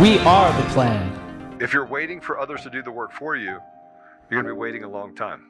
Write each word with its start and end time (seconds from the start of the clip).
We 0.00 0.20
are 0.20 0.62
the 0.62 0.68
plan. 0.68 1.58
If 1.60 1.72
you're 1.72 1.84
waiting 1.84 2.20
for 2.20 2.38
others 2.38 2.62
to 2.62 2.70
do 2.70 2.82
the 2.84 2.90
work 2.92 3.10
for 3.10 3.34
you, 3.34 3.58
you're 4.30 4.40
going 4.40 4.44
to 4.44 4.54
be 4.54 4.56
waiting 4.56 4.84
a 4.84 4.88
long 4.88 5.12
time. 5.12 5.46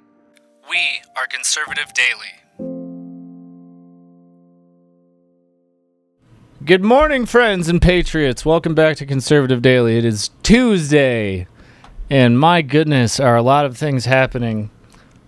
We 0.70 0.78
are 1.16 1.26
Conservative 1.26 1.92
Daily. 1.92 2.32
Good 6.64 6.82
morning, 6.82 7.26
friends 7.26 7.68
and 7.68 7.82
patriots. 7.82 8.46
Welcome 8.46 8.74
back 8.74 8.96
to 8.96 9.04
Conservative 9.04 9.60
Daily. 9.60 9.98
It 9.98 10.06
is 10.06 10.30
Tuesday, 10.42 11.46
and 12.08 12.40
my 12.40 12.62
goodness, 12.62 13.20
are 13.20 13.36
a 13.36 13.42
lot 13.42 13.66
of 13.66 13.76
things 13.76 14.06
happening. 14.06 14.70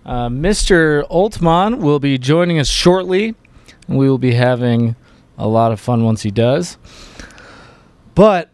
Uh, 0.03 0.29
Mr. 0.29 1.07
Oltmann 1.09 1.77
will 1.77 1.99
be 1.99 2.17
joining 2.17 2.57
us 2.57 2.69
shortly, 2.69 3.35
and 3.87 3.99
we 3.99 4.09
will 4.09 4.17
be 4.17 4.33
having 4.33 4.95
a 5.37 5.47
lot 5.47 5.71
of 5.71 5.79
fun 5.79 6.03
once 6.03 6.23
he 6.23 6.31
does. 6.31 6.79
But, 8.15 8.49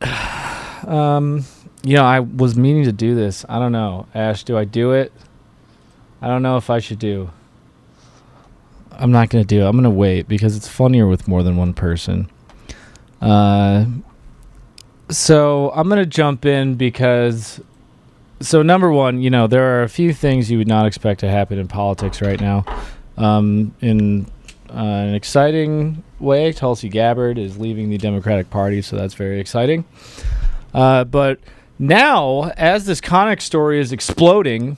um, 0.87 1.43
you 1.83 1.95
know, 1.95 2.05
I 2.05 2.21
was 2.21 2.55
meaning 2.55 2.85
to 2.85 2.91
do 2.91 3.13
this. 3.13 3.45
I 3.47 3.59
don't 3.59 3.71
know. 3.71 4.07
Ash, 4.15 4.43
do 4.43 4.57
I 4.57 4.65
do 4.65 4.93
it? 4.93 5.11
I 6.21 6.27
don't 6.27 6.41
know 6.41 6.57
if 6.57 6.69
I 6.69 6.79
should 6.79 6.99
do. 6.99 7.29
I'm 8.91 9.11
not 9.11 9.29
to 9.29 9.43
do 9.43 9.61
it. 9.61 9.65
I'm 9.65 9.81
to 9.83 9.89
wait 9.89 10.27
because 10.27 10.57
it's 10.57 10.67
funnier 10.67 11.07
with 11.07 11.27
more 11.27 11.43
than 11.43 11.55
one 11.55 11.73
person. 11.73 12.29
Uh, 13.21 13.85
so 15.09 15.71
I'm 15.75 15.87
gonna 15.87 16.05
jump 16.05 16.45
in 16.45 16.75
because, 16.75 17.61
so 18.39 18.63
number 18.63 18.91
one, 18.91 19.21
you 19.21 19.29
know, 19.29 19.45
there 19.47 19.79
are 19.79 19.83
a 19.83 19.89
few 19.89 20.13
things 20.13 20.49
you 20.49 20.57
would 20.57 20.67
not 20.67 20.85
expect 20.85 21.19
to 21.19 21.29
happen 21.29 21.59
in 21.59 21.67
politics 21.67 22.21
right 22.21 22.41
now. 22.41 22.65
Um, 23.17 23.73
in 23.81 24.25
uh, 24.69 24.73
an 24.73 25.15
exciting 25.15 26.03
way, 26.19 26.51
Tulsi 26.51 26.89
Gabbard 26.89 27.37
is 27.37 27.57
leaving 27.57 27.89
the 27.89 27.97
Democratic 27.97 28.49
Party, 28.49 28.81
so 28.81 28.95
that's 28.95 29.13
very 29.13 29.39
exciting. 29.39 29.85
Uh, 30.77 31.03
but 31.03 31.39
now, 31.79 32.51
as 32.55 32.85
this 32.85 33.01
Konnech 33.01 33.41
story 33.41 33.79
is 33.79 33.91
exploding, 33.91 34.77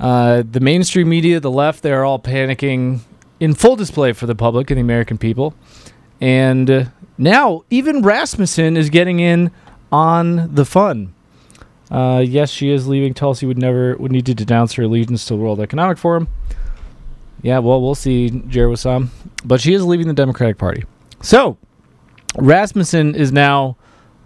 uh, 0.00 0.42
the 0.50 0.58
mainstream 0.58 1.08
media, 1.08 1.38
the 1.38 1.52
left, 1.52 1.84
they're 1.84 2.04
all 2.04 2.18
panicking 2.18 2.98
in 3.38 3.54
full 3.54 3.76
display 3.76 4.12
for 4.12 4.26
the 4.26 4.34
public 4.34 4.72
and 4.72 4.78
the 4.78 4.80
American 4.80 5.18
people. 5.18 5.54
And 6.20 6.68
uh, 6.68 6.84
now, 7.16 7.62
even 7.70 8.02
Rasmussen 8.02 8.76
is 8.76 8.90
getting 8.90 9.20
in 9.20 9.52
on 9.92 10.52
the 10.52 10.64
fun. 10.64 11.14
Uh, 11.92 12.24
yes, 12.26 12.50
she 12.50 12.70
is 12.72 12.88
leaving. 12.88 13.14
Tulsi 13.14 13.46
would 13.46 13.58
never 13.58 13.96
would 13.98 14.10
need 14.10 14.26
to 14.26 14.34
denounce 14.34 14.72
her 14.72 14.82
allegiance 14.82 15.26
to 15.26 15.34
the 15.34 15.40
World 15.40 15.60
Economic 15.60 15.96
Forum. 15.96 16.26
Yeah, 17.40 17.60
well, 17.60 17.80
we'll 17.80 17.94
see, 17.94 18.30
Jared. 18.48 18.80
But 19.44 19.60
she 19.60 19.74
is 19.74 19.84
leaving 19.84 20.08
the 20.08 20.12
Democratic 20.12 20.58
Party. 20.58 20.84
So, 21.22 21.56
Rasmussen 22.36 23.14
is 23.14 23.30
now 23.30 23.76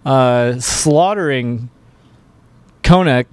uh, 0.05 0.59
slaughtering 0.59 1.69
Konnech 2.83 3.25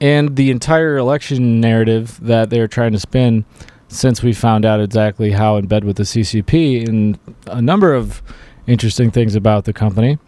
and 0.00 0.36
the 0.36 0.50
entire 0.50 0.96
election 0.96 1.60
narrative 1.60 2.18
that 2.22 2.50
they're 2.50 2.68
trying 2.68 2.92
to 2.92 3.00
spin 3.00 3.44
since 3.88 4.22
we 4.22 4.32
found 4.32 4.64
out 4.64 4.80
exactly 4.80 5.32
how 5.32 5.56
in 5.56 5.66
bed 5.66 5.84
with 5.84 5.96
the 5.96 6.04
CCP 6.04 6.88
and 6.88 7.18
a 7.46 7.60
number 7.60 7.92
of 7.92 8.22
interesting 8.66 9.10
things 9.10 9.34
about 9.34 9.64
the 9.64 9.72
company. 9.72 10.18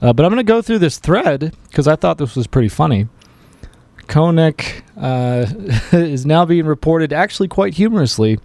Uh, 0.00 0.12
but 0.12 0.24
I'm 0.24 0.30
going 0.30 0.44
to 0.44 0.52
go 0.52 0.62
through 0.62 0.78
this 0.78 0.98
thread 0.98 1.56
because 1.68 1.88
I 1.88 1.96
thought 1.96 2.18
this 2.18 2.36
was 2.36 2.46
pretty 2.46 2.68
funny. 2.68 3.08
Konnech 4.06 4.82
uh, 4.96 5.46
is 5.96 6.24
now 6.24 6.44
being 6.44 6.66
reported 6.66 7.12
actually 7.12 7.48
quite 7.48 7.74
humorously 7.74 8.38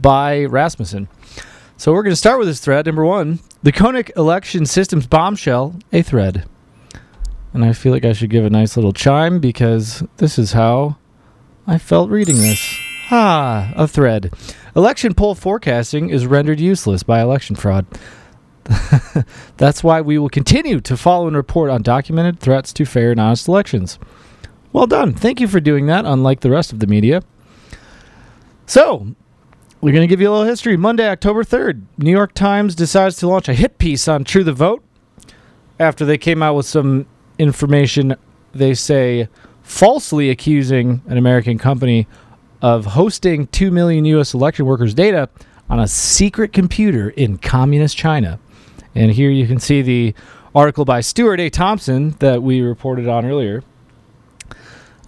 by 0.00 0.44
Rasmussen. 0.44 1.08
So 1.76 1.92
we're 1.92 2.02
going 2.02 2.12
to 2.12 2.16
start 2.16 2.38
with 2.38 2.48
this 2.48 2.60
thread. 2.60 2.84
Number 2.86 3.04
one, 3.04 3.38
the 3.62 3.72
Konnech 3.72 4.10
election 4.16 4.66
systems 4.66 5.06
bombshell, 5.06 5.74
a 5.92 6.02
thread. 6.02 6.44
And 7.52 7.64
I 7.64 7.72
feel 7.72 7.92
like 7.92 8.04
I 8.04 8.12
should 8.12 8.30
give 8.30 8.44
a 8.44 8.50
nice 8.50 8.76
little 8.76 8.92
chime 8.92 9.40
because 9.40 10.04
this 10.18 10.38
is 10.38 10.52
how 10.52 10.96
I 11.66 11.78
felt 11.78 12.10
reading 12.10 12.36
this. 12.36 12.78
Ah, 13.10 13.72
a 13.74 13.88
thread. 13.88 14.32
Election 14.76 15.14
poll 15.14 15.34
forecasting 15.34 16.10
is 16.10 16.26
rendered 16.26 16.60
useless 16.60 17.02
by 17.02 17.20
election 17.20 17.56
fraud. 17.56 17.86
That's 19.56 19.82
why 19.82 20.00
we 20.00 20.16
will 20.16 20.28
continue 20.28 20.80
to 20.80 20.96
follow 20.96 21.26
and 21.26 21.36
report 21.36 21.70
on 21.70 21.82
documented 21.82 22.38
threats 22.38 22.72
to 22.74 22.84
fair 22.84 23.10
and 23.10 23.20
honest 23.20 23.48
elections. 23.48 23.98
Well 24.72 24.86
done. 24.86 25.12
Thank 25.12 25.40
you 25.40 25.48
for 25.48 25.58
doing 25.58 25.86
that, 25.86 26.04
unlike 26.04 26.40
the 26.40 26.50
rest 26.50 26.72
of 26.72 26.78
the 26.78 26.86
media. 26.86 27.22
So, 28.66 29.16
we're 29.80 29.92
going 29.92 30.06
to 30.06 30.06
give 30.06 30.20
you 30.20 30.28
a 30.28 30.32
little 30.32 30.46
history. 30.46 30.76
Monday, 30.76 31.08
October 31.08 31.42
3rd, 31.42 31.82
New 31.96 32.10
York 32.10 32.34
Times 32.34 32.74
decides 32.74 33.16
to 33.16 33.28
launch 33.28 33.48
a 33.48 33.54
hit 33.54 33.78
piece 33.78 34.08
on 34.08 34.24
True 34.24 34.44
the 34.44 34.52
Vote 34.52 34.84
after 35.78 36.04
they 36.04 36.18
came 36.18 36.42
out 36.42 36.54
with 36.54 36.66
some 36.66 37.06
information 37.38 38.14
they 38.52 38.74
say 38.74 39.28
falsely 39.62 40.28
accusing 40.28 41.00
an 41.06 41.16
American 41.16 41.56
company 41.56 42.06
of 42.60 42.84
hosting 42.84 43.46
2 43.46 43.70
million 43.70 44.04
U.S. 44.04 44.34
election 44.34 44.66
workers' 44.66 44.92
data 44.92 45.28
on 45.70 45.80
a 45.80 45.88
secret 45.88 46.52
computer 46.52 47.10
in 47.10 47.38
communist 47.38 47.96
China. 47.96 48.38
And 48.94 49.12
here 49.12 49.30
you 49.30 49.46
can 49.46 49.60
see 49.60 49.80
the 49.80 50.14
article 50.54 50.84
by 50.84 51.00
Stuart 51.00 51.40
A. 51.40 51.48
Thompson 51.48 52.10
that 52.18 52.42
we 52.42 52.60
reported 52.60 53.08
on 53.08 53.24
earlier. 53.24 53.62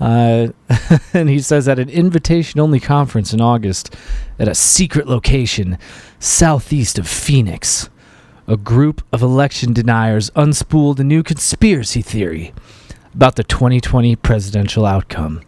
Uh, 0.03 0.49
and 1.15 1.29
he 1.29 1.39
says 1.39 1.69
at 1.69 1.79
an 1.79 1.89
invitation 1.89 2.59
only 2.59 2.81
conference 2.81 3.33
in 3.33 3.41
August 3.41 3.95
at 4.37 4.49
a 4.49 4.55
secret 4.55 5.07
location 5.07 5.79
southeast 6.19 6.99
of 6.99 7.07
Phoenix, 7.07 7.89
a 8.49 8.57
group 8.57 9.05
of 9.13 9.23
election 9.23 9.73
deniers 9.73 10.29
unspooled 10.31 10.99
a 10.99 11.05
new 11.05 11.23
conspiracy 11.23 12.03
theory 12.03 12.53
about 13.15 13.37
the 13.37 13.45
2020 13.45 14.17
presidential 14.17 14.85
outcome. 14.85 15.41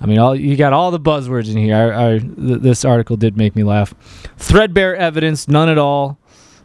I 0.00 0.06
mean, 0.06 0.18
all 0.18 0.34
you 0.34 0.56
got 0.56 0.72
all 0.72 0.90
the 0.90 0.98
buzzwords 0.98 1.50
in 1.50 1.58
here. 1.58 1.76
I, 1.76 2.14
I, 2.14 2.18
th- 2.20 2.60
this 2.60 2.86
article 2.86 3.18
did 3.18 3.36
make 3.36 3.54
me 3.54 3.64
laugh. 3.64 3.94
Threadbare 4.38 4.96
evidence, 4.96 5.46
none 5.46 5.68
at 5.68 5.76
all. 5.76 6.18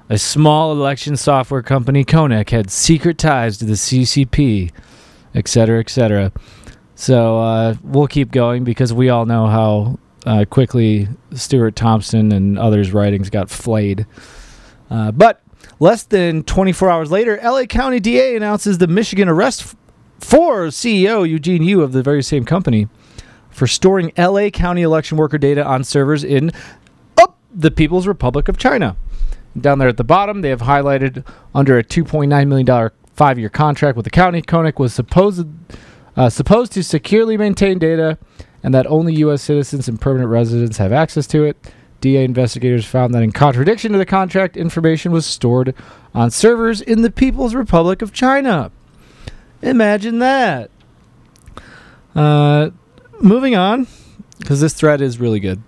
A 0.07 0.17
small 0.17 0.71
election 0.71 1.17
software 1.17 1.61
company, 1.63 2.05
Konnech, 2.05 2.49
had 2.49 2.71
secret 2.71 3.17
ties 3.17 3.57
to 3.57 3.65
the 3.65 3.73
CCP, 3.73 4.71
et 5.35 5.47
cetera, 5.49 5.79
et 5.79 5.89
cetera. 5.89 6.31
So 6.99 7.39
uh, 7.39 7.75
we'll 7.81 8.07
keep 8.07 8.29
going 8.29 8.65
because 8.65 8.91
we 8.91 9.07
all 9.07 9.25
know 9.25 9.47
how 9.47 9.99
uh, 10.25 10.43
quickly 10.43 11.07
Stuart 11.33 11.77
Thompson 11.77 12.33
and 12.33 12.59
others' 12.59 12.91
writings 12.91 13.29
got 13.29 13.49
flayed. 13.49 14.05
Uh, 14.89 15.13
but 15.13 15.41
less 15.79 16.03
than 16.03 16.43
24 16.43 16.89
hours 16.89 17.09
later, 17.09 17.39
LA 17.41 17.63
County 17.63 18.01
DA 18.01 18.35
announces 18.35 18.79
the 18.79 18.87
Michigan 18.87 19.29
arrest 19.29 19.77
for 20.19 20.67
CEO 20.67 21.27
Eugene 21.27 21.63
Yu 21.63 21.81
of 21.81 21.93
the 21.93 22.03
very 22.03 22.21
same 22.21 22.43
company 22.43 22.89
for 23.49 23.65
storing 23.65 24.11
LA 24.17 24.49
County 24.49 24.81
election 24.81 25.17
worker 25.17 25.37
data 25.37 25.65
on 25.65 25.85
servers 25.85 26.25
in 26.25 26.51
oh, 27.17 27.33
the 27.55 27.71
People's 27.71 28.07
Republic 28.07 28.49
of 28.49 28.57
China. 28.57 28.97
Down 29.57 29.79
there 29.79 29.87
at 29.87 29.95
the 29.95 30.03
bottom, 30.03 30.41
they 30.41 30.49
have 30.49 30.63
highlighted 30.63 31.25
under 31.55 31.77
a 31.77 31.83
$2.9 31.83 32.47
million 32.49 32.91
five 33.13 33.39
year 33.39 33.49
contract 33.49 33.95
with 33.95 34.03
the 34.03 34.09
county, 34.09 34.41
Konnech 34.41 34.79
was 34.79 34.93
supposed, 34.93 35.47
uh, 36.15 36.29
supposed 36.29 36.71
to 36.73 36.83
securely 36.83 37.37
maintain 37.37 37.79
data 37.79 38.17
and 38.63 38.73
that 38.73 38.87
only 38.87 39.15
U.S. 39.15 39.41
citizens 39.41 39.87
and 39.87 39.99
permanent 39.99 40.29
residents 40.29 40.77
have 40.77 40.91
access 40.91 41.27
to 41.27 41.43
it. 41.43 41.57
DA 42.01 42.23
investigators 42.23 42.85
found 42.85 43.13
that 43.13 43.23
in 43.23 43.31
contradiction 43.31 43.91
to 43.91 43.97
the 43.97 44.05
contract, 44.05 44.55
information 44.55 45.11
was 45.11 45.25
stored 45.25 45.73
on 46.13 46.31
servers 46.31 46.81
in 46.81 47.01
the 47.01 47.11
People's 47.11 47.55
Republic 47.55 48.01
of 48.01 48.13
China. 48.13 48.71
Imagine 49.61 50.19
that. 50.19 50.71
Uh, 52.15 52.69
moving 53.19 53.55
on, 53.55 53.87
because 54.39 54.61
this 54.61 54.73
thread 54.73 55.01
is 55.01 55.19
really 55.19 55.39
good. 55.39 55.61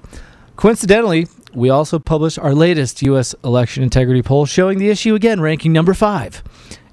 Coincidentally, 0.56 1.28
we 1.54 1.70
also 1.70 2.00
published 2.00 2.40
our 2.40 2.56
latest 2.56 3.02
U.S. 3.02 3.36
election 3.44 3.84
integrity 3.84 4.22
poll 4.22 4.46
showing 4.46 4.80
the 4.80 4.90
issue 4.90 5.16
again, 5.16 5.42
ranking 5.42 5.74
number 5.74 5.94
five. 5.94 6.44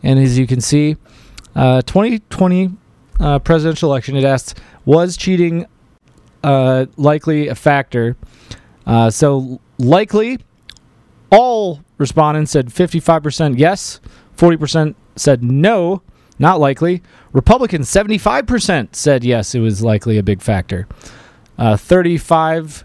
And 0.03 0.19
as 0.19 0.39
you 0.39 0.47
can 0.47 0.61
see, 0.61 0.97
uh, 1.55 1.83
2020 1.83 2.73
uh, 3.21 3.39
presidential 3.39 3.91
election, 3.91 4.17
it 4.17 4.25
asks, 4.25 4.55
was 4.85 5.17
cheating 5.17 5.67
uh, 6.43 6.87
likely 6.97 7.49
a 7.49 7.55
factor? 7.55 8.17
Uh, 8.87 9.11
so, 9.11 9.61
likely, 9.79 10.39
all 11.31 11.81
respondents 11.99 12.53
said 12.53 12.69
55% 12.69 13.59
yes, 13.59 14.01
40% 14.37 14.95
said 15.17 15.43
no, 15.43 16.03
not 16.39 16.61
likely. 16.61 17.03
Republicans, 17.33 17.89
75% 17.89 18.95
said 18.95 19.25
yes, 19.25 19.55
it 19.55 19.61
was 19.61 19.83
likely 19.83 20.17
a 20.17 20.23
big 20.23 20.41
factor. 20.41 20.87
Uh, 21.59 21.75
35% 21.75 22.85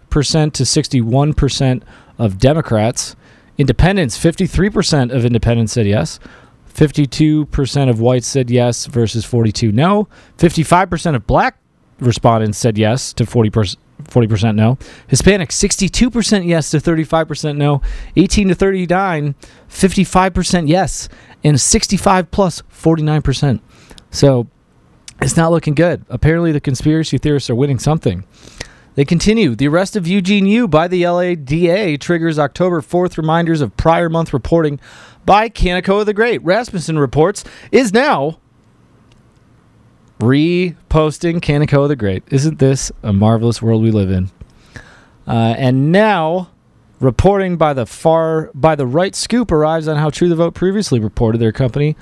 to 0.54 0.64
61% 0.64 1.84
of 2.18 2.40
Democrats. 2.40 3.16
Independents, 3.58 4.18
53% 4.18 5.16
of 5.16 5.26
independents 5.26 5.74
said 5.74 5.86
yes. 5.86 6.20
52% 6.74 7.90
of 7.90 8.00
whites 8.00 8.28
said 8.28 8.50
yes 8.50 8.86
versus 8.88 9.26
42 9.26 9.72
no. 9.72 10.08
55% 10.38 11.16
of 11.16 11.28
black 11.28 11.58
respondents 12.00 12.58
said 12.58 12.78
yes 12.78 13.14
to 13.14 13.26
40%, 13.26 13.78
40% 14.04 14.56
no. 14.56 14.78
Hispanic, 15.08 15.50
62% 15.50 16.48
yes 16.48 16.72
to 16.72 16.78
35% 16.78 17.58
no. 17.58 17.82
18 18.16 18.50
to 18.50 18.56
39, 18.56 19.36
55% 19.70 20.68
yes. 20.68 21.10
And 21.44 21.60
65 21.60 22.32
plus, 22.32 22.62
49%. 22.72 23.60
So 24.10 24.48
it's 25.22 25.38
not 25.38 25.52
looking 25.52 25.76
good. 25.76 26.06
Apparently, 26.10 26.52
the 26.52 26.62
conspiracy 26.62 27.18
theorists 27.18 27.50
are 27.50 27.56
winning 27.56 27.80
something. 27.80 28.24
They 28.96 29.06
continue. 29.06 29.56
The 29.56 29.68
arrest 29.68 29.96
of 29.96 30.08
Eugene 30.08 30.46
Yu 30.46 30.68
by 30.68 30.88
the 30.88 31.08
LADA 31.08 31.98
triggers 31.98 32.38
October 32.38 32.82
4th 32.82 33.18
reminders 33.18 33.62
of 33.62 33.76
prior 33.76 34.10
month 34.10 34.34
reporting 34.34 34.80
by 35.26 35.50
Kanekoa 35.50 36.06
the 36.06 36.14
Great. 36.14 36.44
Rasmussen 36.44 37.00
reports 37.00 37.44
is 37.72 37.92
now 37.92 38.40
reposting 40.20 41.42
Kanekoa 41.42 41.88
the 41.88 41.96
Great. 41.96 42.24
Isn't 42.30 42.60
this 42.60 42.92
a 43.02 43.12
marvelous 43.12 43.62
world 43.62 43.82
we 43.82 43.92
live 43.92 44.12
in? 44.12 44.30
Uh, 45.26 45.56
and 45.58 45.92
now, 45.92 46.50
reporting 47.00 47.58
by 47.58 47.74
the 47.74 47.86
far 47.86 48.52
by 48.54 48.76
the 48.76 48.86
right 48.86 49.16
scoop 49.16 49.52
arrives 49.52 49.88
on 49.88 49.98
how 49.98 50.10
True 50.10 50.30
the 50.30 50.36
Vote 50.36 50.54
previously 50.54 51.00
reported 51.00 51.40
their 51.40 51.52
company 51.52 51.96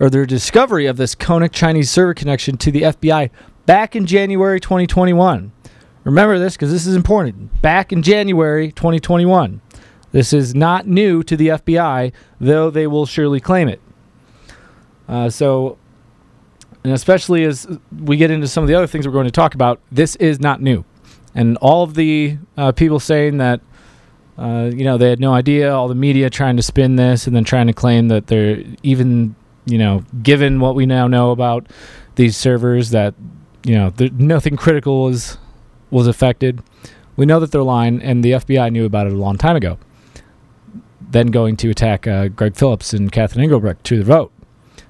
or 0.00 0.10
their 0.10 0.26
discovery 0.26 0.86
of 0.86 0.96
this 0.96 1.14
Konnech 1.14 1.52
Chinese 1.52 1.90
server 1.90 2.14
connection 2.14 2.56
to 2.56 2.72
the 2.72 2.82
FBI 2.82 3.30
back 3.66 3.94
in 3.94 4.06
January 4.06 4.58
2021. 4.60 5.52
Remember 6.04 6.38
this 6.38 6.54
because 6.54 6.70
this 6.70 6.86
is 6.86 6.94
important. 6.94 7.60
Back 7.62 7.92
in 7.92 8.02
January 8.02 8.70
2021. 8.72 9.60
This 10.12 10.32
is 10.32 10.54
not 10.54 10.86
new 10.86 11.24
to 11.24 11.36
the 11.36 11.48
FBI, 11.48 12.12
though 12.38 12.70
they 12.70 12.86
will 12.86 13.04
surely 13.04 13.40
claim 13.40 13.66
it. 13.66 13.80
Uh, 15.08 15.28
so, 15.28 15.76
and 16.84 16.92
especially 16.92 17.44
as 17.44 17.66
we 17.90 18.16
get 18.16 18.30
into 18.30 18.46
some 18.46 18.62
of 18.62 18.68
the 18.68 18.76
other 18.76 18.86
things 18.86 19.08
we're 19.08 19.12
going 19.12 19.24
to 19.24 19.32
talk 19.32 19.54
about, 19.54 19.80
this 19.90 20.14
is 20.16 20.38
not 20.38 20.62
new. 20.62 20.84
And 21.34 21.56
all 21.56 21.82
of 21.82 21.94
the 21.94 22.38
uh, 22.56 22.70
people 22.70 23.00
saying 23.00 23.38
that, 23.38 23.60
uh, 24.38 24.70
you 24.72 24.84
know, 24.84 24.98
they 24.98 25.10
had 25.10 25.18
no 25.18 25.32
idea, 25.34 25.74
all 25.74 25.88
the 25.88 25.96
media 25.96 26.30
trying 26.30 26.56
to 26.58 26.62
spin 26.62 26.94
this 26.94 27.26
and 27.26 27.34
then 27.34 27.42
trying 27.42 27.66
to 27.66 27.72
claim 27.72 28.06
that 28.06 28.28
they're 28.28 28.62
even, 28.84 29.34
you 29.64 29.78
know, 29.78 30.04
given 30.22 30.60
what 30.60 30.76
we 30.76 30.86
now 30.86 31.08
know 31.08 31.32
about 31.32 31.66
these 32.14 32.36
servers, 32.36 32.90
that, 32.90 33.14
you 33.64 33.74
know, 33.74 33.92
nothing 34.12 34.56
critical 34.56 35.02
was 35.02 35.38
was 35.94 36.06
affected. 36.08 36.60
We 37.16 37.24
know 37.24 37.40
that 37.40 37.52
they're 37.52 37.62
lying, 37.62 38.02
and 38.02 38.22
the 38.22 38.32
FBI 38.32 38.72
knew 38.72 38.84
about 38.84 39.06
it 39.06 39.12
a 39.12 39.16
long 39.16 39.38
time 39.38 39.56
ago. 39.56 39.78
Then 41.00 41.28
going 41.28 41.56
to 41.58 41.70
attack 41.70 42.06
uh, 42.06 42.28
Greg 42.28 42.56
Phillips 42.56 42.92
and 42.92 43.12
Catherine 43.12 43.44
Engelbrecht 43.44 43.84
to 43.84 43.98
the 43.98 44.04
vote. 44.04 44.32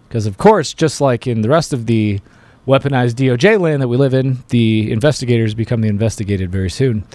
Because, 0.09 0.27
of 0.27 0.39
course, 0.39 0.73
just 0.73 1.01
like 1.01 1.27
in 1.27 1.43
the 1.43 1.49
rest 1.49 1.73
of 1.73 1.87
the 1.87 2.21
weaponized 2.67 3.17
DOJ 3.17 3.61
land 3.61 3.83
that 3.83 3.89
we 3.89 3.99
live 3.99 4.15
in, 4.15 4.43
the 4.49 4.91
investigators 4.91 5.55
become 5.55 5.83
the 5.83 5.89
investigated 5.89 6.51
very 6.51 6.71
soon. 6.71 7.07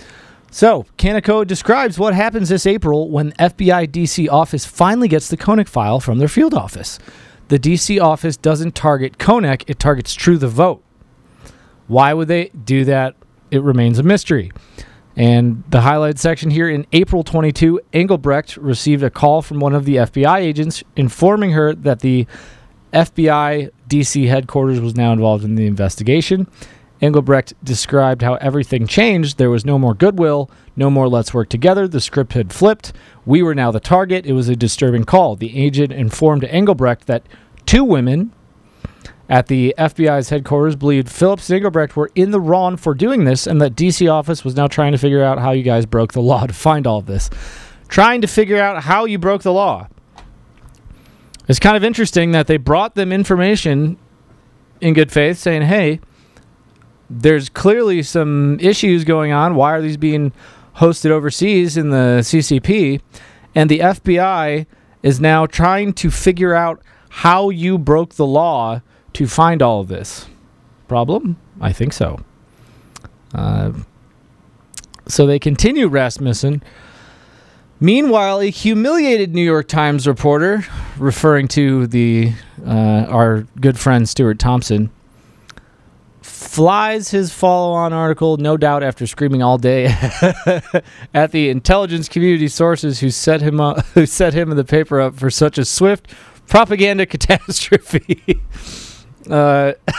So, 0.51 0.85
Kanekoa 0.97 1.47
describes 1.47 1.97
what 1.97 2.13
happens 2.13 2.49
this 2.49 2.67
April 2.67 3.09
when 3.09 3.31
FBI 3.33 3.87
DC 3.87 4.29
office 4.29 4.65
finally 4.65 5.07
gets 5.07 5.27
the 5.29 5.37
Konnech 5.37 5.67
file 5.67 5.99
from 5.99 6.19
their 6.19 6.27
field 6.27 6.53
office. 6.53 6.99
The 7.47 7.59
DC 7.59 7.99
office 8.01 8.37
doesn't 8.37 8.75
target 8.75 9.17
Konnech, 9.17 9.63
it 9.67 9.79
targets 9.79 10.13
True 10.13 10.37
the 10.37 10.47
Vote. 10.47 10.83
Why 11.87 12.13
would 12.13 12.27
they 12.27 12.49
do 12.49 12.85
that? 12.85 13.15
It 13.51 13.61
remains 13.61 13.99
a 13.99 14.03
mystery. 14.03 14.51
And 15.15 15.63
the 15.69 15.81
highlight 15.81 16.17
section 16.17 16.49
here 16.49 16.69
in 16.69 16.85
April 16.93 17.23
22, 17.23 17.81
Engelbrecht 17.91 18.55
received 18.57 19.03
a 19.03 19.09
call 19.09 19.41
from 19.41 19.59
one 19.59 19.75
of 19.75 19.85
the 19.85 19.97
FBI 19.97 20.37
agents 20.37 20.83
informing 20.95 21.51
her 21.51 21.73
that 21.75 21.99
the 21.99 22.25
FBI 22.93 23.69
DC 23.89 24.27
headquarters 24.27 24.79
was 24.79 24.95
now 24.95 25.11
involved 25.11 25.43
in 25.43 25.55
the 25.55 25.67
investigation. 25.67 26.47
Engelbrecht 27.01 27.53
described 27.63 28.21
how 28.21 28.35
everything 28.35 28.85
changed. 28.85 29.37
There 29.37 29.49
was 29.49 29.65
no 29.65 29.79
more 29.79 29.93
goodwill, 29.93 30.49
no 30.75 30.89
more 30.89 31.07
let's 31.07 31.33
work 31.33 31.49
together. 31.49 31.87
The 31.87 32.01
script 32.01 32.33
had 32.33 32.51
flipped. 32.51 32.93
We 33.25 33.41
were 33.41 33.55
now 33.55 33.71
the 33.71 33.79
target. 33.79 34.25
It 34.25 34.33
was 34.33 34.49
a 34.49 34.55
disturbing 34.55 35.05
call. 35.05 35.35
The 35.35 35.57
agent 35.57 35.91
informed 35.91 36.43
Engelbrecht 36.43 37.07
that 37.07 37.23
two 37.65 37.83
women 37.83 38.33
at 39.29 39.45
the 39.45 39.75
FBI's 39.77 40.29
headquarters 40.29 40.75
believed 40.75 41.07
Phillips 41.07 41.49
and 41.49 41.57
Engelbrecht 41.57 41.95
were 41.95 42.09
in 42.15 42.31
the 42.31 42.41
wrong 42.41 42.77
for 42.77 42.95
doing 42.95 43.25
this 43.25 43.45
and 43.45 43.61
that 43.61 43.75
DC 43.75 44.11
office 44.11 44.43
was 44.43 44.55
now 44.55 44.67
trying 44.67 44.91
to 44.91 44.97
figure 44.97 45.23
out 45.23 45.37
how 45.37 45.51
you 45.51 45.61
guys 45.61 45.85
broke 45.85 46.13
the 46.13 46.21
law 46.21 46.45
to 46.47 46.53
find 46.53 46.87
all 46.87 46.97
of 46.97 47.05
this. 47.05 47.29
Trying 47.87 48.21
to 48.21 48.27
figure 48.27 48.57
out 48.57 48.83
how 48.83 49.05
you 49.05 49.19
broke 49.19 49.43
the 49.43 49.53
law. 49.53 49.87
It's 51.47 51.59
kind 51.59 51.77
of 51.77 51.83
interesting 51.83 52.31
that 52.31 52.47
they 52.47 52.57
brought 52.57 52.95
them 52.95 53.11
information 53.11 53.97
in 54.81 54.93
good 54.93 55.11
faith 55.11 55.37
saying, 55.37 55.63
hey, 55.63 55.99
there's 57.09 57.49
clearly 57.49 58.03
some 58.03 58.59
issues 58.59 59.03
going 59.03 59.31
on. 59.31 59.55
Why 59.55 59.71
are 59.71 59.81
these 59.81 59.97
being 59.97 60.31
hosted 60.75 61.09
overseas 61.09 61.75
in 61.75 61.89
the 61.89 62.19
CCP? 62.21 63.01
And 63.55 63.69
the 63.69 63.79
FBI 63.79 64.67
is 65.01 65.19
now 65.19 65.47
trying 65.47 65.93
to 65.93 66.11
figure 66.11 66.53
out 66.53 66.81
how 67.09 67.49
you 67.49 67.79
broke 67.79 68.13
the 68.13 68.27
law 68.27 68.81
to 69.19 69.27
find 69.27 69.61
all 69.61 69.81
of 69.81 69.89
this. 69.89 70.27
Problem? 70.87 71.35
I 71.59 71.73
think 71.73 71.91
so. 71.91 72.21
Uh, 73.35 73.73
so 75.09 75.25
they 75.25 75.39
continue 75.39 75.89
Rasmussen. 75.89 76.63
Meanwhile, 77.81 78.39
a 78.39 78.45
humiliated 78.45 79.35
New 79.35 79.43
York 79.43 79.67
Times 79.67 80.07
reporter, 80.07 80.63
referring 80.97 81.49
to 81.49 81.85
the 81.87 82.31
uh, 82.65 83.07
our 83.09 83.41
good 83.59 83.77
friend 83.77 84.07
Stuart 84.07 84.39
Thompson, 84.39 84.89
flies 86.21 87.11
his 87.11 87.33
follow-on 87.33 87.91
article, 87.91 88.37
no 88.37 88.55
doubt 88.55 88.83
after 88.83 89.05
screaming 89.05 89.43
all 89.43 89.57
day 89.57 89.87
at 91.13 91.33
the 91.33 91.49
intelligence 91.49 92.07
community 92.07 92.47
sources 92.47 93.01
who 93.01 93.09
set 93.09 93.41
him 93.41 93.59
up, 93.59 93.85
who 93.95 94.05
set 94.05 94.33
him 94.33 94.49
and 94.49 94.57
the 94.57 94.63
paper 94.63 95.01
up 95.01 95.17
for 95.17 95.29
such 95.29 95.57
a 95.57 95.65
swift 95.65 96.07
propaganda 96.47 97.05
catastrophe. 97.05 98.41
Uh, 99.29 99.73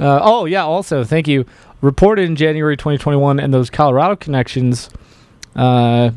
uh, 0.00 0.20
oh 0.22 0.44
yeah, 0.46 0.64
also 0.64 1.04
thank 1.04 1.28
you. 1.28 1.46
Reported 1.80 2.26
in 2.26 2.36
January 2.36 2.76
2021, 2.76 3.40
and 3.40 3.54
those 3.54 3.70
Colorado 3.70 4.14
connections 4.16 4.90
uh, 5.56 6.10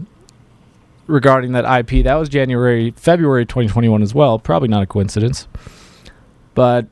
regarding 1.08 1.54
that 1.54 1.64
IP. 1.80 2.04
That 2.04 2.16
was 2.16 2.28
January, 2.28 2.92
February 2.92 3.46
2021 3.46 4.02
as 4.02 4.14
well. 4.14 4.40
Probably 4.40 4.68
not 4.68 4.84
a 4.84 4.86
coincidence. 4.86 5.48
But 6.54 6.88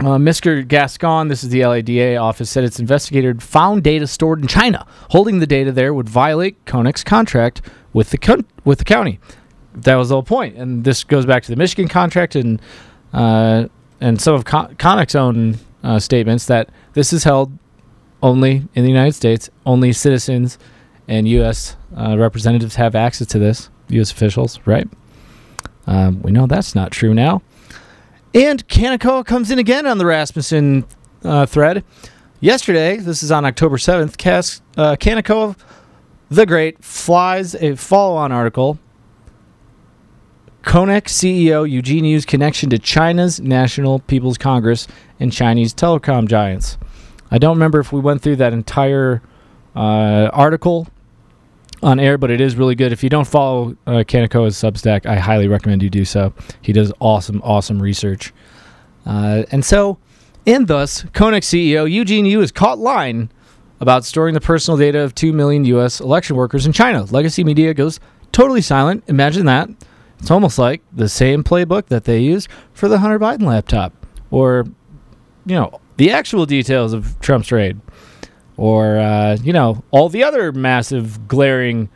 uh, 0.00 0.16
Mr. 0.16 0.66
Gascon, 0.66 1.28
this 1.28 1.42
is 1.42 1.50
the 1.50 1.66
LADA 1.66 2.16
office, 2.16 2.50
said 2.50 2.62
its 2.62 2.78
investigator 2.78 3.34
found 3.34 3.82
data 3.82 4.06
stored 4.06 4.40
in 4.40 4.46
China. 4.46 4.86
Holding 5.10 5.40
the 5.40 5.46
data 5.46 5.72
there 5.72 5.92
would 5.92 6.08
violate 6.08 6.64
Konnech's 6.66 7.02
contract 7.02 7.62
with 7.92 8.10
the 8.10 8.18
con- 8.18 8.46
with 8.64 8.78
the 8.78 8.84
county. 8.84 9.18
That 9.74 9.96
was 9.96 10.08
the 10.10 10.14
whole 10.14 10.22
point. 10.22 10.56
And 10.56 10.84
this 10.84 11.02
goes 11.04 11.26
back 11.26 11.42
to 11.44 11.50
the 11.50 11.56
Michigan 11.56 11.88
contract 11.88 12.36
and 12.36 12.60
uh, 13.12 13.66
and 14.00 14.20
some 14.20 14.34
of 14.34 14.44
Con- 14.44 14.74
Konnech's 14.76 15.14
own 15.14 15.58
uh, 15.82 15.98
statements 15.98 16.46
that 16.46 16.70
this 16.92 17.12
is 17.12 17.24
held 17.24 17.52
only 18.22 18.68
in 18.74 18.84
the 18.84 18.90
United 18.90 19.14
States. 19.14 19.50
Only 19.64 19.92
citizens 19.92 20.58
and 21.06 21.28
U.S. 21.28 21.76
Uh, 21.96 22.16
representatives 22.18 22.76
have 22.76 22.94
access 22.94 23.26
to 23.28 23.38
this. 23.38 23.70
U.S. 23.88 24.12
officials, 24.12 24.60
right? 24.66 24.88
Um, 25.86 26.20
we 26.22 26.30
know 26.30 26.46
that's 26.46 26.74
not 26.74 26.92
true 26.92 27.14
now. 27.14 27.42
And 28.34 28.66
Kanekoa 28.68 29.24
comes 29.24 29.50
in 29.50 29.58
again 29.58 29.86
on 29.86 29.98
the 29.98 30.04
Rasmussen 30.04 30.84
uh, 31.24 31.46
thread. 31.46 31.82
Yesterday, 32.40 32.98
this 32.98 33.22
is 33.22 33.32
on 33.32 33.44
October 33.44 33.78
7th, 33.78 34.16
Cas- 34.18 34.60
uh, 34.76 34.96
Kanekoa 34.96 35.56
the 36.30 36.44
Great 36.44 36.84
flies 36.84 37.54
a 37.54 37.74
follow 37.74 38.16
on 38.16 38.32
article 38.32 38.78
Konnech 40.62 41.04
CEO 41.04 41.68
Eugene 41.68 42.04
Yu's 42.04 42.24
connection 42.24 42.68
to 42.70 42.78
China's 42.78 43.40
National 43.40 44.00
People's 44.00 44.36
Congress 44.36 44.86
and 45.20 45.32
Chinese 45.32 45.72
telecom 45.72 46.26
giants. 46.26 46.76
I 47.30 47.38
don't 47.38 47.56
remember 47.56 47.78
if 47.80 47.92
we 47.92 48.00
went 48.00 48.22
through 48.22 48.36
that 48.36 48.52
entire 48.52 49.22
uh, 49.76 50.30
article 50.32 50.88
on 51.82 52.00
air, 52.00 52.18
but 52.18 52.30
it 52.30 52.40
is 52.40 52.56
really 52.56 52.74
good. 52.74 52.92
If 52.92 53.02
you 53.02 53.08
don't 53.08 53.26
follow 53.26 53.76
uh, 53.86 54.02
Kanekoa's 54.06 54.56
Substack, 54.56 55.06
I 55.06 55.16
highly 55.16 55.46
recommend 55.46 55.82
you 55.82 55.90
do 55.90 56.04
so. 56.04 56.32
He 56.60 56.72
does 56.72 56.92
awesome, 56.98 57.40
awesome 57.44 57.80
research. 57.80 58.32
Uh, 59.06 59.44
and 59.52 59.64
so, 59.64 59.98
and 60.46 60.66
thus, 60.66 61.04
Konnech 61.04 61.42
CEO 61.42 61.90
Eugene 61.90 62.26
Yu 62.26 62.40
is 62.40 62.50
caught 62.50 62.78
lying 62.78 63.30
about 63.80 64.04
storing 64.04 64.34
the 64.34 64.40
personal 64.40 64.76
data 64.76 65.00
of 65.00 65.14
2 65.14 65.32
million 65.32 65.64
U.S. 65.66 66.00
election 66.00 66.34
workers 66.34 66.66
in 66.66 66.72
China. 66.72 67.04
Legacy 67.04 67.44
media 67.44 67.72
goes 67.74 68.00
totally 68.32 68.60
silent. 68.60 69.04
Imagine 69.06 69.46
that. 69.46 69.68
It's 70.20 70.30
almost 70.30 70.58
like 70.58 70.82
the 70.92 71.08
same 71.08 71.44
playbook 71.44 71.86
that 71.86 72.04
they 72.04 72.20
used 72.20 72.48
for 72.72 72.88
the 72.88 72.98
Hunter 72.98 73.18
Biden 73.18 73.42
laptop 73.42 73.92
or, 74.30 74.64
you 75.46 75.54
know, 75.54 75.80
the 75.96 76.10
actual 76.10 76.46
details 76.46 76.92
of 76.92 77.18
Trump's 77.20 77.52
raid 77.52 77.80
or, 78.56 78.98
uh, 78.98 79.36
you 79.42 79.52
know, 79.52 79.82
all 79.90 80.08
the 80.08 80.24
other 80.24 80.52
massive 80.52 81.28
glaring 81.28 81.88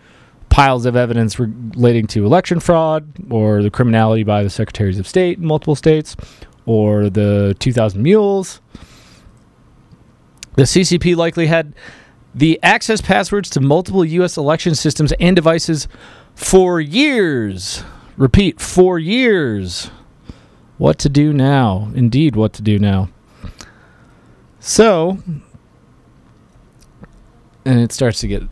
piles 0.48 0.84
of 0.86 0.94
evidence 0.94 1.38
relating 1.38 2.06
to 2.06 2.24
election 2.24 2.60
fraud 2.60 3.10
or 3.30 3.62
the 3.62 3.70
criminality 3.70 4.22
by 4.22 4.42
the 4.42 4.50
secretaries 4.50 4.98
of 4.98 5.08
state 5.08 5.38
in 5.38 5.46
multiple 5.46 5.74
states 5.74 6.14
or 6.66 7.10
the 7.10 7.56
2000 7.58 8.02
mules. 8.02 8.60
The 10.56 10.64
CCP 10.64 11.16
likely 11.16 11.46
had 11.46 11.74
the 12.34 12.58
access 12.62 13.00
passwords 13.00 13.48
to 13.50 13.60
multiple 13.60 14.04
U.S. 14.04 14.36
election 14.36 14.74
systems 14.74 15.12
and 15.18 15.34
devices 15.34 15.88
for 16.34 16.80
years. 16.80 17.82
Repeat, 18.16 18.60
four 18.60 18.98
years. 18.98 19.90
What 20.78 20.98
to 21.00 21.08
do 21.08 21.32
now? 21.32 21.90
Indeed, 21.94 22.36
what 22.36 22.52
to 22.54 22.62
do 22.62 22.78
now. 22.78 23.08
So, 24.60 25.18
and 27.64 27.80
it 27.80 27.92
starts 27.92 28.20
to 28.20 28.28
get 28.28 28.42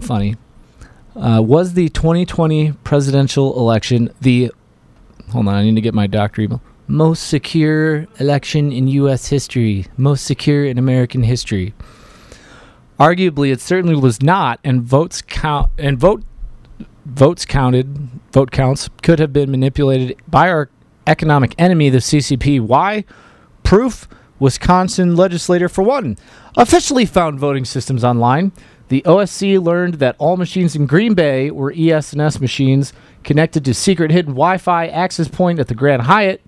funny. 0.00 0.36
Uh, 1.16 1.40
was 1.40 1.74
the 1.74 1.88
2020 1.90 2.72
presidential 2.82 3.56
election 3.56 4.10
the 4.20 4.50
hold 5.30 5.46
on 5.46 5.54
i 5.54 5.62
need 5.62 5.76
to 5.76 5.80
get 5.80 5.94
my 5.94 6.08
doctor 6.08 6.42
email 6.42 6.60
most 6.88 7.28
secure 7.28 8.08
election 8.18 8.72
in 8.72 8.88
u.s 8.88 9.28
history 9.28 9.86
most 9.96 10.24
secure 10.24 10.64
in 10.64 10.76
american 10.76 11.22
history 11.22 11.72
arguably 12.98 13.52
it 13.52 13.60
certainly 13.60 13.94
was 13.94 14.22
not 14.22 14.58
and 14.64 14.82
votes 14.82 15.22
count 15.22 15.70
and 15.78 16.00
vote 16.00 16.24
votes 17.04 17.44
counted 17.44 18.08
vote 18.32 18.50
counts 18.50 18.88
could 19.02 19.18
have 19.18 19.32
been 19.32 19.50
manipulated 19.50 20.16
by 20.26 20.48
our 20.48 20.70
economic 21.06 21.54
enemy 21.58 21.90
the 21.90 21.98
ccp 21.98 22.60
why 22.60 23.04
proof 23.62 24.08
wisconsin 24.38 25.14
legislator 25.14 25.68
for 25.68 25.82
one 25.82 26.16
officially 26.56 27.04
found 27.04 27.38
voting 27.38 27.64
systems 27.64 28.02
online 28.02 28.52
the 28.88 29.02
OSC 29.06 29.62
learned 29.62 29.94
that 29.94 30.16
all 30.18 30.36
machines 30.36 30.76
in 30.76 30.86
Green 30.86 31.14
Bay 31.14 31.50
were 31.50 31.72
ES&S 31.76 32.40
machines 32.40 32.92
connected 33.22 33.64
to 33.64 33.72
secret 33.72 34.10
hidden 34.10 34.32
Wi-Fi 34.32 34.88
access 34.88 35.26
point 35.26 35.58
at 35.58 35.68
the 35.68 35.74
Grand 35.74 36.02
Hyatt. 36.02 36.42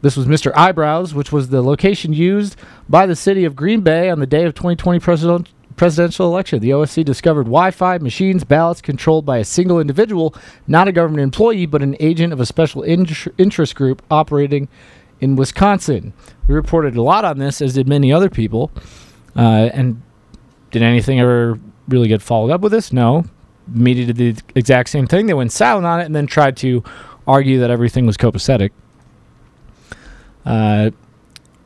This 0.00 0.16
was 0.16 0.26
Mr. 0.26 0.50
Eyebrows, 0.56 1.14
which 1.14 1.30
was 1.30 1.48
the 1.48 1.60
location 1.60 2.12
used 2.12 2.56
by 2.88 3.04
the 3.04 3.16
city 3.16 3.44
of 3.44 3.54
Green 3.54 3.82
Bay 3.82 4.08
on 4.08 4.18
the 4.18 4.26
day 4.26 4.44
of 4.44 4.54
2020 4.54 4.98
president, 4.98 5.48
presidential 5.78 6.26
election. 6.26 6.60
The 6.60 6.70
OSC 6.70 7.04
discovered 7.04 7.44
Wi-Fi 7.44 7.98
machines, 7.98 8.44
ballots 8.44 8.82
controlled 8.82 9.24
by 9.24 9.38
a 9.38 9.44
single 9.44 9.80
individual, 9.80 10.34
not 10.66 10.88
a 10.88 10.92
government 10.92 11.22
employee, 11.22 11.64
but 11.64 11.82
an 11.82 11.96
agent 12.00 12.32
of 12.32 12.40
a 12.40 12.46
special 12.46 12.82
interest 12.82 13.74
group 13.74 14.02
operating 14.10 14.68
in 15.20 15.36
Wisconsin. 15.36 16.12
We 16.46 16.54
reported 16.54 16.96
a 16.96 17.02
lot 17.02 17.24
on 17.24 17.38
this, 17.38 17.62
as 17.62 17.74
did 17.74 17.88
many 17.88 18.12
other 18.12 18.28
people, 18.28 18.70
uh, 19.36 19.70
and 19.72 20.02
did 20.70 20.82
anything 20.82 21.20
ever 21.20 21.58
really 21.88 22.08
get 22.08 22.20
followed 22.20 22.50
up 22.50 22.60
with 22.60 22.72
this? 22.72 22.92
No. 22.92 23.24
Media 23.66 24.12
did 24.12 24.16
the 24.16 24.42
exact 24.54 24.88
same 24.88 25.06
thing. 25.06 25.26
They 25.26 25.34
went 25.34 25.52
silent 25.52 25.86
on 25.86 26.00
it 26.00 26.04
and 26.04 26.14
then 26.14 26.26
tried 26.26 26.56
to 26.58 26.82
argue 27.26 27.60
that 27.60 27.70
everything 27.70 28.06
was 28.06 28.16
copacetic. 28.16 28.70
Uh, 30.44 30.90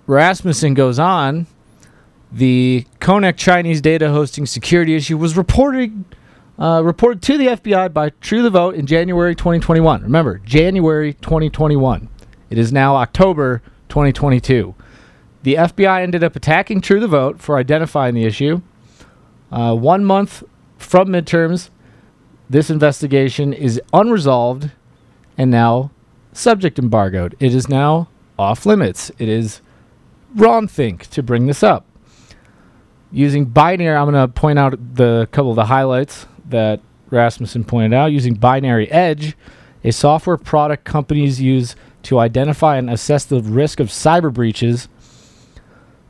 Rasmussen 0.07 0.75
goes 0.75 0.99
on. 0.99 1.47
The 2.33 2.87
Konnech 2.99 3.37
Chinese 3.37 3.83
data 3.83 4.11
hosting 4.11 4.47
security 4.47 4.97
issue 4.97 5.19
was 5.19 5.37
reported 5.37 6.05
uh, 6.59 6.81
reported 6.83 7.23
to 7.23 7.37
the 7.37 7.49
FBI 7.49 7.93
by 7.93 8.11
True 8.21 8.43
the 8.43 8.51
Vote 8.51 8.75
in 8.75 8.87
January 8.87 9.35
2021. 9.35 10.03
Remember, 10.03 10.39
January 10.39 11.15
2021. 11.15 12.09
It 12.51 12.59
is 12.59 12.73
now 12.73 12.97
October 12.97 13.63
2022. 13.89 14.75
The 15.43 15.55
FBI 15.55 16.03
ended 16.03 16.23
up 16.23 16.37
attacking 16.37 16.81
True 16.81 17.01
the 17.01 17.09
Vote 17.09 17.41
for 17.41 17.59
identifying 17.59 18.15
the 18.15 18.25
issue. 18.25 18.63
Uh, 19.51 19.75
one 19.75 20.05
month 20.05 20.43
from 20.79 21.09
midterms, 21.09 21.71
this 22.49 22.71
investigation 22.71 23.53
is 23.53 23.81
unresolved 23.93 24.71
and 25.37 25.51
now 25.51 25.91
subject 26.33 26.79
embargoed. 26.79 27.37
It 27.41 27.55
is 27.55 27.69
now 27.69 28.09
off 28.39 28.65
limits. 28.65 29.11
It 29.19 29.29
is 29.29 29.61
wrong 30.35 30.69
think 30.69 31.09
to 31.09 31.23
bring 31.23 31.47
this 31.47 31.63
up. 31.63 31.87
Using 33.13 33.45
binary, 33.45 33.95
I'm 33.95 34.11
going 34.11 34.27
to 34.27 34.33
point 34.33 34.59
out 34.59 34.75
the 34.95 35.29
couple 35.33 35.51
of 35.51 35.57
the 35.57 35.67
highlights 35.67 36.27
that 36.49 36.81
Rasmussen 37.11 37.65
pointed 37.65 37.95
out. 37.95 38.07
Using 38.07 38.35
Binary 38.35 38.91
Edge, 38.91 39.37
a 39.85 39.93
software 39.93 40.39
product 40.39 40.85
companies 40.85 41.41
use 41.41 41.77
to 42.05 42.19
identify 42.19 42.79
and 42.79 42.91
assess 42.91 43.25
the 43.25 43.41
risk 43.41 43.81
of 43.81 43.89
cyber 43.89 44.33
breaches 44.33 44.89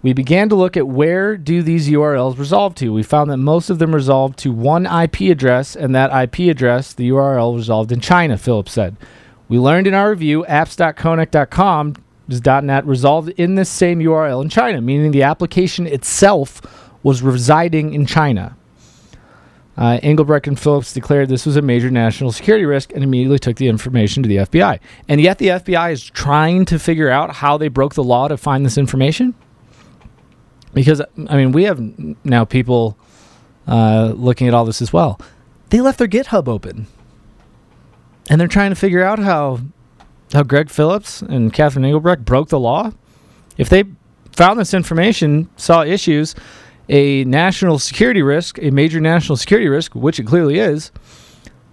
we 0.03 0.13
began 0.13 0.49
to 0.49 0.57
look 0.57 0.77
at 0.77 0.89
where 0.89 1.37
do 1.37 1.63
these 1.63 1.89
URLs 1.89 2.37
resolve 2.37 2.75
to. 2.77 2.93
We 2.93 3.05
found 3.05 3.31
that 3.31 3.37
most 3.37 3.71
of 3.71 3.79
them 3.79 3.95
resolved 3.95 4.37
to 4.41 4.51
one 4.51 4.85
IP 4.85 5.21
address, 5.31 5.77
and 5.77 5.95
that 5.95 6.11
IP 6.13 6.51
address, 6.51 6.93
the 6.93 7.09
URL, 7.11 7.57
resolved 7.57 7.93
in 7.93 8.01
China, 8.01 8.37
Phillips 8.37 8.73
said. 8.73 8.97
We 9.49 9.59
learned 9.59 9.87
in 9.87 9.95
our 9.95 10.11
review 10.11 10.45
apps.konnech.com 10.49 11.97
.net 12.29 12.87
resolved 12.87 13.29
in 13.31 13.57
this 13.57 13.69
same 13.69 13.99
URL 13.99 14.43
in 14.43 14.49
China, 14.49 14.81
meaning 14.81 15.11
the 15.11 15.23
application 15.23 15.87
itself 15.87 16.63
was 17.03 17.23
residing 17.23 17.95
in 17.95 18.07
China. 18.07 18.57
Uh, 19.77 19.99
Engelbrecht 20.03 20.47
and 20.47 20.59
Phillips 20.59 20.93
declared 20.93 21.29
this 21.29 21.47
was 21.47 21.57
a 21.57 21.63
major 21.63 21.91
national 21.91 22.31
security 22.31 22.67
risk 22.67 22.93
and 22.93 23.03
immediately 23.03 23.39
took 23.39 23.57
the 23.57 23.69
information 23.69 24.23
to 24.23 24.29
the 24.29 24.37
FBI. 24.37 24.79
And 25.09 25.21
yet 25.21 25.39
the 25.39 25.49
FBI 25.49 25.93
is 25.93 26.05
trying 26.05 26.67
to 26.67 26.79
figure 26.79 27.09
out 27.09 27.37
how 27.37 27.57
they 27.57 27.69
broke 27.69 27.95
the 27.95 28.05
law 28.05 28.29
to 28.29 28.37
find 28.37 28.67
this 28.67 28.77
information 28.77 29.35
because 30.75 31.01
I 31.29 31.37
mean 31.37 31.53
we 31.53 31.65
have 31.65 31.81
now 32.25 32.45
people 32.45 32.97
uh, 33.67 34.13
looking 34.17 34.49
at 34.49 34.55
all 34.55 34.65
this 34.65 34.83
as 34.83 34.93
well. 34.93 35.21
They 35.71 35.81
left 35.81 35.99
their 35.99 36.09
GitHub 36.09 36.49
open, 36.49 36.87
and 38.29 38.41
they're 38.41 38.49
trying 38.49 38.71
to 38.71 38.77
figure 38.77 39.03
out 39.03 39.19
how 39.19 39.61
how 40.33 40.43
Greg 40.43 40.71
Phillips 40.71 41.23
and 41.23 41.53
Catherine 41.53 41.85
Engelbrecht 41.85 42.25
broke 42.25 42.49
the 42.49 42.59
law. 42.59 42.93
If 43.57 43.69
they 43.69 43.85
found 44.35 44.59
this 44.59 44.73
information, 44.75 45.49
saw 45.57 45.83
issues, 45.83 46.35
a 46.89 47.25
national 47.25 47.79
security 47.79 48.23
risk, 48.23 48.59
a 48.61 48.71
major 48.71 49.01
national 49.01 49.37
security 49.37 49.69
risk, 49.69 49.95
which 49.95 50.19
it 50.19 50.27
clearly 50.27 50.59
is, 50.59 50.91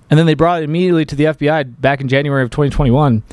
and 0.09 0.17
then 0.17 0.25
they 0.25 0.33
brought 0.33 0.61
it 0.61 0.65
immediately 0.65 1.05
to 1.05 1.15
the 1.15 1.25
FBI 1.25 1.79
back 1.79 2.01
in 2.01 2.07
January 2.07 2.43
of 2.43 2.49
2021. 2.49 3.23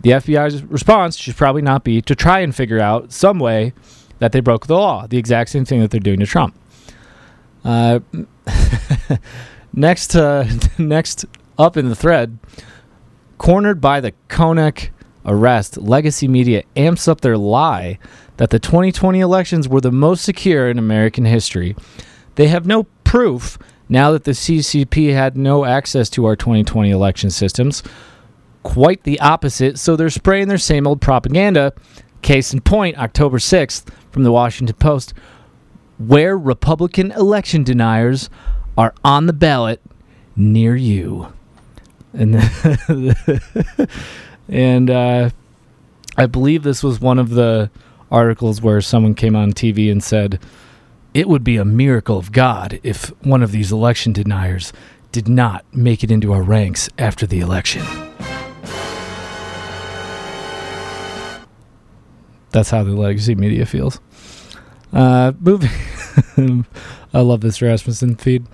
The 0.00 0.10
FBI's 0.10 0.62
response 0.64 1.16
should 1.16 1.36
probably 1.36 1.62
not 1.62 1.84
be 1.84 2.02
to 2.02 2.14
try 2.14 2.40
and 2.40 2.54
figure 2.54 2.80
out 2.80 3.12
some 3.12 3.38
way 3.38 3.72
that 4.18 4.32
they 4.32 4.40
broke 4.40 4.66
the 4.66 4.74
law. 4.74 5.06
The 5.06 5.16
exact 5.16 5.50
same 5.50 5.64
thing 5.64 5.80
that 5.80 5.90
they're 5.90 6.00
doing 6.00 6.20
to 6.20 6.26
Trump. 6.26 6.54
Uh, 7.64 8.00
next, 9.72 10.14
uh, 10.14 10.46
next 10.78 11.24
up 11.58 11.76
in 11.76 11.88
the 11.88 11.94
thread, 11.94 12.38
cornered 13.38 13.80
by 13.80 14.00
the 14.00 14.12
Konnech 14.28 14.90
arrest, 15.24 15.78
Legacy 15.78 16.28
Media 16.28 16.64
amps 16.76 17.08
up 17.08 17.20
their 17.22 17.38
lie 17.38 17.98
that 18.36 18.50
the 18.50 18.58
2020 18.58 19.20
elections 19.20 19.68
were 19.68 19.80
the 19.80 19.92
most 19.92 20.24
secure 20.24 20.68
in 20.68 20.78
American 20.78 21.24
history. 21.24 21.76
They 22.34 22.48
have 22.48 22.66
no 22.66 22.84
proof 23.04 23.58
now 23.88 24.10
that 24.12 24.24
the 24.24 24.32
CCP 24.32 25.12
had 25.12 25.36
no 25.36 25.64
access 25.64 26.08
to 26.10 26.24
our 26.26 26.36
2020 26.36 26.90
election 26.90 27.30
systems. 27.30 27.82
Quite 28.62 29.04
the 29.04 29.20
opposite, 29.20 29.78
so 29.78 29.94
they're 29.94 30.10
spraying 30.10 30.48
their 30.48 30.58
same 30.58 30.86
old 30.86 31.00
propaganda. 31.00 31.72
Case 32.22 32.52
in 32.52 32.60
point, 32.62 32.98
October 32.98 33.38
6th, 33.38 33.88
from 34.10 34.22
the 34.22 34.32
Washington 34.32 34.74
Post, 34.76 35.12
where 35.98 36.36
Republican 36.36 37.12
election 37.12 37.62
deniers 37.62 38.30
are 38.76 38.94
on 39.04 39.26
the 39.26 39.32
ballot 39.32 39.80
near 40.34 40.74
you. 40.74 41.32
And 42.12 42.36
and 44.48 44.90
uh, 44.90 45.30
I 46.16 46.26
believe 46.26 46.62
this 46.62 46.82
was 46.82 47.00
one 47.00 47.18
of 47.18 47.30
the 47.30 47.70
articles 48.14 48.62
where 48.62 48.80
someone 48.80 49.14
came 49.14 49.34
on 49.34 49.52
TV 49.52 49.90
and 49.90 50.02
said, 50.02 50.40
it 51.12 51.28
would 51.28 51.44
be 51.44 51.56
a 51.56 51.64
miracle 51.64 52.16
of 52.16 52.32
God 52.32 52.80
if 52.82 53.08
one 53.24 53.42
of 53.42 53.52
these 53.52 53.72
election 53.72 54.12
deniers 54.12 54.72
did 55.12 55.28
not 55.28 55.64
make 55.72 56.02
it 56.02 56.10
into 56.10 56.32
our 56.32 56.42
ranks 56.42 56.88
after 56.98 57.26
the 57.26 57.40
election. 57.40 57.84
That's 62.50 62.70
how 62.70 62.84
the 62.84 62.92
legacy 62.92 63.34
media 63.34 63.66
feels. 63.66 64.00
Uh, 64.92 65.32
moving. 65.40 65.70
I 67.14 67.20
love 67.20 67.40
this 67.40 67.60
Rasmussen 67.60 68.14
feed. 68.16 68.46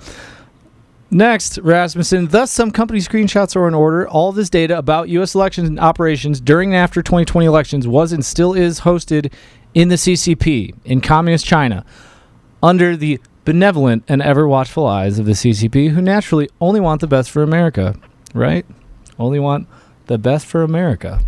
Next, 1.10 1.58
Rasmussen. 1.58 2.28
Thus, 2.28 2.52
some 2.52 2.70
company 2.70 3.00
screenshots 3.00 3.56
are 3.56 3.66
in 3.66 3.74
order. 3.74 4.08
All 4.08 4.30
this 4.30 4.48
data 4.48 4.78
about 4.78 5.08
U.S. 5.08 5.34
elections 5.34 5.68
and 5.68 5.80
operations 5.80 6.40
during 6.40 6.70
and 6.70 6.76
after 6.76 7.02
2020 7.02 7.46
elections 7.46 7.88
was 7.88 8.12
and 8.12 8.24
still 8.24 8.54
is 8.54 8.80
hosted 8.80 9.32
in 9.74 9.88
the 9.88 9.96
CCP 9.96 10.74
in 10.84 11.00
Communist 11.00 11.44
China 11.44 11.84
under 12.62 12.96
the 12.96 13.20
benevolent 13.44 14.04
and 14.06 14.22
ever 14.22 14.46
watchful 14.46 14.86
eyes 14.86 15.18
of 15.18 15.26
the 15.26 15.32
CCP, 15.32 15.90
who 15.90 16.00
naturally 16.00 16.48
only 16.60 16.78
want 16.78 17.00
the 17.00 17.08
best 17.08 17.30
for 17.30 17.42
America, 17.42 17.96
right? 18.32 18.64
Only 19.18 19.40
want 19.40 19.66
the 20.06 20.18
best 20.18 20.46
for 20.46 20.62
America. 20.62 21.20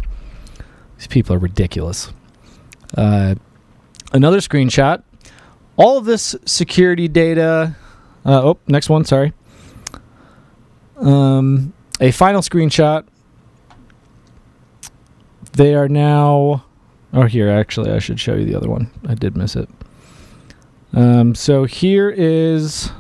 These 0.97 1.09
people 1.09 1.35
are 1.35 1.41
ridiculous. 1.41 2.13
Uh, 2.97 3.35
another 4.13 4.39
screenshot. 4.39 5.03
All 5.77 5.99
of 5.99 6.05
this 6.05 6.37
security 6.45 7.09
data. 7.09 7.75
Uh, 8.25 8.51
oh, 8.51 8.59
next 8.69 8.89
one. 8.89 9.05
Sorry. 9.05 9.33
Um, 11.03 11.73
a 12.01 12.11
final 12.11 12.41
screenshot. 12.41 13.05
They 15.53 15.75
are 15.75 15.89
now. 15.89 16.65
Oh, 17.13 17.25
here, 17.25 17.51
actually, 17.51 17.91
I 17.91 17.99
should 17.99 18.19
show 18.19 18.35
you 18.35 18.47
the 18.47 18.55
other 18.55 18.71
one. 18.71 18.91
I 19.07 19.15
did 19.15 19.37
miss 19.37 19.55
it. 19.55 19.69
Um, 20.95 21.35
so 21.35 21.65
here 21.65 22.09
is 22.09 22.91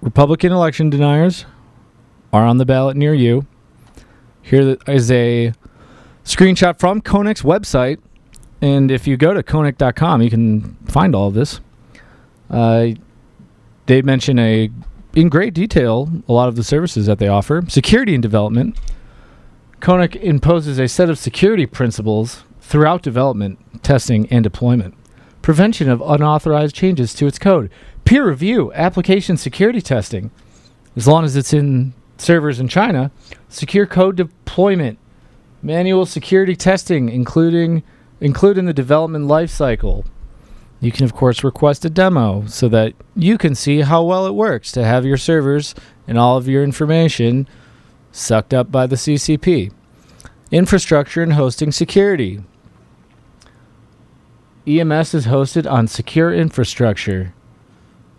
Republican 0.00 0.52
election 0.52 0.90
deniers 0.90 1.44
are 2.32 2.44
on 2.44 2.58
the 2.58 2.64
ballot 2.64 2.96
near 2.96 3.14
you. 3.14 3.46
Here 4.42 4.76
is 4.86 5.10
a 5.10 5.52
screenshot 6.24 6.78
from 6.78 7.00
Konnech's 7.00 7.42
website. 7.42 7.98
And 8.60 8.90
if 8.90 9.06
you 9.06 9.16
go 9.16 9.34
to 9.34 9.42
Konnech.com, 9.42 10.22
you 10.22 10.30
can 10.30 10.76
find 10.86 11.14
all 11.14 11.28
of 11.28 11.34
this. 11.34 11.60
Uh, 12.50 12.88
they 13.88 14.02
mention 14.02 14.38
a 14.38 14.70
in 15.14 15.28
great 15.28 15.54
detail 15.54 16.08
a 16.28 16.32
lot 16.32 16.48
of 16.48 16.54
the 16.54 16.62
services 16.62 17.06
that 17.06 17.18
they 17.18 17.26
offer. 17.26 17.62
Security 17.68 18.14
and 18.14 18.22
development. 18.22 18.78
Konnech 19.80 20.14
imposes 20.16 20.78
a 20.78 20.88
set 20.88 21.08
of 21.08 21.18
security 21.18 21.64
principles 21.64 22.44
throughout 22.60 23.02
development, 23.02 23.58
testing, 23.82 24.26
and 24.30 24.44
deployment. 24.44 24.94
Prevention 25.40 25.88
of 25.88 26.02
unauthorized 26.02 26.74
changes 26.74 27.14
to 27.14 27.26
its 27.26 27.38
code. 27.38 27.70
Peer 28.04 28.28
review, 28.28 28.72
application 28.74 29.36
security 29.36 29.80
testing, 29.80 30.30
as 30.94 31.06
long 31.08 31.24
as 31.24 31.36
it's 31.36 31.52
in 31.52 31.94
servers 32.18 32.60
in 32.60 32.68
China. 32.68 33.10
Secure 33.48 33.86
code 33.86 34.16
deployment, 34.16 34.98
manual 35.62 36.04
security 36.04 36.54
testing, 36.54 37.08
including 37.08 37.82
including 38.20 38.66
the 38.66 38.74
development 38.74 39.26
lifecycle. 39.26 40.04
You 40.80 40.92
can, 40.92 41.04
of 41.04 41.14
course, 41.14 41.42
request 41.42 41.84
a 41.84 41.90
demo 41.90 42.46
so 42.46 42.68
that 42.68 42.94
you 43.16 43.36
can 43.36 43.54
see 43.54 43.80
how 43.80 44.04
well 44.04 44.26
it 44.26 44.34
works 44.34 44.70
to 44.72 44.84
have 44.84 45.04
your 45.04 45.16
servers 45.16 45.74
and 46.06 46.16
all 46.16 46.36
of 46.36 46.48
your 46.48 46.62
information 46.62 47.48
sucked 48.12 48.54
up 48.54 48.70
by 48.70 48.86
the 48.86 48.96
CCP. 48.96 49.72
Infrastructure 50.50 51.22
and 51.22 51.32
hosting 51.32 51.72
security. 51.72 52.42
EMS 54.66 55.14
is 55.14 55.26
hosted 55.26 55.70
on 55.70 55.88
secure 55.88 56.32
infrastructure, 56.32 57.34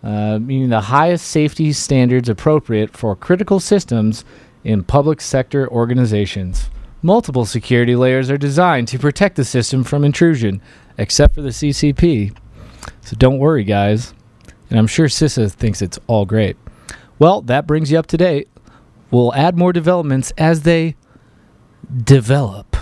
uh, 0.03 0.39
meaning 0.39 0.69
the 0.69 0.81
highest 0.81 1.27
safety 1.27 1.71
standards 1.71 2.27
appropriate 2.27 2.95
for 2.95 3.15
critical 3.15 3.59
systems 3.59 4.25
in 4.63 4.83
public 4.83 5.21
sector 5.21 5.69
organizations. 5.69 6.69
Multiple 7.01 7.45
security 7.45 7.95
layers 7.95 8.29
are 8.29 8.37
designed 8.37 8.87
to 8.89 8.99
protect 8.99 9.37
the 9.37 9.45
system 9.45 9.83
from 9.83 10.03
intrusion, 10.03 10.61
except 10.97 11.35
for 11.35 11.41
the 11.41 11.49
CCP. 11.49 12.35
So 13.09 13.15
don't 13.17 13.39
worry, 13.39 13.63
guys. 13.63 14.13
And 14.69 14.77
I'm 14.77 14.85
sure 14.85 15.07
CISA 15.07 15.51
thinks 15.53 15.81
it's 15.81 15.97
all 16.05 16.27
great. 16.27 16.57
Well, 17.17 17.41
that 17.41 17.65
brings 17.65 17.91
you 17.91 17.97
up 17.97 18.05
to 18.05 18.17
date. 18.17 18.49
We'll 19.09 19.33
add 19.33 19.57
more 19.57 19.73
developments 19.73 20.31
as 20.37 20.61
they 20.61 20.95
develop. 22.03 22.77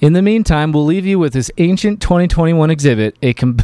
In 0.00 0.12
the 0.12 0.22
meantime, 0.22 0.70
we'll 0.70 0.84
leave 0.84 1.04
you 1.04 1.18
with 1.18 1.32
this 1.32 1.50
ancient 1.58 2.00
2021 2.00 2.70
exhibit, 2.70 3.16
a 3.20 3.34
com- 3.34 3.56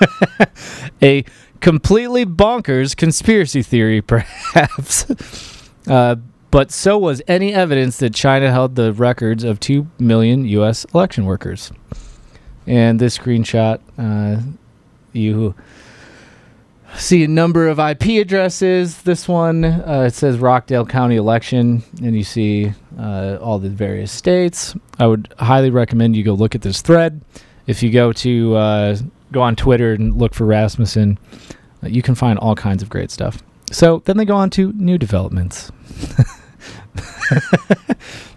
a 1.02 1.24
completely 1.62 2.26
bonkers 2.26 2.94
conspiracy 2.94 3.62
theory, 3.62 4.02
perhaps. 4.02 5.06
Uh, 5.86 6.16
but 6.50 6.70
so 6.70 6.98
was 6.98 7.22
any 7.26 7.54
evidence 7.54 7.96
that 8.00 8.12
China 8.12 8.52
held 8.52 8.74
the 8.74 8.92
records 8.92 9.44
of 9.44 9.60
2 9.60 9.86
million 9.98 10.44
U.S. 10.44 10.84
election 10.92 11.24
workers. 11.24 11.72
And 12.66 13.00
this 13.00 13.16
screenshot, 13.16 13.80
uh, 13.96 14.42
you 15.12 15.54
see 16.96 17.24
a 17.24 17.28
number 17.28 17.68
of 17.68 17.78
IP 17.78 18.20
addresses. 18.20 19.02
This 19.02 19.28
one, 19.28 19.64
uh, 19.64 20.04
it 20.08 20.14
says 20.14 20.38
Rockdale 20.38 20.86
County 20.86 21.16
election, 21.16 21.82
and 22.02 22.16
you 22.16 22.24
see 22.24 22.72
uh, 22.98 23.38
all 23.40 23.58
the 23.58 23.68
various 23.68 24.12
states. 24.12 24.74
I 24.98 25.06
would 25.06 25.32
highly 25.38 25.70
recommend 25.70 26.16
you 26.16 26.24
go 26.24 26.34
look 26.34 26.54
at 26.54 26.62
this 26.62 26.82
thread. 26.82 27.22
If 27.66 27.82
you 27.82 27.90
go 27.90 28.12
to 28.14 28.56
uh, 28.56 28.96
go 29.32 29.42
on 29.42 29.56
Twitter 29.56 29.92
and 29.92 30.16
look 30.16 30.34
for 30.34 30.44
Rasmussen, 30.44 31.18
uh, 31.82 31.88
you 31.88 32.02
can 32.02 32.14
find 32.14 32.38
all 32.38 32.54
kinds 32.54 32.82
of 32.82 32.88
great 32.88 33.10
stuff. 33.10 33.42
So 33.70 34.02
then 34.04 34.16
they 34.16 34.24
go 34.24 34.36
on 34.36 34.50
to 34.50 34.72
new 34.72 34.98
developments. 34.98 35.70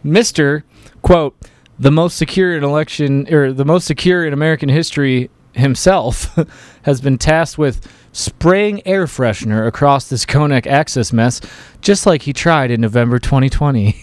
Mr. 0.05 0.63
quote, 1.01 1.35
the 1.79 1.91
most 1.91 2.17
secure 2.17 2.55
in 2.55 2.63
election 2.63 3.27
or 3.33 3.51
the 3.51 3.65
most 3.65 3.85
secure 3.85 4.25
in 4.25 4.33
American 4.33 4.69
history 4.69 5.31
himself 5.53 6.37
has 6.83 7.01
been 7.01 7.17
tasked 7.17 7.57
with 7.57 7.87
spraying 8.11 8.85
air 8.85 9.05
freshener 9.05 9.67
across 9.67 10.07
this 10.07 10.25
Konnech 10.25 10.67
access 10.67 11.11
mess, 11.11 11.41
just 11.81 12.05
like 12.05 12.23
he 12.23 12.33
tried 12.33 12.71
in 12.71 12.81
November 12.81 13.19
2020. 13.19 13.95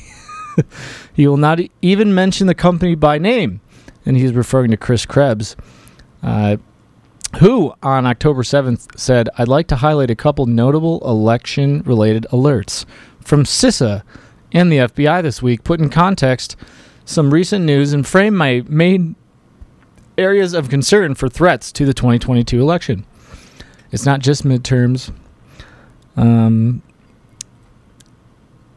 he 1.14 1.26
will 1.26 1.36
not 1.36 1.60
even 1.80 2.14
mention 2.14 2.46
the 2.46 2.54
company 2.54 2.94
by 2.94 3.18
name, 3.18 3.60
and 4.04 4.16
he's 4.16 4.32
referring 4.32 4.70
to 4.72 4.76
Chris 4.76 5.06
Krebs, 5.06 5.56
uh, 6.22 6.56
who 7.38 7.72
on 7.82 8.06
October 8.06 8.42
7th 8.42 8.98
said, 8.98 9.28
I'd 9.38 9.48
like 9.48 9.68
to 9.68 9.76
highlight 9.76 10.10
a 10.10 10.16
couple 10.16 10.46
notable 10.46 11.00
election 11.08 11.82
related 11.82 12.26
alerts 12.32 12.84
from 13.22 13.44
CISA 13.44 14.02
and 14.52 14.72
the 14.72 14.78
FBI 14.78 15.22
this 15.22 15.40
week, 15.40 15.62
put 15.62 15.80
in 15.80 15.90
context 15.90 16.56
some 17.04 17.32
recent 17.32 17.64
news 17.64 17.92
and 17.92 18.06
frame 18.06 18.36
my 18.36 18.64
main 18.68 19.14
areas 20.20 20.54
of 20.54 20.68
concern 20.68 21.14
for 21.14 21.28
threats 21.28 21.72
to 21.72 21.84
the 21.84 21.94
2022 21.94 22.60
election. 22.60 23.04
It's 23.90 24.06
not 24.06 24.20
just 24.20 24.44
midterms. 24.44 25.12
Um, 26.16 26.82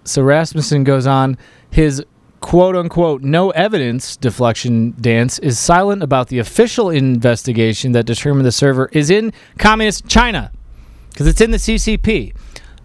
so 0.04 0.22
Rasmussen 0.22 0.84
goes 0.84 1.06
on 1.06 1.38
his 1.70 2.04
quote 2.40 2.76
unquote 2.76 3.22
no 3.22 3.52
evidence 3.52 4.18
deflection 4.18 4.94
dance 5.00 5.40
is 5.40 5.58
silent 5.58 6.04
about 6.04 6.28
the 6.28 6.40
official 6.40 6.90
investigation 6.90 7.94
that 7.94 8.06
determined 8.06 8.46
the 8.46 8.52
server 8.52 8.90
is 8.92 9.10
in 9.10 9.32
communist 9.58 10.08
China 10.08 10.52
because 11.10 11.28
it's 11.28 11.42
in 11.42 11.52
the 11.52 11.58
CCP, 11.58 12.36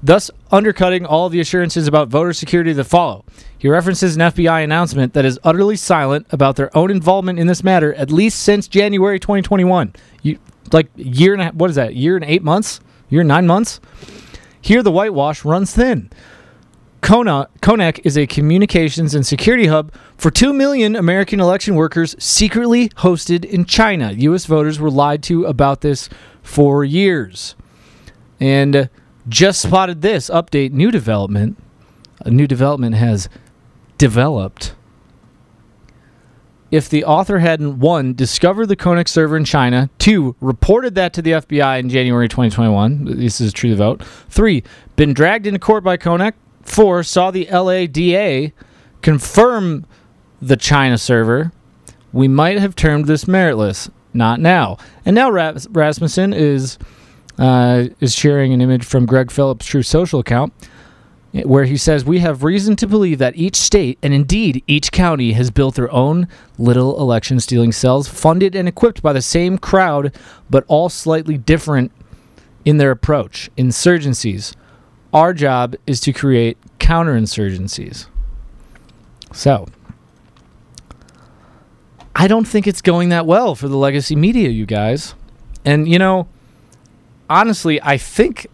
thus 0.03 0.31
undercutting 0.53 1.07
all 1.07 1.29
the 1.29 1.40
assurances 1.40 1.88
about 1.88 2.09
voter 2.09 2.33
security 2.33 2.73
that 2.73 2.85
follow. 2.85 3.25
He 3.59 3.68
references 3.68 4.14
an 4.14 4.23
FBI 4.23 4.62
announcement 4.62 5.14
that 5.14 5.25
is 5.25 5.38
utterly 5.42 5.77
silent 5.77 6.27
about 6.31 6.57
their 6.57 6.75
own 6.77 6.90
involvement 6.90 7.38
in 7.38 7.49
this 7.49 7.64
matter, 7.64 7.92
at 7.94 8.12
least 8.12 8.38
since 8.40 8.68
January 8.68 9.18
2021. 9.18 9.94
You, 10.23 10.38
like 10.73 10.88
year 10.94 11.33
and 11.33 11.42
a, 11.42 11.49
what 11.51 11.71
is 11.71 11.77
that? 11.77 11.97
Year 11.97 12.14
and 12.16 12.25
eight 12.25 12.42
months? 12.42 12.81
Year 13.09 13.23
and 13.23 13.29
nine 13.29 13.47
months? 13.47 13.81
Here, 14.61 14.83
the 14.83 14.92
whitewash 14.92 15.44
runs 15.44 15.73
thin. 15.73 16.11
Kona, 17.01 17.49
Konnech 17.62 18.01
is 18.05 18.18
a 18.18 18.27
communications 18.27 19.14
and 19.14 19.25
security 19.25 19.66
hub 19.66 19.92
for 20.16 20.31
2 20.31 20.53
million 20.53 20.97
American 20.97 21.40
election 21.40 21.75
workers 21.75 22.16
secretly 22.18 22.88
hosted 22.90 23.44
in 23.44 23.64
China. 23.64 24.12
U.S. 24.12 24.47
voters 24.47 24.81
were 24.81 24.90
lied 24.90 25.23
to 25.25 25.44
about 25.44 25.81
this 25.81 26.09
for 26.42 26.85
years. 26.85 27.55
And 28.40 28.75
uh, 28.75 28.87
just 29.29 29.62
spotted 29.62 30.03
this 30.03 30.29
update 30.29 30.73
new 30.73 30.90
development. 30.90 31.57
A 32.21 32.31
new 32.31 32.47
development 32.47 32.97
has 32.97 33.29
developed. 33.99 34.75
If 36.71 36.89
the 36.89 37.05
author 37.05 37.39
hadn't 37.39 37.81
one 37.81 38.15
discovered 38.15 38.67
the 38.67 38.77
Konnech 38.77 39.09
server 39.09 39.37
in 39.37 39.45
China, 39.45 39.89
two 39.99 40.37
reported 40.41 40.95
that 40.97 41.15
to 41.15 41.23
the 41.23 41.33
FBI 41.33 41.81
in 41.81 41.89
January 41.89 42.29
2021, 42.29 43.19
this 43.19 43.41
is 43.41 43.53
true 43.53 43.71
to 43.71 43.77
vote. 43.77 44.03
Three 44.29 44.63
been 44.95 45.15
dragged 45.15 45.47
into 45.47 45.59
court 45.59 45.83
by 45.83 45.97
Konnech. 45.97 46.35
Four 46.63 47.03
saw 47.03 47.31
the 47.31 47.47
LADA 47.51 48.53
confirm 49.01 49.87
the 50.43 50.57
China 50.57 50.99
server. 50.99 51.53
We 52.13 52.29
might 52.29 52.59
have 52.59 52.77
termed 52.77 53.07
this 53.07 53.25
meritless. 53.25 53.91
Not 54.13 54.41
now. 54.41 54.79
And 55.05 55.15
now 55.15 55.31
Rasmussen 55.31 56.33
is 56.33 56.79
uh, 57.39 57.85
is 58.01 58.15
sharing 58.15 58.53
an 58.53 58.61
image 58.61 58.85
from 58.85 59.07
Greg 59.07 59.31
Phillips' 59.31 59.65
Truth 59.67 59.87
Social 59.87 60.19
account 60.21 60.53
where 61.44 61.64
he 61.64 61.77
says, 61.77 62.05
We 62.05 62.20
have 62.20 62.44
reason 62.44 62.77
to 62.77 62.87
believe 62.87 63.18
that 63.18 63.37
each 63.37 63.57
state, 63.57 63.98
and 64.03 64.12
indeed 64.12 64.62
each 64.66 64.92
county, 64.92 65.33
has 65.33 65.51
built 65.51 65.74
their 65.74 65.90
own 65.92 66.29
little 66.59 67.01
election 67.01 67.40
stealing 67.40 67.72
cells, 67.72 68.09
funded 68.09 68.55
and 68.55 68.68
equipped 68.68 69.03
by 69.03 69.12
the 69.12 69.22
same 69.22 69.59
crowd, 69.59 70.14
but 70.51 70.64
all 70.68 70.88
slightly 70.88 71.38
different 71.38 71.92
in 72.64 72.79
their 72.79 72.90
approach. 72.90 73.51
Insurgencies. 73.57 74.55
Our 75.12 75.33
job 75.33 75.74
is 75.87 76.01
to 76.03 76.12
create 76.12 76.59
counterinsurgencies. 76.79 78.07
So, 79.33 79.66
I 82.14 82.27
don't 82.29 82.46
think 82.46 82.66
it's 82.66 82.83
going 82.83 83.11
that 83.11 83.27
well 83.27 83.55
for 83.55 83.68
the 83.68 83.77
legacy 83.77 84.16
media, 84.16 84.48
you 84.48 84.66
guys. 84.66 85.14
And, 85.64 85.88
you 85.88 85.98
know, 85.98 86.29
honestly, 87.31 87.81
I 87.83 87.96
think 87.96 88.48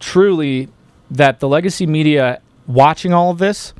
truly 0.00 0.68
that 1.12 1.40
the 1.40 1.48
legacy 1.48 1.86
media 1.86 2.40
watching 2.66 3.12
all 3.12 3.30
of 3.30 3.38
this 3.38 3.74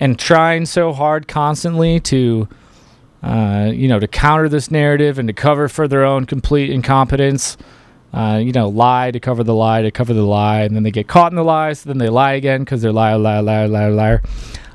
and 0.00 0.18
trying 0.18 0.66
so 0.66 0.92
hard 0.92 1.28
constantly 1.28 2.00
to 2.00 2.48
uh, 3.22 3.70
you 3.72 3.86
know 3.86 4.00
to 4.00 4.08
counter 4.08 4.48
this 4.48 4.70
narrative 4.70 5.18
and 5.18 5.28
to 5.28 5.32
cover 5.32 5.68
for 5.68 5.86
their 5.86 6.04
own 6.04 6.26
complete 6.26 6.68
incompetence 6.68 7.56
uh, 8.12 8.40
you 8.42 8.50
know 8.50 8.68
lie 8.68 9.12
to 9.12 9.20
cover 9.20 9.44
the 9.44 9.54
lie 9.54 9.82
to 9.82 9.90
cover 9.92 10.12
the 10.12 10.22
lie 10.22 10.62
and 10.62 10.74
then 10.74 10.82
they 10.82 10.90
get 10.90 11.06
caught 11.06 11.30
in 11.30 11.36
the 11.36 11.44
lie 11.44 11.72
so 11.72 11.88
then 11.88 11.98
they 11.98 12.08
lie 12.08 12.32
again 12.32 12.60
because 12.62 12.82
they're 12.82 12.92
liar 12.92 13.18
liar 13.18 13.42
liar 13.42 13.68
liar 13.68 13.90
liar. 13.90 14.22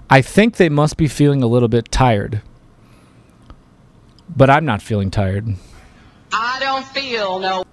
I 0.09 0.21
think 0.21 0.55
they 0.55 0.69
must 0.69 0.95
be 0.95 1.09
feeling 1.09 1.43
a 1.43 1.47
little 1.47 1.67
bit 1.67 1.91
tired. 1.91 2.41
But 4.33 4.49
i'm 4.49 4.65
not 4.65 4.81
feeling 4.81 5.11
tired. 5.11 5.47
I 6.31 6.59
don't 6.59 6.85
feel 6.87 7.39
no 7.39 7.65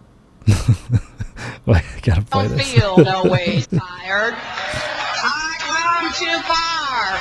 I 1.66 1.82
gotta 2.02 2.22
play 2.22 2.48
don't 2.48 2.56
this. 2.56 2.72
feel 2.72 2.96
no 2.98 3.24
ways 3.30 3.66
tired. 3.66 4.34
I 4.36 5.56
come 5.60 6.12
too 6.12 6.38
far 6.42 7.18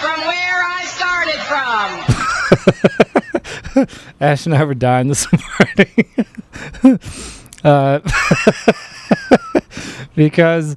from 0.00 0.20
where 0.26 0.62
I 0.64 0.84
started 0.86 1.40
from. 3.76 3.86
Ash 4.20 4.46
and 4.46 4.54
I 4.54 4.64
were 4.64 4.74
dying 4.74 5.08
this 5.08 5.26
morning. 5.32 7.00
uh, 7.64 8.00
because, 10.14 10.76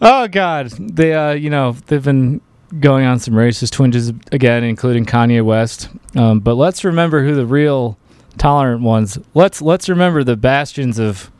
oh 0.00 0.28
God, 0.28 0.70
they, 0.70 1.14
uh, 1.14 1.32
you 1.32 1.50
know, 1.50 1.72
they've 1.86 2.04
been 2.04 2.40
going 2.80 3.04
on 3.04 3.18
some 3.18 3.34
racist 3.34 3.72
twinges 3.72 4.08
again, 4.30 4.64
including 4.64 5.04
Kanye 5.06 5.44
West. 5.44 5.88
Um, 6.16 6.40
but 6.40 6.54
let's 6.54 6.84
remember 6.84 7.22
who 7.24 7.34
the 7.34 7.46
real 7.46 7.98
tolerant 8.38 8.82
ones. 8.82 9.18
Let's 9.34 9.60
let's 9.62 9.88
remember 9.88 10.24
the 10.24 10.36
bastions 10.36 10.98
of 10.98 11.30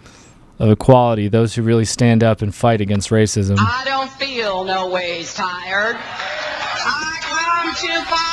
of 0.59 0.71
equality, 0.71 1.29
those 1.29 1.55
who 1.55 1.63
really 1.63 1.85
stand 1.85 2.23
up 2.23 2.43
and 2.43 2.55
fight 2.55 2.81
against 2.81 3.11
racism. 3.11 3.57
I 3.59 3.83
don't 3.85 4.11
feel 4.13 4.65
no 4.65 4.89
ways 4.89 5.35
tired. 5.35 5.97
I 5.99 7.19
come 7.21 7.75
too 7.75 8.01
far 8.11 8.33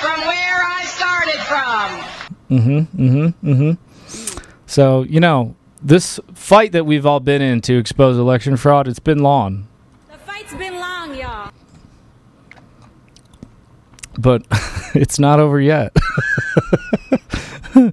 from 0.00 0.26
where 0.26 0.62
I 0.64 0.84
started 0.84 1.40
from. 1.42 2.18
Mm-hmm. 2.58 3.02
Mm-hmm. 3.02 3.50
Mm-hmm. 3.50 4.44
So, 4.66 5.02
you 5.02 5.20
know, 5.20 5.56
this 5.82 6.20
fight 6.34 6.72
that 6.72 6.84
we've 6.84 7.06
all 7.06 7.20
been 7.20 7.42
in 7.42 7.60
to 7.62 7.76
expose 7.78 8.16
election 8.16 8.56
fraud, 8.56 8.88
it's 8.88 8.98
been 8.98 9.18
long. 9.20 9.68
The 10.10 10.18
fight's 10.18 10.54
been 10.54 10.74
long, 10.74 11.14
y'all. 11.14 11.52
But 14.18 14.44
it's 14.94 15.18
not 15.18 15.40
over 15.40 15.60
yet. 15.60 15.96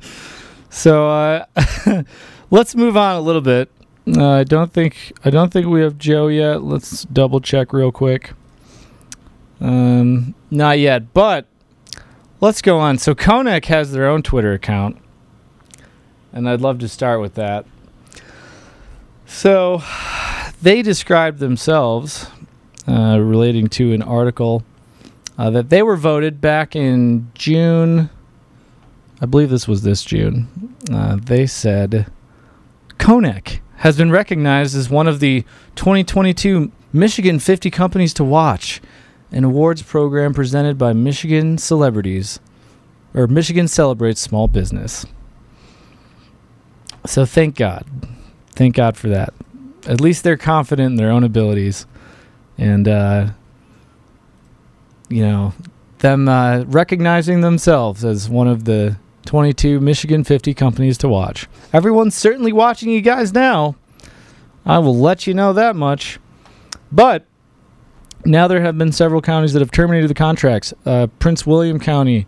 so 0.69 1.09
uh, 1.09 1.45
let's 2.49 2.75
move 2.75 2.97
on 2.97 3.15
a 3.15 3.21
little 3.21 3.41
bit. 3.41 3.69
Uh, 4.07 4.29
I 4.29 4.43
don't 4.43 4.71
think 4.71 5.13
I 5.25 5.29
don't 5.29 5.51
think 5.51 5.67
we 5.67 5.81
have 5.81 5.97
Joe 5.97 6.27
yet. 6.27 6.63
Let's 6.63 7.03
double 7.05 7.39
check 7.39 7.73
real 7.73 7.91
quick. 7.91 8.33
Um, 9.59 10.35
not 10.51 10.79
yet, 10.79 11.13
but 11.13 11.47
let's 12.39 12.61
go 12.61 12.77
on. 12.77 12.97
So 12.97 13.15
Konnech 13.15 13.65
has 13.65 13.91
their 13.91 14.05
own 14.05 14.21
Twitter 14.21 14.53
account, 14.53 14.97
and 16.31 16.47
I'd 16.47 16.61
love 16.61 16.79
to 16.79 16.87
start 16.87 17.19
with 17.19 17.33
that. 17.35 17.65
So 19.25 19.81
they 20.61 20.81
described 20.81 21.39
themselves 21.39 22.27
uh, 22.87 23.19
relating 23.19 23.67
to 23.69 23.93
an 23.93 24.03
article 24.03 24.63
uh, 25.37 25.49
that 25.49 25.69
they 25.69 25.81
were 25.81 25.97
voted 25.97 26.39
back 26.41 26.75
in 26.75 27.31
June. 27.33 28.09
I 29.19 29.25
believe 29.25 29.49
this 29.49 29.67
was 29.67 29.81
this 29.81 30.03
June. 30.03 30.75
Uh, 30.91 31.17
they 31.19 31.47
said 31.47 32.07
Konnech 32.97 33.59
has 33.77 33.97
been 33.97 34.11
recognized 34.11 34.75
as 34.75 34.89
one 34.89 35.07
of 35.07 35.19
the 35.19 35.43
2022 35.75 36.71
Michigan 36.93 37.39
50 37.39 37.69
companies 37.69 38.13
to 38.13 38.23
watch, 38.23 38.81
an 39.31 39.43
awards 39.43 39.81
program 39.81 40.33
presented 40.33 40.77
by 40.77 40.93
Michigan 40.93 41.57
celebrities, 41.57 42.39
or 43.13 43.27
Michigan 43.27 43.67
celebrates 43.67 44.21
small 44.21 44.47
business. 44.47 45.05
So 47.05 47.25
thank 47.25 47.55
God, 47.55 47.85
thank 48.51 48.75
God 48.75 48.97
for 48.97 49.09
that. 49.09 49.33
At 49.85 50.01
least 50.01 50.23
they're 50.23 50.37
confident 50.37 50.91
in 50.91 50.95
their 50.95 51.11
own 51.11 51.23
abilities, 51.23 51.85
and 52.57 52.87
uh, 52.87 53.29
you 55.09 55.21
know 55.21 55.53
them 55.99 56.27
uh, 56.27 56.63
recognizing 56.67 57.41
themselves 57.41 58.03
as 58.03 58.29
one 58.29 58.47
of 58.47 58.65
the 58.65 58.97
22 59.25 59.79
Michigan 59.79 60.23
50 60.23 60.53
companies 60.53 60.97
to 60.99 61.09
watch. 61.09 61.47
Everyone's 61.73 62.15
certainly 62.15 62.53
watching 62.53 62.89
you 62.89 63.01
guys 63.01 63.33
now. 63.33 63.75
I 64.65 64.79
will 64.79 64.97
let 64.97 65.27
you 65.27 65.33
know 65.33 65.53
that 65.53 65.75
much. 65.75 66.19
But 66.91 67.25
now 68.25 68.47
there 68.47 68.61
have 68.61 68.77
been 68.77 68.91
several 68.91 69.21
counties 69.21 69.53
that 69.53 69.59
have 69.59 69.71
terminated 69.71 70.09
the 70.09 70.15
contracts. 70.15 70.73
Uh, 70.85 71.07
Prince 71.19 71.45
William 71.45 71.79
County, 71.79 72.25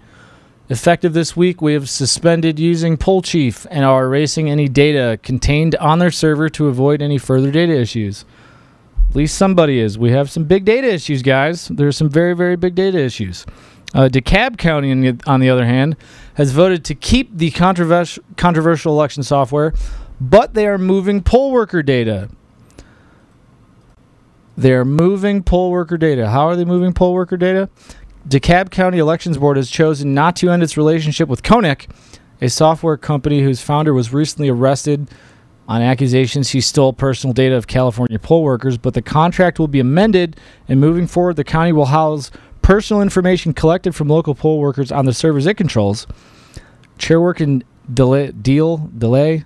effective 0.69 1.13
this 1.13 1.35
week, 1.35 1.61
we 1.61 1.73
have 1.73 1.89
suspended 1.89 2.59
using 2.59 2.97
Poll 2.97 3.21
Chief 3.21 3.65
and 3.71 3.83
are 3.83 4.05
erasing 4.05 4.49
any 4.49 4.67
data 4.67 5.19
contained 5.23 5.75
on 5.75 5.99
their 5.99 6.11
server 6.11 6.49
to 6.49 6.67
avoid 6.67 7.01
any 7.01 7.17
further 7.17 7.51
data 7.51 7.73
issues. 7.73 8.25
At 9.09 9.15
least 9.15 9.37
somebody 9.37 9.79
is. 9.79 9.97
We 9.97 10.11
have 10.11 10.29
some 10.29 10.43
big 10.43 10.65
data 10.65 10.93
issues, 10.93 11.21
guys. 11.21 11.69
There 11.69 11.87
are 11.87 11.93
some 11.93 12.09
very, 12.09 12.35
very 12.35 12.57
big 12.57 12.75
data 12.75 12.99
issues. 12.99 13.45
Uh, 13.93 14.09
DeKalb 14.09 14.57
County, 14.57 14.91
on 15.25 15.39
the, 15.39 15.49
other 15.49 15.65
hand, 15.65 15.95
has 16.35 16.51
voted 16.51 16.83
to 16.85 16.95
keep 16.95 17.35
the 17.37 17.51
controversial, 17.51 18.23
controversial 18.35 18.93
election 18.93 19.23
software, 19.23 19.73
but 20.19 20.53
they 20.53 20.67
are 20.67 20.77
moving 20.77 21.21
poll 21.21 21.51
worker 21.51 21.81
data. 21.81 22.29
They're 24.57 24.85
moving 24.85 25.41
poll 25.43 25.71
worker 25.71 25.97
data. 25.97 26.29
How 26.29 26.47
are 26.47 26.55
they 26.55 26.65
moving 26.65 26.93
poll 26.93 27.13
worker 27.13 27.37
data? 27.37 27.69
DeKalb 28.27 28.71
County 28.71 28.97
Elections 28.97 29.37
Board 29.37 29.55
has 29.55 29.69
chosen 29.69 30.13
not 30.13 30.35
to 30.37 30.49
end 30.49 30.63
its 30.63 30.75
relationship 30.75 31.29
with 31.29 31.43
Konnech, 31.43 31.87
a 32.41 32.49
software 32.49 32.97
company 32.97 33.41
whose 33.41 33.61
founder 33.61 33.93
was 33.93 34.11
recently 34.11 34.49
arrested 34.49 35.09
on 35.67 35.81
accusations 35.81 36.49
he 36.49 36.61
stole 36.61 36.93
personal 36.93 37.33
data 37.33 37.55
of 37.55 37.67
California 37.67 38.17
poll 38.17 38.43
workers, 38.43 38.77
but 38.77 38.93
the 38.93 39.01
contract 39.01 39.59
will 39.59 39.67
be 39.67 39.79
amended, 39.79 40.37
and 40.67 40.79
moving 40.79 41.07
forward, 41.07 41.35
the 41.35 41.43
county 41.43 41.71
will 41.71 41.87
house 41.87 42.31
personal 42.67 43.01
information 43.01 43.53
collected 43.53 43.95
from 43.95 44.09
local 44.09 44.35
poll 44.35 44.59
workers 44.59 44.91
on 44.91 45.05
the 45.05 45.13
servers 45.13 45.45
it 45.45 45.55
controls. 45.55 46.05
Chairwork 46.99 47.63
delay, 47.93 48.33
deal 48.33 48.89
delay. 48.97 49.45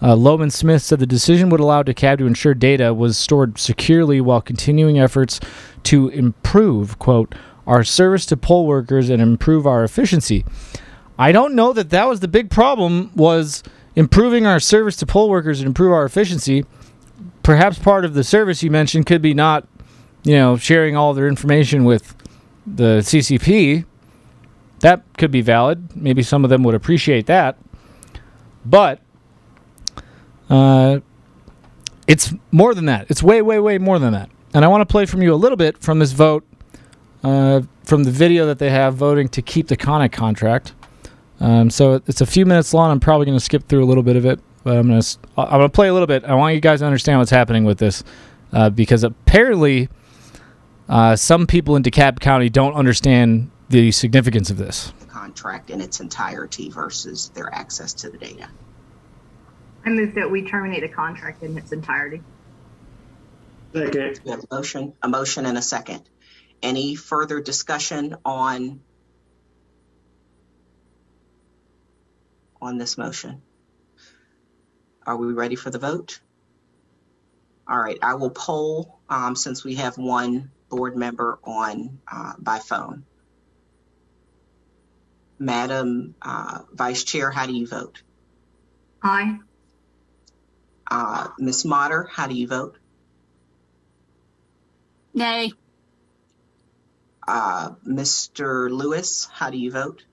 Uh, 0.00 0.16
Lowman 0.16 0.50
Smith 0.50 0.80
said 0.80 0.98
the 0.98 1.06
decision 1.06 1.50
would 1.50 1.60
allow 1.60 1.82
DeKalb 1.82 2.16
to 2.16 2.26
ensure 2.26 2.54
data 2.54 2.94
was 2.94 3.18
stored 3.18 3.58
securely 3.58 4.22
while 4.22 4.40
continuing 4.40 4.98
efforts 4.98 5.38
to 5.82 6.08
improve, 6.08 6.98
quote, 6.98 7.34
our 7.66 7.84
service 7.84 8.24
to 8.24 8.38
poll 8.38 8.66
workers 8.66 9.10
and 9.10 9.20
improve 9.20 9.66
our 9.66 9.84
efficiency. 9.84 10.42
I 11.18 11.32
don't 11.32 11.54
know 11.54 11.74
that 11.74 11.90
that 11.90 12.08
was 12.08 12.20
the 12.20 12.28
big 12.28 12.48
problem 12.48 13.10
was 13.14 13.62
improving 13.96 14.46
our 14.46 14.60
service 14.60 14.96
to 14.96 15.04
poll 15.04 15.28
workers 15.28 15.60
and 15.60 15.66
improve 15.66 15.92
our 15.92 16.06
efficiency. 16.06 16.64
Perhaps 17.42 17.80
part 17.80 18.06
of 18.06 18.14
the 18.14 18.24
service 18.24 18.62
you 18.62 18.70
mentioned 18.70 19.04
could 19.04 19.20
be 19.20 19.34
not, 19.34 19.68
you 20.22 20.36
know, 20.36 20.56
sharing 20.56 20.96
all 20.96 21.12
their 21.12 21.28
information 21.28 21.84
with 21.84 22.16
the 22.66 22.98
CCP. 23.00 23.84
That 24.80 25.02
could 25.16 25.30
be 25.30 25.40
valid. 25.40 25.96
Maybe 25.96 26.22
some 26.22 26.44
of 26.44 26.50
them 26.50 26.62
would 26.64 26.74
appreciate 26.74 27.26
that. 27.26 27.56
But 28.64 29.00
uh, 30.50 31.00
it's 32.06 32.34
more 32.50 32.74
than 32.74 32.86
that. 32.86 33.06
It's 33.08 33.22
way, 33.22 33.42
way, 33.42 33.58
way 33.58 33.78
more 33.78 33.98
than 33.98 34.12
that. 34.12 34.30
And 34.54 34.64
I 34.64 34.68
want 34.68 34.82
to 34.82 34.86
play 34.86 35.06
from 35.06 35.22
you 35.22 35.32
a 35.32 35.36
little 35.36 35.56
bit 35.56 35.78
from 35.78 35.98
this 35.98 36.12
vote, 36.12 36.44
uh, 37.22 37.62
from 37.84 38.04
the 38.04 38.10
video 38.10 38.46
that 38.46 38.58
they 38.58 38.70
have 38.70 38.94
voting 38.94 39.28
to 39.30 39.42
keep 39.42 39.68
the 39.68 39.76
Konnech 39.76 40.12
contract. 40.12 40.72
Um, 41.40 41.68
so 41.70 42.00
it's 42.06 42.20
a 42.20 42.26
few 42.26 42.46
minutes 42.46 42.72
long. 42.72 42.90
I'm 42.90 43.00
probably 43.00 43.26
going 43.26 43.38
to 43.38 43.44
skip 43.44 43.68
through 43.68 43.84
a 43.84 43.86
little 43.86 44.02
bit 44.02 44.16
of 44.16 44.24
it, 44.24 44.40
but 44.64 44.76
I'm 44.76 44.88
going 44.88 45.00
to 45.00 45.18
I'm 45.36 45.48
going 45.50 45.62
to 45.62 45.68
play 45.68 45.88
a 45.88 45.92
little 45.92 46.06
bit. 46.06 46.24
I 46.24 46.34
want 46.34 46.54
you 46.54 46.60
guys 46.60 46.80
to 46.80 46.86
understand 46.86 47.18
what's 47.18 47.30
happening 47.30 47.64
with 47.64 47.78
this, 47.78 48.02
uh, 48.52 48.70
because 48.70 49.04
apparently, 49.04 49.88
uh, 50.88 51.16
some 51.16 51.46
people 51.46 51.76
in 51.76 51.82
DeKalb 51.82 52.20
County 52.20 52.48
don't 52.48 52.74
understand 52.74 53.50
the 53.68 53.90
significance 53.90 54.50
of 54.50 54.56
this. 54.56 54.92
The 55.00 55.06
contract 55.06 55.70
in 55.70 55.80
its 55.80 56.00
entirety 56.00 56.70
versus 56.70 57.30
their 57.30 57.52
access 57.52 57.92
to 57.94 58.10
the 58.10 58.18
data. 58.18 58.48
I 59.84 59.90
move 59.90 60.14
that 60.14 60.30
we 60.30 60.42
terminate 60.42 60.82
the 60.82 60.88
contract 60.88 61.42
in 61.42 61.56
its 61.58 61.72
entirety. 61.72 62.22
Second. 63.72 64.20
We 64.24 64.30
have 64.30 64.44
a 64.50 64.54
motion, 64.54 64.92
a 65.02 65.08
motion 65.08 65.46
and 65.46 65.58
a 65.58 65.62
second. 65.62 66.08
Any 66.62 66.94
further 66.94 67.40
discussion 67.40 68.16
on 68.24 68.80
on 72.60 72.78
this 72.78 72.96
motion? 72.96 73.42
Are 75.06 75.16
we 75.16 75.32
ready 75.32 75.56
for 75.56 75.70
the 75.70 75.78
vote? 75.78 76.20
All 77.68 77.78
right, 77.78 77.98
I 78.02 78.14
will 78.14 78.30
poll 78.30 79.00
um, 79.08 79.36
since 79.36 79.64
we 79.64 79.76
have 79.76 79.98
one 79.98 80.50
board 80.76 80.96
member 80.96 81.38
on 81.42 81.98
uh, 82.10 82.34
by 82.38 82.58
phone. 82.58 83.04
Madam 85.38 86.14
uh, 86.20 86.60
Vice 86.72 87.02
Chair, 87.04 87.30
how 87.30 87.46
do 87.46 87.54
you 87.54 87.66
vote? 87.66 88.02
Aye. 89.02 89.38
Uh, 90.90 91.28
Ms. 91.38 91.64
Motter, 91.64 92.08
how 92.12 92.26
do 92.26 92.34
you 92.34 92.46
vote? 92.46 92.76
Nay. 95.14 95.52
Uh, 97.26 97.70
Mr. 97.86 98.70
Lewis, 98.70 99.28
how 99.32 99.50
do 99.50 99.56
you 99.56 99.72
vote? 99.72 100.04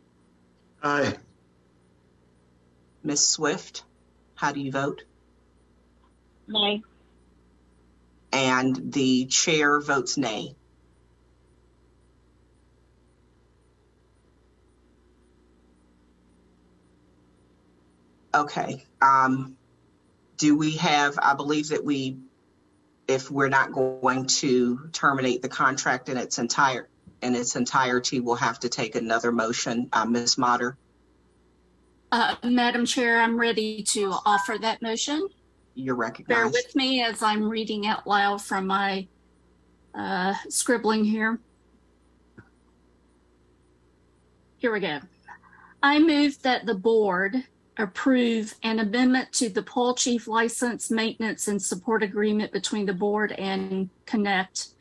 Aye. 0.81 1.17
Ms. 3.03 3.27
Swift, 3.27 3.83
how 4.35 4.53
do 4.53 4.61
you 4.61 4.71
vote? 4.71 5.03
Nay. 6.47 6.81
And 8.33 8.91
the 8.91 9.27
chair 9.27 9.79
votes 9.79 10.17
nay. 10.17 10.55
Okay, 18.35 18.83
um, 18.99 19.55
do 20.37 20.57
we 20.57 20.77
have, 20.77 21.19
I 21.21 21.35
believe 21.35 21.69
that 21.69 21.85
we, 21.85 22.17
if 23.07 23.29
we're 23.29 23.49
not 23.49 23.71
going 23.71 24.25
to 24.25 24.89
terminate 24.91 25.43
the 25.43 25.49
contract 25.49 26.09
in 26.09 26.17
its 26.17 26.39
entire, 26.39 26.89
in 27.21 27.35
its 27.35 27.55
entirety, 27.55 28.19
we'll 28.19 28.35
have 28.35 28.59
to 28.61 28.69
take 28.69 28.95
another 28.95 29.31
motion. 29.31 29.89
Uh, 29.93 30.05
Ms. 30.05 30.39
Motter, 30.39 30.75
Uh, 32.11 32.35
Madam 32.43 32.87
Chair, 32.87 33.21
I'm 33.21 33.37
ready 33.37 33.83
to 33.89 34.13
offer 34.25 34.57
that 34.59 34.81
motion. 34.81 35.29
You're 35.75 35.95
Bear 35.95 36.09
recognized. 36.09 36.53
with 36.53 36.75
me 36.75 37.03
as 37.03 37.23
I'm 37.23 37.49
reading 37.49 37.87
out 37.87 38.05
loud 38.05 38.41
from 38.41 38.67
my 38.67 39.07
uh, 39.95 40.33
scribbling 40.49 41.03
here. 41.03 41.39
Here 44.57 44.71
we 44.71 44.79
go. 44.79 44.99
I 45.81 45.99
move 45.99 46.41
that 46.43 46.65
the 46.65 46.75
board 46.75 47.43
approve 47.77 48.53
an 48.63 48.79
amendment 48.79 49.31
to 49.33 49.49
the 49.49 49.63
Poll 49.63 49.95
Chief 49.95 50.27
License 50.27 50.91
Maintenance 50.91 51.47
and 51.47 51.61
Support 51.61 52.03
Agreement 52.03 52.51
between 52.51 52.85
the 52.85 52.93
board 52.93 53.31
and 53.33 53.89
Konnech 54.05 54.73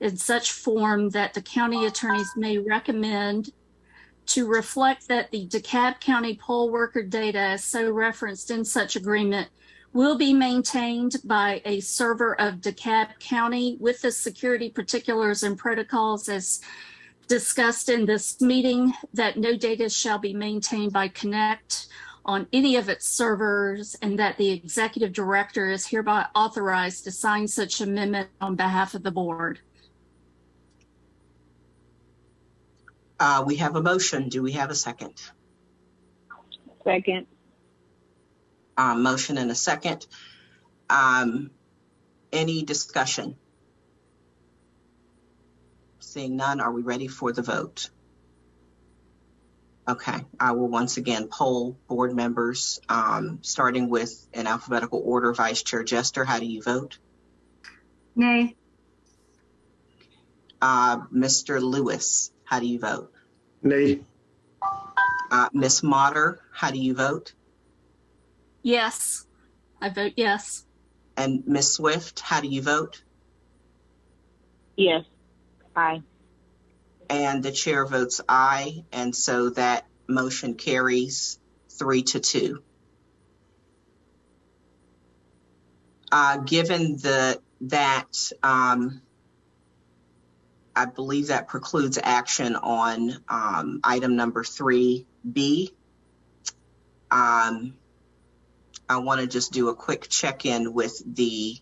in 0.00 0.16
such 0.16 0.52
form 0.52 1.08
that 1.10 1.32
the 1.32 1.40
county 1.42 1.86
attorneys 1.86 2.30
may 2.36 2.58
recommend 2.58 3.50
to 4.26 4.46
reflect 4.46 5.08
that 5.08 5.30
the 5.30 5.46
DeKalb 5.48 6.00
County 6.00 6.36
poll 6.36 6.70
worker 6.70 7.02
data 7.02 7.38
as 7.38 7.64
so 7.64 7.90
referenced 7.90 8.50
in 8.50 8.64
such 8.64 8.96
agreement 8.96 9.48
will 9.94 10.18
be 10.18 10.34
maintained 10.34 11.14
by 11.24 11.62
a 11.64 11.78
server 11.80 12.38
of 12.40 12.56
DeKalb 12.56 13.18
County 13.20 13.76
with 13.80 14.02
the 14.02 14.10
security 14.10 14.68
particulars 14.68 15.44
and 15.44 15.56
protocols 15.56 16.28
as 16.28 16.60
discussed 17.28 17.88
in 17.88 18.04
this 18.04 18.40
meeting, 18.40 18.92
that 19.14 19.38
no 19.38 19.56
data 19.56 19.88
shall 19.88 20.18
be 20.18 20.34
maintained 20.34 20.92
by 20.92 21.08
Konnech 21.08 21.86
on 22.24 22.46
any 22.52 22.76
of 22.76 22.88
its 22.88 23.06
servers, 23.06 23.94
and 24.02 24.18
that 24.18 24.36
the 24.36 24.50
executive 24.50 25.12
director 25.12 25.70
is 25.70 25.86
hereby 25.86 26.26
authorized 26.34 27.04
to 27.04 27.12
sign 27.12 27.46
such 27.46 27.80
amendment 27.80 28.28
on 28.40 28.56
behalf 28.56 28.94
of 28.94 29.02
the 29.04 29.10
board. 29.10 29.60
Uh, 33.20 33.44
we 33.46 33.54
have 33.56 33.76
a 33.76 33.82
motion. 33.82 34.28
Do 34.28 34.42
we 34.42 34.52
have 34.52 34.70
a 34.70 34.74
second? 34.74 35.22
Second. 36.82 37.26
Uh, 38.76 38.94
motion 38.94 39.38
and 39.38 39.50
a 39.50 39.54
second. 39.54 40.06
Um, 40.90 41.50
any 42.32 42.62
discussion? 42.62 43.36
Seeing 46.00 46.36
none, 46.36 46.60
are 46.60 46.72
we 46.72 46.82
ready 46.82 47.08
for 47.08 47.32
the 47.32 47.42
vote? 47.42 47.90
Okay, 49.86 50.24
I 50.40 50.52
will 50.52 50.68
once 50.68 50.96
again 50.96 51.28
poll 51.28 51.76
board 51.88 52.14
members, 52.14 52.80
um, 52.88 53.40
starting 53.42 53.90
with 53.90 54.26
in 54.32 54.46
alphabetical 54.46 55.02
order, 55.04 55.32
Vice 55.34 55.62
Chair 55.62 55.84
Jester, 55.84 56.24
how 56.24 56.38
do 56.38 56.46
you 56.46 56.62
vote? 56.62 56.98
Nay. 58.16 58.56
Uh, 60.62 61.00
Mr. 61.14 61.60
Lewis, 61.60 62.32
how 62.44 62.60
do 62.60 62.66
you 62.66 62.78
vote? 62.78 63.12
Nay. 63.62 64.00
Uh, 65.30 65.48
Ms. 65.52 65.82
Motter, 65.82 66.40
how 66.52 66.70
do 66.70 66.78
you 66.78 66.94
vote? 66.94 67.34
Yes. 68.64 69.26
I 69.80 69.90
vote 69.90 70.14
yes. 70.16 70.64
And 71.16 71.46
Ms. 71.46 71.74
Swift, 71.74 72.18
how 72.18 72.40
do 72.40 72.48
you 72.48 72.62
vote? 72.62 73.02
Yes. 74.74 75.04
Aye. 75.76 76.02
And 77.10 77.42
the 77.42 77.52
chair 77.52 77.86
votes 77.86 78.22
aye, 78.26 78.84
and 78.90 79.14
so 79.14 79.50
that 79.50 79.86
motion 80.08 80.54
carries 80.54 81.38
three 81.68 82.02
to 82.04 82.20
two. 82.20 82.62
Uh, 86.10 86.38
given 86.38 86.96
the, 86.96 87.38
that, 87.60 88.30
um, 88.42 89.02
I 90.74 90.86
believe 90.86 91.26
that 91.26 91.48
precludes 91.48 91.98
action 92.02 92.56
on, 92.56 93.22
um, 93.28 93.80
item 93.84 94.16
number 94.16 94.42
three 94.42 95.06
B. 95.30 95.70
Um, 97.10 97.74
I 98.88 98.98
want 98.98 99.20
to 99.20 99.26
just 99.26 99.52
do 99.52 99.68
a 99.68 99.74
quick 99.74 100.08
check-in 100.08 100.72
with 100.72 101.02
the, 101.06 101.56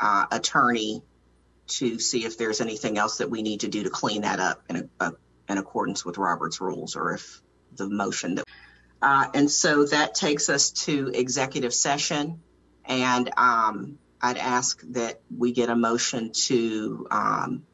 uh, 0.00 0.26
attorney 0.30 1.02
to 1.66 1.98
see 1.98 2.24
if 2.24 2.36
there's 2.36 2.60
anything 2.60 2.98
else 2.98 3.18
that 3.18 3.30
we 3.30 3.42
need 3.42 3.60
to 3.60 3.68
do 3.68 3.84
to 3.84 3.90
clean 3.90 4.22
that 4.22 4.40
up 4.40 4.62
in, 4.68 4.90
a, 5.00 5.12
in 5.48 5.58
accordance 5.58 6.04
with 6.04 6.18
Robert's 6.18 6.60
rules 6.60 6.96
or 6.96 7.12
if 7.12 7.40
the 7.76 7.88
motion 7.88 8.36
that. 8.36 8.44
Uh, 9.00 9.26
and 9.34 9.50
so 9.50 9.84
that 9.86 10.14
takes 10.14 10.48
us 10.48 10.70
to 10.70 11.10
executive 11.14 11.74
session. 11.74 12.40
And 12.86 13.30
um, 13.36 13.98
I'd 14.20 14.38
ask 14.38 14.80
that 14.92 15.20
we 15.36 15.52
get 15.52 15.68
a 15.68 15.76
motion 15.76 16.32
to 16.32 17.06
um, 17.10 17.66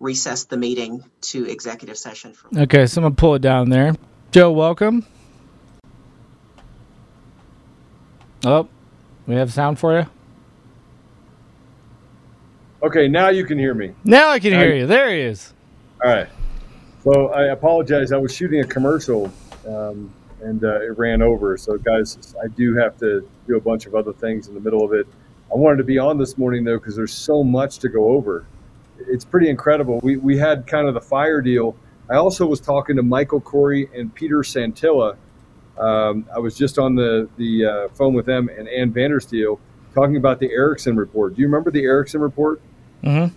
recess 0.00 0.44
the 0.44 0.56
meeting 0.56 1.04
to 1.20 1.46
executive 1.50 1.98
session. 1.98 2.34
For- 2.34 2.48
Okay, 2.62 2.86
so 2.86 3.00
I'm 3.00 3.04
gonna 3.04 3.14
pull 3.14 3.34
it 3.34 3.42
down 3.42 3.70
there. 3.70 3.94
Joe, 4.30 4.52
welcome. 4.52 5.06
Oh, 8.44 8.68
we 9.26 9.34
have 9.36 9.52
sound 9.52 9.78
for 9.78 9.98
you. 9.98 10.06
Okay, 12.82 13.08
now 13.08 13.28
you 13.30 13.44
can 13.46 13.58
hear 13.58 13.72
me. 13.74 13.94
Now 14.04 14.28
I 14.28 14.38
can 14.38 14.52
hear 14.52 14.72
I- 14.72 14.76
you. 14.76 14.86
There 14.86 15.10
he 15.10 15.20
is. 15.22 15.54
All 16.04 16.10
right. 16.10 16.28
So 17.02 17.28
I 17.28 17.44
apologize. 17.52 18.12
I 18.12 18.18
was 18.18 18.34
shooting 18.34 18.60
a 18.60 18.64
commercial 18.66 19.30
um, 19.66 20.12
and 20.42 20.62
uh, 20.64 20.80
it 20.82 20.98
ran 20.98 21.22
over. 21.22 21.56
So, 21.56 21.78
guys, 21.78 22.34
I 22.42 22.48
do 22.48 22.74
have 22.76 22.98
to 22.98 23.26
do 23.46 23.56
a 23.56 23.60
bunch 23.60 23.86
of 23.86 23.94
other 23.94 24.12
things 24.12 24.48
in 24.48 24.54
the 24.54 24.60
middle 24.60 24.84
of 24.84 24.92
it. 24.92 25.06
I 25.50 25.56
wanted 25.56 25.76
to 25.78 25.84
be 25.84 25.98
on 25.98 26.18
this 26.18 26.36
morning, 26.36 26.64
though, 26.64 26.78
because 26.78 26.96
there's 26.96 27.12
so 27.12 27.42
much 27.44 27.78
to 27.78 27.88
go 27.88 28.08
over. 28.08 28.46
It's 28.98 29.24
pretty 29.24 29.48
incredible. 29.48 30.00
We, 30.02 30.16
we 30.16 30.36
had 30.36 30.66
kind 30.66 30.88
of 30.88 30.94
the 30.94 31.00
fire 31.00 31.40
deal. 31.40 31.76
I 32.10 32.16
also 32.16 32.46
was 32.46 32.60
talking 32.60 32.96
to 32.96 33.02
Michael 33.02 33.40
Corey 33.40 33.88
and 33.94 34.14
Peter 34.14 34.38
Santilli. 34.38 35.16
Um, 35.78 36.26
I 36.34 36.38
was 36.38 36.56
just 36.56 36.78
on 36.78 36.94
the, 36.94 37.28
the 37.36 37.64
uh, 37.64 37.88
phone 37.94 38.14
with 38.14 38.26
them 38.26 38.48
and 38.48 38.68
Ann 38.68 38.92
Vandersteel 38.92 39.58
talking 39.94 40.16
about 40.16 40.38
the 40.38 40.50
Erickson 40.50 40.96
report. 40.96 41.34
Do 41.34 41.40
you 41.40 41.48
remember 41.48 41.70
the 41.70 41.82
Erickson 41.82 42.20
report? 42.20 42.60
Mm-hmm. 43.02 43.34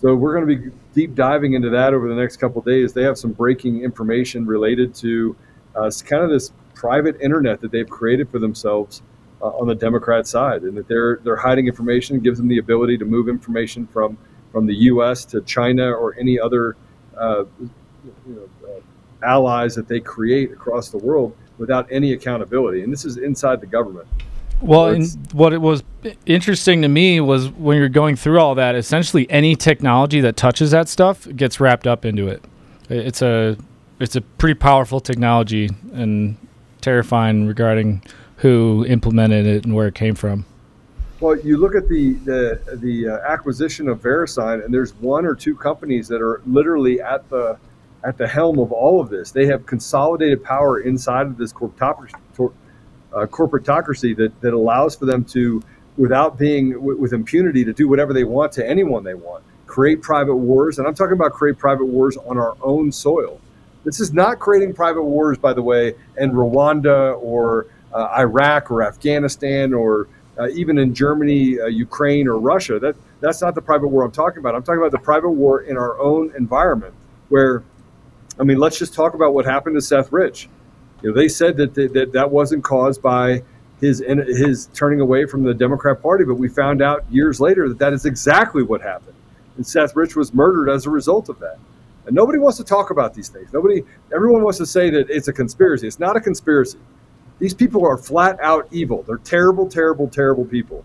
So 0.00 0.14
we're 0.14 0.34
going 0.34 0.48
to 0.48 0.70
be 0.70 0.76
deep 0.94 1.14
diving 1.14 1.52
into 1.54 1.68
that 1.70 1.92
over 1.92 2.08
the 2.08 2.14
next 2.14 2.38
couple 2.38 2.60
of 2.60 2.64
days. 2.64 2.92
They 2.92 3.02
have 3.02 3.18
some 3.18 3.32
breaking 3.32 3.82
information 3.82 4.46
related 4.46 4.94
to 4.96 5.36
uh, 5.74 5.90
kind 6.06 6.24
of 6.24 6.30
this 6.30 6.52
private 6.74 7.20
internet 7.20 7.60
that 7.60 7.70
they've 7.70 7.88
created 7.88 8.30
for 8.30 8.38
themselves 8.38 9.02
uh, 9.42 9.48
on 9.48 9.68
the 9.68 9.74
Democrat 9.74 10.26
side, 10.26 10.62
and 10.62 10.76
that 10.76 10.88
they're 10.88 11.20
they're 11.22 11.36
hiding 11.36 11.66
information, 11.66 12.18
gives 12.20 12.38
them 12.38 12.48
the 12.48 12.58
ability 12.58 12.96
to 12.98 13.04
move 13.04 13.28
information 13.28 13.86
from 13.86 14.16
from 14.52 14.66
the 14.66 14.74
U.S. 14.74 15.24
to 15.26 15.42
China 15.42 15.90
or 15.90 16.18
any 16.18 16.40
other 16.40 16.76
uh, 17.16 17.44
you 17.60 17.70
know, 18.26 18.59
allies 19.22 19.74
that 19.74 19.88
they 19.88 20.00
create 20.00 20.52
across 20.52 20.88
the 20.88 20.98
world 20.98 21.36
without 21.58 21.86
any 21.90 22.12
accountability. 22.12 22.82
And 22.82 22.92
this 22.92 23.04
is 23.04 23.16
inside 23.16 23.60
the 23.60 23.66
government. 23.66 24.08
Well, 24.60 24.88
So 24.88 24.94
and 24.94 25.32
what 25.32 25.52
it 25.52 25.60
was 25.60 25.82
interesting 26.26 26.82
to 26.82 26.88
me 26.88 27.20
was 27.20 27.48
when 27.50 27.78
you're 27.78 27.88
going 27.88 28.16
through 28.16 28.40
all 28.40 28.54
that. 28.56 28.74
Essentially, 28.74 29.30
any 29.30 29.56
technology 29.56 30.20
that 30.20 30.36
touches 30.36 30.70
that 30.72 30.88
stuff 30.88 31.26
gets 31.34 31.60
wrapped 31.60 31.86
up 31.86 32.04
into 32.04 32.28
it. 32.28 32.44
It's 32.88 33.22
a 33.22 33.56
it's 34.00 34.16
a 34.16 34.20
pretty 34.20 34.54
powerful 34.54 35.00
technology 35.00 35.70
and 35.92 36.36
terrifying 36.80 37.46
regarding 37.46 38.02
who 38.36 38.84
implemented 38.86 39.46
it 39.46 39.64
and 39.64 39.74
where 39.74 39.86
it 39.86 39.94
came 39.94 40.14
from. 40.14 40.44
Well, 41.20 41.38
you 41.38 41.58
look 41.58 41.74
at 41.74 41.88
the 41.88 42.14
the 42.14 42.60
the 42.76 43.08
uh, 43.08 43.18
acquisition 43.30 43.88
of 43.88 44.00
VeriSign, 44.00 44.64
and 44.64 44.72
there's 44.72 44.94
one 44.94 45.26
or 45.26 45.34
two 45.34 45.54
companies 45.54 46.08
that 46.08 46.22
are 46.22 46.40
literally 46.46 47.00
at 47.00 47.28
the 47.28 47.58
at 48.04 48.16
the 48.18 48.26
helm 48.26 48.58
of 48.58 48.72
all 48.72 49.00
of 49.00 49.10
this. 49.10 49.30
They 49.30 49.46
have 49.46 49.66
consolidated 49.66 50.42
power 50.42 50.80
inside 50.80 51.26
of 51.26 51.36
this 51.36 51.52
corporatocracy, 51.52 52.14
uh, 53.12 53.26
corporatocracy 53.26 54.16
that 54.16 54.40
that 54.40 54.54
allows 54.54 54.96
for 54.96 55.06
them 55.06 55.24
to, 55.26 55.62
without 55.96 56.38
being 56.38 56.72
w- 56.72 56.98
with 56.98 57.12
impunity, 57.12 57.64
to 57.64 57.72
do 57.72 57.88
whatever 57.88 58.12
they 58.12 58.24
want 58.24 58.52
to 58.52 58.68
anyone 58.68 59.04
they 59.04 59.14
want. 59.14 59.44
Create 59.66 60.02
private 60.02 60.36
wars, 60.36 60.78
and 60.78 60.86
I'm 60.86 60.94
talking 60.94 61.12
about 61.12 61.32
create 61.32 61.58
private 61.58 61.86
wars 61.86 62.16
on 62.16 62.38
our 62.38 62.56
own 62.62 62.90
soil. 62.92 63.40
This 63.84 64.00
is 64.00 64.12
not 64.12 64.38
creating 64.38 64.74
private 64.74 65.02
wars, 65.02 65.38
by 65.38 65.52
the 65.52 65.62
way, 65.62 65.94
in 66.18 66.32
Rwanda 66.32 67.20
or 67.22 67.66
uh, 67.92 68.14
Iraq 68.18 68.70
or 68.70 68.82
Afghanistan 68.82 69.72
or 69.72 70.08
uh, 70.38 70.48
even 70.48 70.78
in 70.78 70.94
Germany, 70.94 71.60
uh, 71.60 71.66
Ukraine, 71.66 72.26
or 72.28 72.38
Russia. 72.38 72.78
That 72.78 72.96
that's 73.20 73.42
not 73.42 73.54
the 73.54 73.60
private 73.62 73.88
war 73.88 74.04
I'm 74.04 74.10
talking 74.10 74.38
about. 74.38 74.54
I'm 74.54 74.62
talking 74.62 74.80
about 74.80 74.92
the 74.92 74.98
private 74.98 75.30
war 75.30 75.62
in 75.62 75.76
our 75.76 75.98
own 76.00 76.32
environment, 76.36 76.94
where, 77.28 77.62
I 78.40 78.42
mean, 78.42 78.58
let's 78.58 78.78
just 78.78 78.94
talk 78.94 79.12
about 79.12 79.34
what 79.34 79.44
happened 79.44 79.76
to 79.76 79.82
Seth 79.82 80.10
Rich. 80.10 80.48
You 81.02 81.10
know, 81.10 81.14
they 81.14 81.28
said 81.28 81.58
that 81.58 81.74
th- 81.74 81.92
that 81.92 82.12
that 82.12 82.30
wasn't 82.30 82.64
caused 82.64 83.02
by 83.02 83.42
his 83.80 84.02
his 84.06 84.68
turning 84.74 85.00
away 85.00 85.26
from 85.26 85.42
the 85.42 85.52
Democrat 85.52 86.02
Party, 86.02 86.24
but 86.24 86.34
we 86.34 86.48
found 86.48 86.82
out 86.82 87.04
years 87.10 87.40
later 87.40 87.68
that 87.68 87.78
that 87.78 87.92
is 87.92 88.06
exactly 88.06 88.62
what 88.62 88.80
happened, 88.80 89.16
and 89.56 89.66
Seth 89.66 89.94
Rich 89.94 90.16
was 90.16 90.32
murdered 90.32 90.70
as 90.70 90.86
a 90.86 90.90
result 90.90 91.28
of 91.28 91.38
that. 91.40 91.58
And 92.06 92.14
nobody 92.16 92.38
wants 92.38 92.56
to 92.56 92.64
talk 92.64 92.90
about 92.90 93.12
these 93.12 93.28
things. 93.28 93.52
Nobody, 93.52 93.82
everyone 94.14 94.42
wants 94.42 94.58
to 94.58 94.66
say 94.66 94.88
that 94.88 95.10
it's 95.10 95.28
a 95.28 95.32
conspiracy. 95.34 95.86
It's 95.86 95.98
not 95.98 96.16
a 96.16 96.20
conspiracy. 96.20 96.78
These 97.38 97.52
people 97.52 97.86
are 97.86 97.98
flat 97.98 98.40
out 98.40 98.66
evil. 98.70 99.02
They're 99.02 99.18
terrible, 99.18 99.68
terrible, 99.68 100.08
terrible 100.08 100.46
people. 100.46 100.82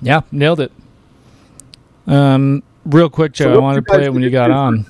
Yeah, 0.00 0.22
nailed 0.30 0.60
it. 0.60 0.72
Um, 2.06 2.62
real 2.84 3.10
quick, 3.10 3.32
Joe, 3.32 3.46
So 3.46 3.54
I 3.54 3.58
wanted 3.58 3.84
to 3.84 3.92
play 3.92 4.04
it 4.04 4.12
when 4.12 4.22
you 4.22 4.30
got 4.30 4.52
on. 4.52 4.86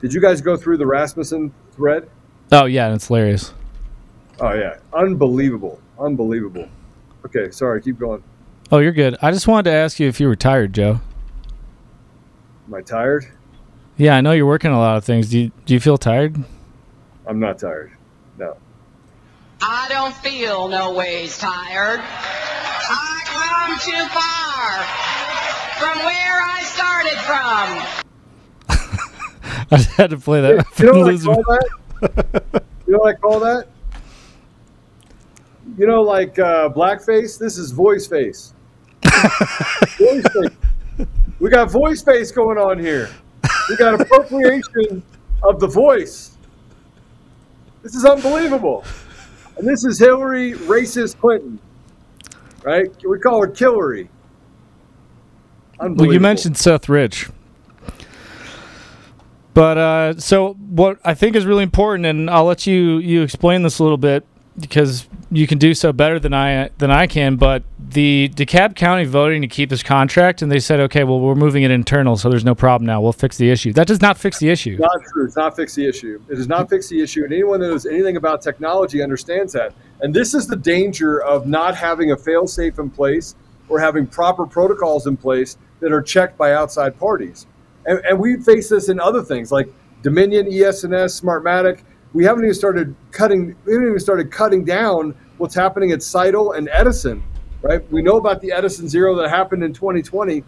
Did 0.00 0.12
you 0.12 0.20
guys 0.20 0.40
go 0.40 0.56
through 0.56 0.76
the 0.76 0.86
Rasmussen 0.86 1.52
thread? 1.72 2.08
Oh 2.52 2.66
yeah, 2.66 2.94
it's 2.94 3.06
hilarious. 3.08 3.54
Oh 4.40 4.52
yeah, 4.52 4.76
unbelievable, 4.92 5.80
unbelievable. 5.98 6.68
Okay, 7.24 7.50
sorry, 7.50 7.80
keep 7.82 7.98
going. 7.98 8.22
Oh, 8.70 8.78
you're 8.78 8.92
good. 8.92 9.16
I 9.22 9.30
just 9.30 9.48
wanted 9.48 9.70
to 9.70 9.76
ask 9.76 9.98
you 9.98 10.08
if 10.08 10.20
you 10.20 10.28
were 10.28 10.36
tired, 10.36 10.72
Joe. 10.72 11.00
Am 12.66 12.74
I 12.74 12.82
tired? 12.82 13.26
Yeah, 13.96 14.16
I 14.16 14.20
know 14.20 14.32
you're 14.32 14.46
working 14.46 14.72
a 14.72 14.78
lot 14.78 14.96
of 14.96 15.04
things. 15.04 15.30
Do 15.30 15.38
you, 15.38 15.52
do 15.64 15.74
you 15.74 15.80
feel 15.80 15.96
tired? 15.96 16.36
I'm 17.26 17.40
not 17.40 17.58
tired. 17.58 17.92
No. 18.36 18.56
I 19.62 19.86
don't 19.88 20.14
feel 20.16 20.68
no 20.68 20.92
ways 20.92 21.38
tired. 21.38 22.00
I 22.02 23.22
come 23.24 23.78
too 23.78 24.04
far 24.12 24.84
from 25.78 26.04
where 26.04 26.42
I 26.42 26.62
started 26.62 27.18
from. 27.96 28.05
I 29.70 29.76
just 29.78 29.90
had 29.90 30.10
to 30.10 30.18
play 30.18 30.40
that. 30.42 30.64
You 30.78 30.86
know 30.92 31.00
what 31.00 31.14
I 31.14 31.18
call 31.18 31.42
that? 31.42 32.62
You 32.86 32.92
know 32.92 32.98
what 32.98 33.14
I 33.14 33.18
call 33.18 33.40
that? 33.40 33.68
You 35.76 35.86
know, 35.86 36.02
like 36.02 36.38
uh, 36.38 36.68
blackface. 36.68 37.36
This 37.38 37.58
is 37.58 37.72
voice 37.72 38.06
face. 38.06 38.54
voice 39.02 40.24
face. 40.32 41.06
We 41.40 41.50
got 41.50 41.70
voice 41.70 42.02
face 42.02 42.30
going 42.30 42.58
on 42.58 42.78
here. 42.78 43.10
We 43.68 43.76
got 43.76 44.00
appropriation 44.00 45.02
of 45.42 45.58
the 45.58 45.66
voice. 45.66 46.36
This 47.82 47.96
is 47.96 48.04
unbelievable. 48.04 48.84
And 49.56 49.66
this 49.66 49.84
is 49.84 49.98
Hillary 49.98 50.52
racist 50.52 51.18
Clinton, 51.18 51.58
right? 52.62 52.88
We 53.04 53.18
call 53.18 53.40
her 53.42 53.48
Killary. 53.48 54.08
Well, 55.80 56.12
you 56.12 56.20
mentioned 56.20 56.56
Seth 56.56 56.88
Rich. 56.88 57.30
But 59.56 59.78
uh, 59.78 60.20
so 60.20 60.52
what 60.52 60.98
I 61.02 61.14
think 61.14 61.34
is 61.34 61.46
really 61.46 61.62
important, 61.62 62.04
and 62.04 62.28
I'll 62.28 62.44
let 62.44 62.66
you 62.66 62.98
you 62.98 63.22
explain 63.22 63.62
this 63.62 63.78
a 63.78 63.82
little 63.82 63.96
bit 63.96 64.26
because 64.60 65.08
you 65.30 65.46
can 65.46 65.56
do 65.56 65.72
so 65.72 65.94
better 65.94 66.18
than 66.18 66.34
I 66.34 66.68
than 66.76 66.90
I 66.90 67.06
can. 67.06 67.36
But 67.36 67.62
the 67.78 68.30
DeKalb 68.34 68.76
County 68.76 69.06
voting 69.06 69.40
to 69.40 69.48
keep 69.48 69.70
this 69.70 69.82
contract, 69.82 70.42
and 70.42 70.52
they 70.52 70.58
said, 70.58 70.80
okay, 70.80 71.04
well 71.04 71.20
we're 71.20 71.34
moving 71.34 71.62
it 71.62 71.70
internal, 71.70 72.18
so 72.18 72.28
there's 72.28 72.44
no 72.44 72.54
problem 72.54 72.84
now. 72.86 73.00
We'll 73.00 73.14
fix 73.14 73.38
the 73.38 73.48
issue. 73.48 73.72
That 73.72 73.86
does 73.86 74.02
not 74.02 74.18
fix 74.18 74.38
the 74.38 74.50
issue. 74.50 74.76
Not 74.76 75.00
true. 75.10 75.24
It's 75.24 75.36
not 75.36 75.56
fix 75.56 75.74
the 75.74 75.88
issue. 75.88 76.20
It 76.28 76.34
does 76.34 76.48
not 76.48 76.68
fix 76.68 76.88
the 76.90 77.00
issue. 77.00 77.24
And 77.24 77.32
anyone 77.32 77.60
that 77.60 77.68
knows 77.68 77.86
anything 77.86 78.18
about 78.18 78.42
technology 78.42 79.02
understands 79.02 79.54
that. 79.54 79.72
And 80.02 80.12
this 80.12 80.34
is 80.34 80.46
the 80.46 80.56
danger 80.56 81.22
of 81.22 81.46
not 81.46 81.74
having 81.74 82.12
a 82.12 82.16
fail-safe 82.18 82.78
in 82.78 82.90
place 82.90 83.34
or 83.70 83.80
having 83.80 84.06
proper 84.06 84.44
protocols 84.44 85.06
in 85.06 85.16
place 85.16 85.56
that 85.80 85.92
are 85.92 86.02
checked 86.02 86.36
by 86.36 86.52
outside 86.52 86.98
parties. 86.98 87.46
And, 87.86 88.00
and 88.04 88.18
we 88.18 88.36
face 88.38 88.68
this 88.68 88.88
in 88.88 89.00
other 89.00 89.22
things 89.22 89.50
like 89.52 89.72
Dominion, 90.02 90.46
ES&S, 90.46 91.20
Smartmatic. 91.20 91.82
We 92.12 92.24
haven't 92.24 92.44
even 92.44 92.54
started 92.54 92.94
cutting. 93.12 93.56
We 93.64 93.72
haven't 93.72 93.88
even 93.88 93.98
started 93.98 94.30
cutting 94.30 94.64
down 94.64 95.14
what's 95.38 95.54
happening 95.54 95.92
at 95.92 96.00
Scytl 96.00 96.56
and 96.56 96.68
Edison. 96.72 97.22
Right? 97.62 97.90
We 97.90 98.02
know 98.02 98.16
about 98.16 98.40
the 98.40 98.52
Edison 98.52 98.88
Zero 98.88 99.14
that 99.16 99.28
happened 99.28 99.64
in 99.64 99.72
2020 99.72 100.44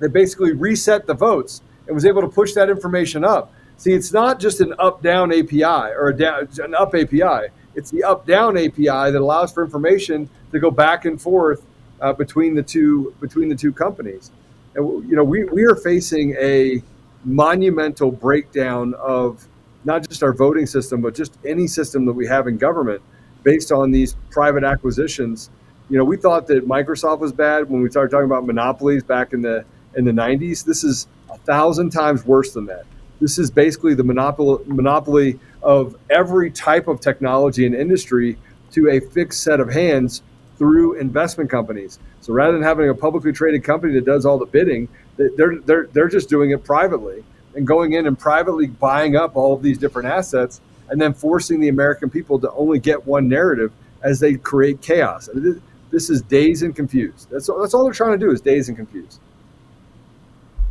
that 0.00 0.12
basically 0.12 0.52
reset 0.52 1.06
the 1.06 1.14
votes 1.14 1.62
and 1.86 1.94
was 1.94 2.04
able 2.04 2.22
to 2.22 2.28
push 2.28 2.54
that 2.54 2.70
information 2.70 3.24
up. 3.24 3.52
See, 3.76 3.92
it's 3.92 4.12
not 4.12 4.40
just 4.40 4.60
an 4.60 4.74
up-down 4.78 5.32
API 5.32 5.64
or 5.64 6.12
down, 6.12 6.48
an 6.62 6.74
up 6.74 6.94
API. 6.94 7.48
It's 7.74 7.90
the 7.90 8.04
up-down 8.04 8.56
API 8.56 8.84
that 8.86 9.16
allows 9.16 9.52
for 9.52 9.64
information 9.64 10.28
to 10.52 10.60
go 10.60 10.70
back 10.70 11.04
and 11.04 11.20
forth 11.20 11.64
uh, 12.00 12.12
between 12.12 12.54
the 12.54 12.62
two 12.62 13.14
between 13.20 13.48
the 13.48 13.56
two 13.56 13.72
companies. 13.72 14.30
You 14.76 15.04
know, 15.10 15.24
we, 15.24 15.44
we 15.44 15.64
are 15.64 15.76
facing 15.76 16.34
a 16.38 16.82
monumental 17.24 18.10
breakdown 18.10 18.94
of 18.94 19.46
not 19.84 20.08
just 20.08 20.22
our 20.22 20.32
voting 20.32 20.66
system, 20.66 21.00
but 21.00 21.14
just 21.14 21.38
any 21.44 21.66
system 21.66 22.04
that 22.06 22.12
we 22.12 22.26
have 22.26 22.46
in 22.46 22.56
government 22.56 23.02
based 23.42 23.70
on 23.70 23.90
these 23.90 24.16
private 24.30 24.64
acquisitions. 24.64 25.50
You 25.90 25.98
know, 25.98 26.04
we 26.04 26.16
thought 26.16 26.46
that 26.48 26.66
Microsoft 26.66 27.20
was 27.20 27.32
bad 27.32 27.68
when 27.68 27.82
we 27.82 27.90
started 27.90 28.10
talking 28.10 28.26
about 28.26 28.46
monopolies 28.46 29.04
back 29.04 29.32
in 29.32 29.42
the 29.42 29.64
in 29.96 30.04
the 30.04 30.12
90s. 30.12 30.64
This 30.64 30.82
is 30.82 31.06
a 31.30 31.38
thousand 31.38 31.90
times 31.90 32.24
worse 32.24 32.52
than 32.52 32.66
that. 32.66 32.84
This 33.20 33.38
is 33.38 33.50
basically 33.50 33.94
the 33.94 34.02
monopoly 34.02 34.64
monopoly 34.66 35.38
of 35.62 35.96
every 36.10 36.50
type 36.50 36.88
of 36.88 37.00
technology 37.00 37.64
and 37.64 37.74
industry 37.74 38.36
to 38.72 38.88
a 38.90 39.00
fixed 39.00 39.42
set 39.42 39.60
of 39.60 39.72
hands 39.72 40.22
through 40.58 40.94
investment 40.94 41.50
companies. 41.50 41.98
So 42.20 42.32
rather 42.32 42.52
than 42.52 42.62
having 42.62 42.88
a 42.88 42.94
publicly 42.94 43.32
traded 43.32 43.64
company 43.64 43.94
that 43.94 44.04
does 44.04 44.24
all 44.24 44.38
the 44.38 44.46
bidding, 44.46 44.88
they're 45.16 45.56
they're 45.58 45.86
they're 45.92 46.08
just 46.08 46.28
doing 46.28 46.50
it 46.50 46.64
privately 46.64 47.24
and 47.54 47.66
going 47.66 47.92
in 47.92 48.06
and 48.06 48.18
privately 48.18 48.66
buying 48.66 49.16
up 49.16 49.36
all 49.36 49.52
of 49.52 49.62
these 49.62 49.78
different 49.78 50.08
assets 50.08 50.60
and 50.88 51.00
then 51.00 51.14
forcing 51.14 51.60
the 51.60 51.68
American 51.68 52.10
people 52.10 52.38
to 52.40 52.50
only 52.52 52.78
get 52.78 53.06
one 53.06 53.28
narrative 53.28 53.72
as 54.02 54.20
they 54.20 54.34
create 54.34 54.80
chaos. 54.80 55.28
This- 55.34 56.10
is 56.10 56.22
daze 56.22 56.62
and 56.62 56.74
confused. 56.74 57.28
That's 57.30 57.48
all, 57.48 57.60
that's 57.60 57.72
all 57.72 57.84
they're 57.84 57.92
trying 57.92 58.18
to 58.18 58.26
do 58.26 58.32
is 58.32 58.40
daze 58.40 58.68
and 58.68 58.76
confused. 58.76 59.20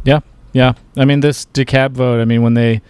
Yeah, 0.04 0.20
yeah. 0.52 0.74
I 0.98 1.06
mean, 1.06 1.22
this 1.22 1.46
DeKalb 1.46 1.92
vote. 1.92 2.20
I 2.20 2.26
mean, 2.26 2.42
when 2.42 2.56
they 2.56 2.82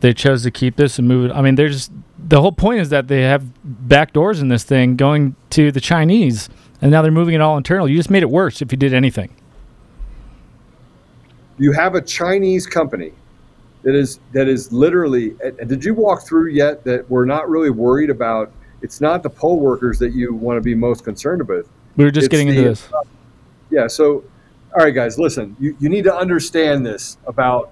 they 0.00 0.12
chose 0.12 0.42
to 0.42 0.50
keep 0.50 0.74
this 0.76 0.98
and 0.98 1.06
move 1.06 1.30
it. 1.30 1.32
I 1.32 1.40
mean, 1.42 1.54
they're 1.54 1.68
just 1.68 1.92
the 2.26 2.40
whole 2.40 2.52
point 2.52 2.80
is 2.80 2.88
that 2.90 3.08
they 3.08 3.22
have 3.22 3.44
back 3.88 4.12
doors 4.12 4.40
in 4.40 4.48
this 4.48 4.64
thing 4.64 4.96
going 4.96 5.36
to 5.50 5.70
the 5.70 5.80
Chinese, 5.80 6.48
and 6.80 6.90
now 6.90 7.02
they're 7.02 7.12
moving 7.12 7.34
it 7.34 7.40
all 7.40 7.56
internal. 7.56 7.88
You 7.88 7.96
just 7.96 8.10
made 8.10 8.22
it 8.22 8.30
worse 8.30 8.62
if 8.62 8.72
you 8.72 8.78
did 8.78 8.92
anything. 8.94 9.30
you 11.58 11.70
have 11.72 11.94
a 11.94 12.00
Chinese 12.02 12.66
company 12.66 13.12
that 13.82 13.94
is 13.94 14.18
that 14.32 14.48
is 14.48 14.72
literally. 14.72 15.34
Did 15.66 15.84
you 15.84 15.94
walk 15.94 16.26
through 16.26 16.48
yet 16.50 16.84
that 16.84 17.08
we're 17.10 17.24
not 17.26 17.48
really 17.48 17.70
worried 17.70 18.10
about? 18.10 18.50
It's 18.82 19.00
not 19.00 19.22
the 19.22 19.30
poll 19.30 19.60
workers 19.60 19.98
that 20.00 20.12
you 20.14 20.34
want 20.34 20.56
to 20.56 20.60
be 20.60 20.74
most 20.74 21.04
concerned 21.04 21.40
about. 21.40 21.66
We 21.96 22.04
were 22.04 22.10
just 22.10 22.26
It's 22.26 22.30
getting 22.32 22.48
into 22.48 22.62
the- 22.62 22.68
this. 22.70 22.88
Yeah. 23.70 23.86
So, 23.86 24.24
all 24.76 24.84
right, 24.84 24.94
guys, 24.94 25.18
listen. 25.18 25.56
You, 25.60 25.76
you 25.80 25.88
need 25.88 26.04
to 26.04 26.14
understand 26.14 26.84
this 26.84 27.16
about 27.26 27.70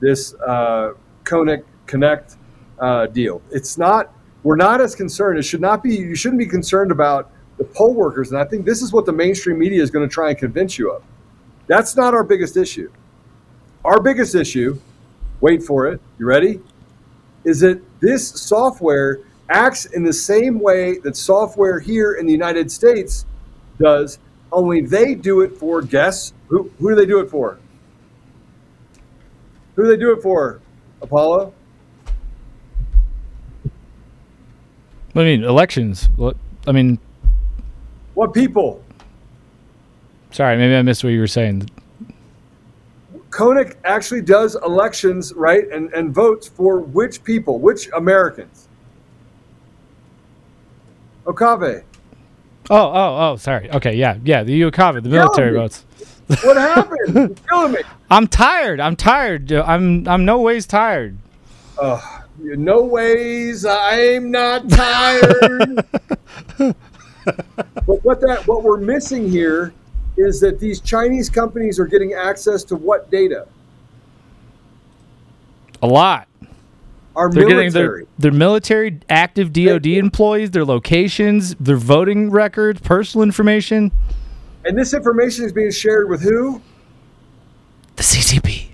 this 0.00 0.34
uh, 0.46 0.94
Konnech 1.24 1.62
Konnech 1.86 2.36
uh, 2.80 3.06
deal. 3.06 3.42
It's 3.50 3.78
not. 3.78 4.12
We're 4.42 4.56
not 4.56 4.80
as 4.80 4.94
concerned. 4.94 5.38
It 5.38 5.42
should 5.42 5.60
not 5.60 5.82
be. 5.82 5.96
You 5.96 6.14
shouldn't 6.14 6.38
be 6.38 6.46
concerned 6.46 6.90
about 6.90 7.30
the 7.58 7.64
poll 7.64 7.94
workers. 7.94 8.30
And 8.30 8.40
I 8.40 8.44
think 8.44 8.64
this 8.64 8.82
is 8.82 8.92
what 8.92 9.04
the 9.04 9.12
mainstream 9.12 9.58
media 9.58 9.82
is 9.82 9.90
going 9.90 10.08
to 10.08 10.12
try 10.12 10.30
and 10.30 10.38
convince 10.38 10.78
you 10.78 10.92
of. 10.92 11.02
That's 11.66 11.96
not 11.96 12.14
our 12.14 12.24
biggest 12.24 12.56
issue. 12.56 12.90
Our 13.84 14.00
biggest 14.00 14.34
issue. 14.34 14.78
Wait 15.40 15.62
for 15.62 15.86
it. 15.88 16.00
You 16.18 16.26
ready? 16.26 16.60
Is 17.44 17.60
that 17.60 17.80
this 18.00 18.28
software 18.28 19.20
acts 19.50 19.86
in 19.86 20.04
the 20.04 20.12
same 20.12 20.60
way 20.60 20.98
that 20.98 21.16
software 21.16 21.80
here 21.80 22.14
in 22.14 22.26
the 22.26 22.32
United 22.32 22.70
States 22.70 23.26
does, 23.78 24.18
only 24.50 24.80
they 24.80 25.14
do 25.14 25.42
it 25.42 25.56
for 25.56 25.82
guess 25.82 26.32
who 26.48 26.70
who 26.78 26.90
do 26.90 26.94
they 26.94 27.06
do 27.06 27.20
it 27.20 27.30
for? 27.30 27.58
Who 29.76 29.84
do 29.84 29.88
they 29.88 29.96
do 29.96 30.12
it 30.12 30.22
for? 30.22 30.60
Apollo? 31.02 31.54
I 35.18 35.24
mean, 35.24 35.42
elections. 35.42 36.08
What? 36.16 36.36
I 36.66 36.72
mean, 36.72 36.98
What 38.14 38.32
people? 38.32 38.82
Sorry, 40.30 40.56
maybe 40.56 40.76
I 40.76 40.82
missed 40.82 41.02
what 41.02 41.10
you 41.10 41.20
were 41.20 41.26
saying. 41.26 41.68
Konnech 43.30 43.76
actually 43.84 44.20
does 44.22 44.54
elections, 44.56 45.32
right, 45.34 45.68
and, 45.70 45.92
and 45.92 46.14
votes 46.14 46.48
for 46.48 46.80
which 46.80 47.24
people, 47.24 47.58
which 47.58 47.88
Americans? 47.96 48.68
Okave. 51.26 51.82
Oh, 52.70 52.76
oh, 52.76 53.32
oh, 53.32 53.36
sorry. 53.36 53.70
Okay, 53.72 53.94
yeah, 53.94 54.18
yeah, 54.24 54.42
the 54.44 54.60
UOCAVA, 54.60 55.02
the 55.02 55.08
military 55.08 55.52
votes. 55.52 55.84
What 56.44 56.58
happened? 56.58 57.14
You're 57.14 57.28
killing 57.48 57.72
me. 57.72 57.78
I'm 58.10 58.26
tired. 58.28 58.80
I'm 58.80 58.96
tired. 58.96 59.50
I'm 59.50 60.06
I'm 60.06 60.26
no 60.26 60.38
ways 60.42 60.66
tired. 60.66 61.16
Oh, 61.78 62.17
no 62.38 62.84
ways. 62.84 63.64
I'm 63.64 64.30
not 64.30 64.68
tired. 64.68 65.84
but 67.26 68.04
what 68.04 68.20
that 68.20 68.44
what 68.46 68.62
we're 68.62 68.78
missing 68.78 69.28
here 69.28 69.72
is 70.16 70.40
that 70.40 70.58
these 70.58 70.80
Chinese 70.80 71.30
companies 71.30 71.78
are 71.78 71.86
getting 71.86 72.12
access 72.14 72.64
to 72.64 72.76
what 72.76 73.10
data? 73.10 73.46
A 75.82 75.86
lot. 75.86 76.26
Our 77.14 77.30
They're 77.30 77.48
military. 77.48 77.70
getting 77.70 77.72
their 77.72 78.04
their 78.18 78.32
military 78.32 79.00
active 79.08 79.52
DoD 79.52 79.86
employees, 79.86 80.50
their 80.52 80.64
locations, 80.64 81.54
their 81.56 81.76
voting 81.76 82.30
records, 82.30 82.80
personal 82.80 83.22
information. 83.24 83.90
and 84.64 84.76
this 84.78 84.94
information 84.94 85.44
is 85.44 85.52
being 85.52 85.70
shared 85.72 86.08
with 86.08 86.20
who? 86.22 86.60
The 87.96 88.02
CCP. 88.04 88.67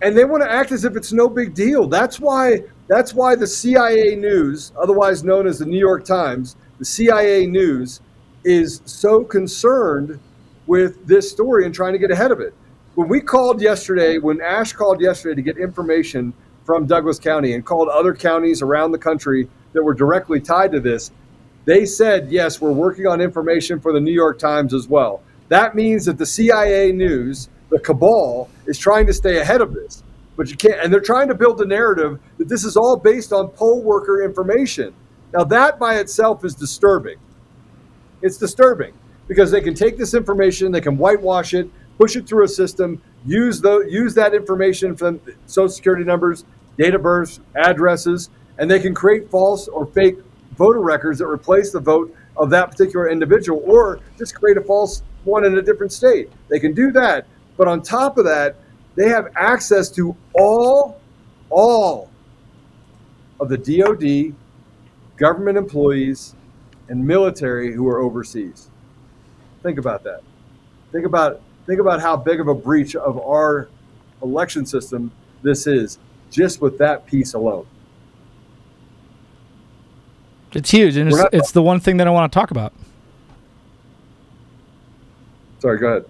And, 0.00 0.16
they 0.16 0.24
want 0.24 0.42
to 0.42 0.50
act 0.50 0.70
as 0.70 0.84
if 0.84 0.96
it's 0.96 1.12
no 1.12 1.28
big 1.28 1.54
deal. 1.54 1.88
That's 1.88 2.20
why 2.20 2.62
that's 2.86 3.14
why 3.14 3.34
the 3.34 3.46
CIA 3.46 4.14
news, 4.14 4.72
otherwise 4.80 5.24
known 5.24 5.46
as 5.46 5.58
the 5.58 5.66
New 5.66 5.78
York 5.78 6.04
Times, 6.04 6.56
the 6.78 6.84
CIA 6.84 7.46
news 7.46 8.00
is 8.44 8.82
so 8.84 9.24
concerned 9.24 10.20
with 10.66 11.06
this 11.06 11.30
story 11.30 11.64
and 11.64 11.74
trying 11.74 11.92
to 11.92 11.98
get 11.98 12.10
ahead 12.10 12.30
of 12.30 12.40
it. 12.40 12.54
When 12.94 13.08
we 13.08 13.20
called 13.20 13.60
yesterday, 13.60 14.18
when 14.18 14.40
Ash 14.40 14.72
called 14.72 15.00
yesterday 15.00 15.34
to 15.34 15.42
get 15.42 15.58
information 15.58 16.32
from 16.64 16.86
Douglas 16.86 17.18
County 17.18 17.54
and 17.54 17.64
called 17.64 17.88
other 17.88 18.14
counties 18.14 18.62
around 18.62 18.92
the 18.92 18.98
country 18.98 19.48
that 19.72 19.82
were 19.82 19.94
directly 19.94 20.40
tied 20.40 20.72
to 20.72 20.80
this, 20.80 21.10
they 21.64 21.86
said, 21.86 22.30
yes, 22.30 22.60
we're 22.60 22.72
working 22.72 23.06
on 23.06 23.20
information 23.20 23.80
for 23.80 23.92
the 23.92 24.00
New 24.00 24.12
York 24.12 24.38
Times 24.38 24.74
as 24.74 24.86
well. 24.86 25.22
That 25.48 25.74
means 25.74 26.04
that 26.04 26.18
the 26.18 26.26
CIA 26.26 26.92
news, 26.92 27.48
the 27.74 27.80
cabal, 27.80 28.48
is 28.66 28.78
trying 28.78 29.04
to 29.04 29.12
stay 29.12 29.40
ahead 29.40 29.60
of 29.60 29.74
this. 29.74 30.04
But 30.36 30.48
you 30.48 30.56
can't, 30.56 30.80
and 30.80 30.92
they're 30.92 31.00
trying 31.00 31.26
to 31.26 31.34
build 31.34 31.60
a 31.60 31.66
narrative 31.66 32.20
that 32.38 32.48
this 32.48 32.64
is 32.64 32.76
all 32.76 32.96
based 32.96 33.32
on 33.32 33.48
poll 33.48 33.82
worker 33.82 34.22
information. 34.22 34.94
Now, 35.32 35.42
that 35.42 35.80
by 35.80 35.96
itself 35.96 36.44
is 36.44 36.54
disturbing. 36.54 37.18
It's 38.22 38.36
disturbing 38.36 38.94
because 39.26 39.50
they 39.50 39.60
can 39.60 39.74
take 39.74 39.98
this 39.98 40.14
information, 40.14 40.70
they 40.70 40.80
can 40.80 40.96
whitewash 40.96 41.52
it, 41.52 41.68
push 41.98 42.14
it 42.14 42.28
through 42.28 42.44
a 42.44 42.48
system, 42.48 43.02
use 43.26 43.60
the 43.60 43.80
use 43.90 44.14
that 44.14 44.34
information 44.34 44.94
from 44.94 45.20
social 45.46 45.68
security 45.68 46.04
numbers, 46.04 46.44
date 46.78 46.94
of 46.94 47.02
births, 47.02 47.40
addresses, 47.56 48.30
and 48.58 48.70
they 48.70 48.78
can 48.78 48.94
create 48.94 49.28
false 49.30 49.66
or 49.66 49.86
fake 49.86 50.18
voter 50.56 50.80
records 50.80 51.18
that 51.18 51.26
replace 51.26 51.72
the 51.72 51.80
vote 51.80 52.14
of 52.36 52.50
that 52.50 52.70
particular 52.70 53.10
individual, 53.10 53.60
or 53.66 53.98
just 54.16 54.36
create 54.36 54.56
a 54.56 54.60
false 54.60 55.02
one 55.24 55.44
in 55.44 55.58
a 55.58 55.62
different 55.62 55.92
state. 55.92 56.30
They 56.48 56.60
can 56.60 56.72
do 56.72 56.92
that, 56.92 57.26
but 57.56 57.68
on 57.68 57.82
top 57.82 58.18
of 58.18 58.24
that, 58.24 58.56
they 58.96 59.08
have 59.08 59.28
access 59.36 59.90
to 59.90 60.16
all 60.34 61.00
all 61.50 62.10
of 63.40 63.48
the 63.48 63.58
DoD, 63.58 64.34
government 65.16 65.58
employees, 65.58 66.34
and 66.88 67.04
military 67.04 67.72
who 67.72 67.88
are 67.88 67.98
overseas. 68.00 68.68
Think 69.62 69.78
about 69.78 70.04
that. 70.04 70.22
Think 70.92 71.06
about 71.06 71.40
think 71.66 71.80
about 71.80 72.00
how 72.00 72.16
big 72.16 72.40
of 72.40 72.48
a 72.48 72.54
breach 72.54 72.94
of 72.94 73.18
our 73.20 73.68
election 74.22 74.64
system 74.66 75.10
this 75.42 75.66
is 75.66 75.98
just 76.30 76.60
with 76.60 76.78
that 76.78 77.06
piece 77.06 77.34
alone. 77.34 77.66
It's 80.52 80.70
huge, 80.70 80.96
and 80.96 81.08
it's, 81.08 81.18
not- 81.18 81.34
it's 81.34 81.50
the 81.52 81.62
one 81.62 81.80
thing 81.80 81.96
that 81.96 82.06
I 82.06 82.10
want 82.10 82.30
to 82.32 82.38
talk 82.38 82.50
about. 82.52 82.72
Sorry, 85.58 85.78
go 85.78 85.88
ahead. 85.88 86.04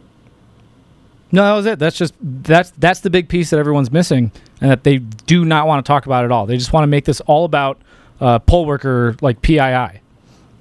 No, 1.35 1.43
that 1.43 1.53
was 1.55 1.67
it. 1.67 1.81
That's 1.81 1.97
just 1.97 2.15
that's 2.21 2.71
that's 2.79 3.01
the 3.01 3.11
big 3.11 3.29
piece 3.29 3.51
that 3.51 3.59
everyone's 3.59 3.91
missing, 3.91 4.31
and 4.61 4.71
that 4.71 4.85
they 4.85 4.99
do 4.99 5.45
not 5.45 5.67
want 5.67 5.85
to 5.85 5.89
talk 5.89 6.07
about 6.07 6.25
at 6.25 6.31
all. 6.31 6.47
They 6.47 6.57
just 6.57 6.73
want 6.73 6.85
to 6.85 6.87
make 6.87 7.07
this 7.07 7.21
all 7.23 7.45
about 7.45 7.83
uh, 8.21 8.39
poll 8.39 8.67
worker 8.67 9.17
like 9.21 9.43
PII. 9.43 10.01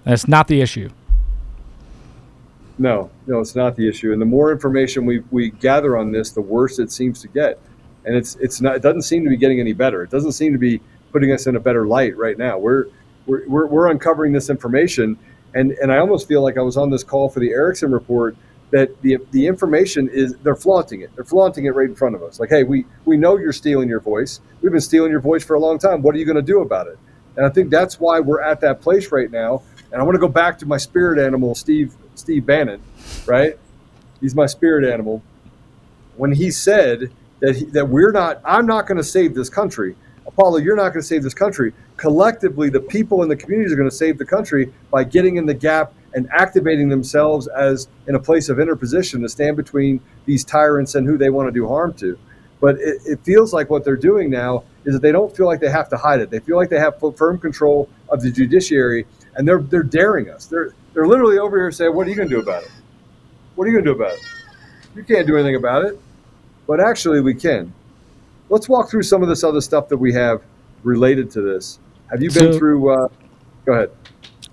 That's 0.04 0.28
not 0.28 0.48
the 0.48 0.62
issue. 0.62 0.90
No, 2.80 3.12
no, 3.28 3.40
it's 3.40 3.56
not 3.56 3.76
the 3.76 3.88
issue. 3.88 4.14
And 4.14 4.20
the 4.20 4.26
more 4.26 4.52
information 4.52 5.06
we, 5.06 5.20
we 5.30 5.52
gather 5.52 5.96
on 5.96 6.12
this, 6.12 6.32
the 6.32 6.42
worse 6.42 6.80
it 6.80 6.92
seems 6.92 7.22
to 7.22 7.28
get. 7.28 7.60
And 8.06 8.16
it's 8.16 8.36
it's 8.38 8.60
not. 8.60 8.76
It 8.76 8.82
doesn't 8.82 9.04
seem 9.04 9.24
to 9.26 9.30
be 9.30 9.38
getting 9.38 9.60
any 9.60 9.74
better. 9.74 10.02
It 10.02 10.10
doesn't 10.10 10.32
seem 10.32 10.54
to 10.54 10.58
be 10.58 10.82
putting 11.12 11.32
us 11.34 11.46
in 11.46 11.56
a 11.56 11.60
better 11.60 11.86
light 11.86 12.18
right 12.18 12.40
now. 12.40 12.58
We're 12.58 12.86
we're 13.28 13.48
we're, 13.48 13.68
we're 13.68 13.92
uncovering 13.92 14.34
this 14.34 14.50
information, 14.50 15.20
and 15.54 15.74
and 15.74 15.94
I 15.94 16.00
almost 16.00 16.28
feel 16.28 16.42
like 16.42 16.58
I 16.58 16.64
was 16.64 16.78
on 16.78 16.90
this 16.90 17.04
call 17.04 17.30
for 17.30 17.42
the 17.42 17.52
Erickson 17.52 17.92
report 17.92 18.36
that 18.74 19.00
the 19.04 19.20
the 19.30 19.46
information 19.46 20.10
is 20.10 20.36
they're 20.38 20.56
flaunting 20.56 21.02
it. 21.02 21.16
They're 21.16 21.24
flaunting 21.24 21.66
it 21.66 21.76
right 21.76 21.88
in 21.88 21.96
front 21.96 22.16
of 22.16 22.24
us. 22.24 22.40
Like, 22.40 22.50
hey, 22.50 22.64
we 22.64 22.86
we 23.06 23.18
know 23.18 23.38
you're 23.38 23.54
stealing 23.54 23.88
your 23.88 24.00
voice. 24.00 24.42
We've 24.62 24.72
been 24.72 24.82
stealing 24.82 25.12
your 25.12 25.20
voice 25.20 25.46
for 25.46 25.54
a 25.54 25.60
long 25.60 25.78
time. 25.78 26.02
What 26.02 26.16
are 26.16 26.18
you 26.18 26.26
going 26.26 26.38
to 26.38 26.42
do 26.42 26.62
about 26.62 26.88
it? 26.88 26.98
And 27.38 27.46
I 27.46 27.50
think 27.50 27.70
that's 27.70 28.00
why 28.00 28.20
we're 28.20 28.42
at 28.42 28.62
that 28.62 28.82
place 28.82 29.12
right 29.12 29.30
now. 29.30 29.62
And 29.92 30.02
I 30.02 30.04
want 30.04 30.16
to 30.16 30.20
go 30.20 30.28
back 30.28 30.58
to 30.60 30.66
my 30.66 30.78
spirit 30.78 31.24
animal, 31.24 31.54
Steve 31.54 31.94
Steve 32.16 32.48
Bannon, 32.48 32.82
right? 33.28 33.60
He's 34.20 34.34
my 34.34 34.48
spirit 34.48 34.92
animal. 34.92 35.22
When 36.18 36.32
he 36.32 36.50
said 36.50 37.12
that 37.42 37.56
he, 37.56 37.66
that 37.66 37.88
we're 37.88 38.12
not, 38.12 38.42
I'm 38.44 38.66
not 38.66 38.88
going 38.88 38.98
to 38.98 39.04
save 39.04 39.36
this 39.36 39.50
country. 39.50 39.96
Apollo, 40.26 40.60
you're 40.60 40.76
not 40.76 40.94
going 40.94 41.02
to 41.02 41.08
save 41.08 41.22
this 41.22 41.34
country. 41.36 41.74
Collectively, 41.98 42.72
the 42.72 42.80
people 42.80 43.22
in 43.22 43.30
the 43.30 43.36
communities 43.36 43.72
are 43.72 43.76
going 43.76 43.90
to 43.90 43.96
save 43.96 44.18
the 44.18 44.26
country 44.26 44.74
by 44.90 45.04
getting 45.04 45.36
in 45.36 45.46
the 45.46 45.54
gap 45.54 45.94
and 46.16 46.30
activating 46.32 46.90
themselves 46.90 47.48
as 47.48 47.88
in 48.08 48.16
a 48.16 48.20
place 48.20 48.50
of 48.50 48.60
interposition 48.60 49.22
to 49.22 49.30
stand 49.30 49.58
between 49.58 50.00
these 50.26 50.44
tyrants 50.44 50.96
and 50.96 51.08
who 51.08 51.18
they 51.18 51.30
want 51.30 51.48
to 51.48 51.52
do 51.52 51.68
harm 51.68 51.94
to. 51.96 52.18
But 52.62 52.76
it, 52.80 53.02
it 53.06 53.20
feels 53.24 53.52
like 53.54 53.70
what 53.70 53.84
they're 53.84 53.96
doing 53.98 54.30
now 54.30 54.64
is 54.86 54.94
that 54.94 55.02
they 55.02 55.12
don't 55.12 55.36
feel 55.36 55.46
like 55.48 55.60
they 55.60 55.70
have 55.70 55.90
to 55.90 55.98
hide 55.98 56.22
it. 56.22 56.30
They 56.30 56.40
feel 56.40 56.56
like 56.56 56.70
they 56.70 56.80
have 56.80 56.96
firm 57.18 57.38
control 57.38 57.90
of 58.10 58.22
the 58.22 58.32
judiciary, 58.32 59.06
and 59.36 59.48
they're 59.48 59.62
they're 59.62 59.84
daring 59.84 60.30
us. 60.30 60.46
They're 60.46 60.74
they're 60.94 61.08
literally 61.08 61.40
over 61.40 61.58
here 61.58 61.72
saying, 61.72 61.94
"What 61.94 62.08
are 62.08 62.10
you 62.10 62.16
going 62.16 62.30
to 62.30 62.36
do 62.36 62.42
about 62.42 62.64
it? 62.64 62.72
What 63.56 63.66
are 63.66 63.68
you 63.72 63.74
going 63.74 63.86
to 63.86 63.94
do 63.94 63.98
about 64.02 64.14
it? 64.14 64.22
You 64.96 65.04
can't 65.04 65.28
do 65.28 65.36
anything 65.36 65.56
about 65.56 65.84
it." 65.86 66.00
But 66.68 66.80
actually, 66.80 67.20
we 67.22 67.34
can. 67.34 67.74
Let's 68.50 68.70
walk 68.70 68.90
through 68.90 69.04
some 69.04 69.22
of 69.24 69.30
this 69.30 69.44
other 69.44 69.60
stuff 69.62 69.90
that 69.90 69.98
we 69.98 70.14
have 70.14 70.42
related 70.84 71.32
to 71.32 71.42
this. 71.42 71.80
Have 72.12 72.22
you 72.22 72.30
been 72.32 72.54
So- 72.54 72.58
through? 72.60 72.90
Uh, 72.90 73.08
go 73.66 73.74
ahead. 73.74 73.92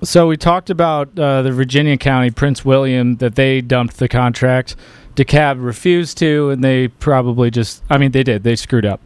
So 0.02 0.26
we 0.26 0.38
talked 0.38 0.70
about 0.70 1.18
uh, 1.18 1.42
the 1.42 1.52
Virginia 1.52 1.98
County 1.98 2.30
Prince 2.30 2.64
William 2.64 3.16
that 3.16 3.34
they 3.34 3.60
dumped 3.60 3.98
the 3.98 4.08
contract. 4.08 4.74
DeKalb 5.14 5.62
refused 5.62 6.16
to, 6.18 6.48
and 6.50 6.64
they 6.64 6.88
probably 6.88 7.50
just, 7.50 7.82
I 7.90 7.98
mean, 7.98 8.12
they 8.12 8.22
did. 8.22 8.42
They 8.42 8.56
screwed 8.56 8.86
up. 8.86 9.02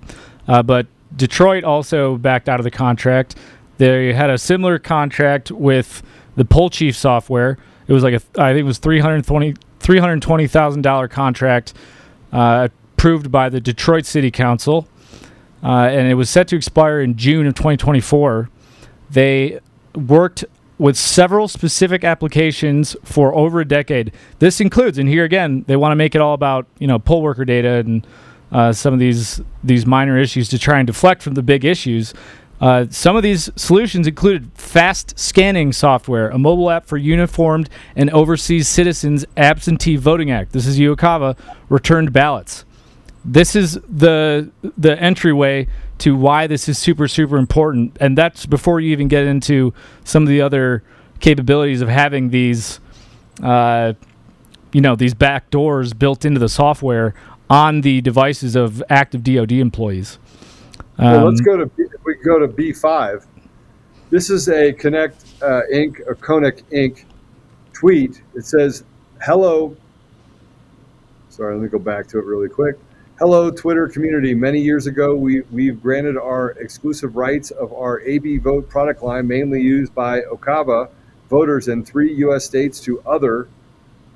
Uh, 0.47 0.63
but 0.63 0.87
Detroit 1.17 1.65
also 1.65 2.17
backed 2.17 2.49
out 2.49 2.61
of 2.61 2.65
the 2.65 2.71
contract. 2.71 3.35
They 3.79 4.13
had 4.13 4.31
a 4.31 4.39
similar 4.39 4.79
contract 4.79 5.51
with 5.51 6.03
the 6.37 6.45
Poll 6.45 6.71
Chief 6.71 6.95
software. 6.95 7.59
It 7.89 7.93
was 7.93 8.05
like 8.05 8.15
a, 8.15 8.41
I 8.41 8.53
think 8.53 8.61
it 8.61 8.65
was 8.65 8.79
three 8.79 9.01
hundred 9.01 9.27
twenty 9.27 9.55
three 9.81 9.99
hundred 9.99 10.23
twenty 10.23 10.47
thousand 10.47 10.83
dollar 10.83 11.09
contract, 11.09 11.75
uh, 12.33 12.69
approved 12.97 13.33
by 13.33 13.49
the 13.49 13.61
Detroit 13.61 14.07
City 14.07 14.31
Council, 14.31 14.87
uh, 15.63 15.89
and 15.91 16.09
it 16.09 16.15
was 16.15 16.31
set 16.31 16.49
to 16.49 16.57
expire 16.57 17.01
in 17.01 17.17
June 17.17 17.47
of 17.47 17.55
twenty 17.55 17.77
twenty 17.77 18.01
four. 18.01 18.49
They 19.11 19.61
worked 19.95 20.45
with 20.79 20.97
several 20.97 21.47
specific 21.49 22.05
applications 22.05 22.97
for 23.05 23.35
over 23.35 23.61
a 23.61 23.65
decade. 23.65 24.13
This 24.39 24.61
includes, 24.61 24.99
and 24.99 25.09
here 25.09 25.25
again, 25.25 25.65
they 25.67 25.77
want 25.77 25.93
to 25.93 25.97
make 25.97 26.15
it 26.15 26.21
all 26.21 26.35
about 26.35 26.67
you 26.79 26.87
know 26.87 26.99
poll 26.99 27.23
worker 27.23 27.45
data 27.45 27.75
and 27.75 28.07
uh, 28.53 28.73
some 28.73 28.93
of 28.93 29.01
these 29.01 29.41
these 29.63 29.87
minor 29.87 30.19
issues 30.19 30.49
to 30.49 30.59
try 30.59 30.79
and 30.79 30.87
deflect 30.87 31.23
from 31.23 31.35
the 31.35 31.43
big 31.43 31.65
issues. 31.65 32.15
Uh, 32.61 32.87
some 32.89 33.17
of 33.17 33.23
these 33.23 33.51
solutions 33.57 34.07
included 34.07 34.49
fast 34.55 35.19
scanning 35.19 35.73
software, 35.73 36.31
a 36.31 36.39
mobile 36.39 36.71
app 36.71 36.87
for 36.87 36.97
uniformed 36.97 37.69
and 37.97 38.09
overseas 38.11 38.69
citizens 38.69 39.25
absentee 39.37 39.97
voting 39.97 40.31
act. 40.31 40.53
This 40.53 40.67
is 40.67 40.79
UOCAVA 40.79 41.37
returned 41.69 42.13
ballots. 42.13 42.65
This 43.25 43.57
is 43.57 43.81
the 43.89 44.51
the 44.77 45.01
entryway 45.01 45.67
to 45.99 46.15
why 46.17 46.47
this 46.47 46.69
is 46.69 46.79
super 46.79 47.09
super 47.09 47.37
important, 47.39 47.97
and 48.01 48.19
that's 48.19 48.45
before 48.47 48.81
you 48.81 48.91
even 48.93 49.09
get 49.09 49.25
into 49.25 49.73
some 50.05 50.23
of 50.23 50.29
the 50.29 50.43
other 50.43 50.83
capabilities 51.21 51.81
of 51.81 51.89
having 51.89 52.29
these, 52.31 52.81
uh, 53.43 53.95
you 54.73 54.81
know, 54.83 54.95
these 54.95 55.15
back 55.15 55.49
doors 55.51 55.95
built 55.95 56.25
into 56.27 56.39
the 56.39 56.49
software 56.51 57.15
on 57.49 57.81
the 57.81 58.01
devices 58.03 58.57
of 58.57 58.83
active 58.91 59.23
DoD 59.23 59.53
employees. 59.53 60.19
well, 60.99 61.25
let's 61.25 61.41
Um, 61.41 61.45
go 61.47 61.57
to 61.57 61.71
we 62.05 62.15
go 62.25 62.39
to 62.39 62.49
B 62.49 62.73
five. 62.75 63.25
This 64.11 64.29
is 64.29 64.49
a 64.49 64.73
Konnech 64.75 65.13
uh, 65.43 65.63
Inc. 65.73 66.01
a 66.11 66.15
Konnech 66.15 66.63
Inc. 66.73 67.05
tweet. 67.73 68.21
It 68.35 68.45
says, 68.45 68.85
"Hello." 69.23 69.75
Sorry, 71.31 71.55
let 71.55 71.63
me 71.63 71.69
go 71.69 71.79
back 71.79 72.07
to 72.09 72.19
it 72.19 72.25
really 72.27 72.49
quick. 72.49 72.77
Hello, 73.25 73.51
Twitter 73.51 73.89
community. 73.89 74.35
Many 74.35 74.61
years 74.61 74.87
ago, 74.87 75.15
we, 75.15 75.41
we've 75.51 75.83
granted 75.83 76.19
our 76.19 76.51
exclusive 76.61 77.17
rights 77.17 77.51
of 77.53 77.73
our 77.73 78.03
AB 78.03 78.37
Vote 78.37 78.69
product 78.69 79.03
line, 79.03 79.27
mainly 79.27 79.63
used 79.63 79.95
by 79.95 80.21
Okava 80.31 80.91
voters 81.31 81.69
in 81.69 81.83
three 81.83 82.13
U.S. 82.17 82.45
states, 82.45 82.81
to 82.81 83.01
other. 83.07 83.49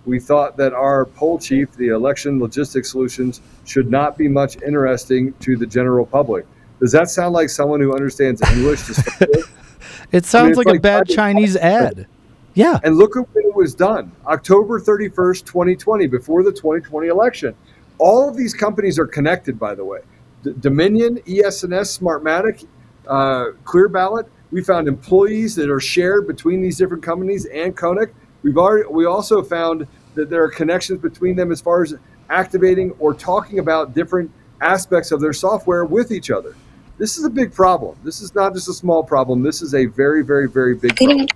We 0.04 0.20
thought 0.20 0.58
that 0.58 0.74
our 0.74 1.06
poll 1.06 1.38
chief, 1.38 1.72
the 1.72 1.88
election 1.88 2.38
logistics 2.38 2.90
solutions, 2.90 3.40
should 3.64 3.90
not 3.90 4.18
be 4.18 4.28
much 4.28 4.60
interesting 4.60 5.32
to 5.40 5.56
the 5.56 5.66
general 5.66 6.04
public. 6.04 6.44
Does 6.78 6.92
that 6.92 7.08
sound 7.08 7.32
like 7.32 7.48
someone 7.48 7.80
who 7.80 7.94
understands 7.94 8.42
English? 8.52 8.84
to 8.88 8.92
start 8.92 9.20
with? 9.20 9.50
It 10.12 10.26
sounds 10.26 10.58
it's 10.58 10.66
like, 10.66 10.76
a 10.76 10.80
bad 10.80 11.08
Chinese 11.08 11.56
ad. 11.56 12.06
Yeah. 12.52 12.78
And 12.84 12.98
look 12.98 13.16
at 13.16 13.26
when 13.34 13.46
it 13.46 13.54
was 13.54 13.74
done 13.74 14.12
October 14.26 14.78
31st, 14.78 15.46
2020, 15.46 16.06
before 16.08 16.42
the 16.42 16.52
2020 16.52 17.08
election. 17.08 17.54
All 17.98 18.28
of 18.28 18.36
these 18.36 18.54
companies 18.54 18.98
are 18.98 19.06
connected, 19.06 19.58
by 19.58 19.74
the 19.74 19.84
way. 19.84 20.00
D- 20.42 20.54
Dominion, 20.60 21.18
ES&S, 21.26 21.98
Smartmatic, 21.98 22.66
uh, 23.06 23.46
Clear 23.64 23.88
Ballot. 23.88 24.26
We 24.50 24.62
found 24.62 24.88
employees 24.88 25.54
that 25.56 25.68
are 25.68 25.80
shared 25.80 26.26
between 26.26 26.62
these 26.62 26.78
different 26.78 27.02
companies 27.02 27.46
and 27.46 27.76
Konnech. 27.76 28.12
We've 28.42 28.56
already, 28.56 28.88
we 28.88 29.04
also 29.04 29.42
found 29.42 29.86
that 30.14 30.30
there 30.30 30.42
are 30.42 30.48
connections 30.48 31.00
between 31.00 31.36
them 31.36 31.52
as 31.52 31.60
far 31.60 31.82
as 31.82 31.94
activating 32.30 32.92
or 32.98 33.14
talking 33.14 33.58
about 33.58 33.94
different 33.94 34.30
aspects 34.60 35.12
of 35.12 35.20
their 35.20 35.32
software 35.32 35.84
with 35.84 36.10
each 36.10 36.30
other. 36.30 36.54
This 36.98 37.16
is 37.16 37.24
a 37.24 37.30
big 37.30 37.52
problem. 37.52 37.96
This 38.02 38.20
is 38.20 38.34
not 38.34 38.54
just 38.54 38.68
a 38.68 38.72
small 38.72 39.04
problem. 39.04 39.42
This 39.42 39.62
is 39.62 39.74
a 39.74 39.86
very, 39.86 40.24
very, 40.24 40.48
very 40.48 40.74
big 40.74 40.96
problem. 40.96 41.26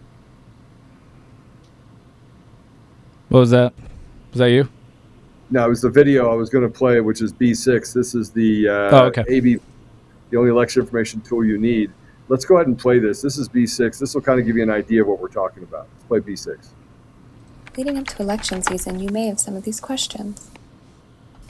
What 3.29 3.41
was 3.41 3.51
that? 3.51 3.73
Was 4.33 4.39
that 4.39 4.51
you? 4.51 4.69
No, 5.53 5.67
it 5.67 5.69
was 5.69 5.83
the 5.83 5.91
video 5.91 6.33
I 6.33 6.35
was 6.35 6.49
going 6.49 6.65
to 6.65 6.71
play, 6.71 6.99
which 7.03 7.21
is 7.21 7.31
B6. 7.31 7.93
This 7.93 8.15
is 8.15 8.31
the 8.31 8.69
uh, 8.69 8.73
Oh, 8.73 9.05
okay. 9.09 9.23
AB, 9.29 9.61
the 10.31 10.37
only 10.39 10.49
election 10.51 10.81
information 10.81 11.21
tool 11.21 11.45
you 11.45 11.59
need. 11.59 11.91
Let's 12.29 12.47
go 12.47 12.57
ahead 12.57 12.69
and 12.69 12.79
play 12.79 12.99
this. 12.99 13.21
This 13.21 13.37
is 13.37 13.51
B6. 13.51 13.99
This 13.99 14.15
will 14.15 14.23
kind 14.23 14.41
of 14.41 14.47
give 14.47 14.57
you 14.57 14.63
an 14.63 14.71
idea 14.71 15.03
of 15.03 15.09
what 15.09 15.21
we're 15.21 15.29
talking 15.29 15.63
about. 15.63 15.89
Let's 15.93 16.05
play 16.05 16.21
B6. 16.21 16.69
Leading 17.77 17.99
up 17.99 18.07
to 18.07 18.23
election 18.23 18.63
season, 18.63 18.99
you 18.99 19.11
may 19.11 19.27
have 19.27 19.39
some 19.39 19.55
of 19.55 19.65
these 19.65 19.79
questions. 19.79 20.51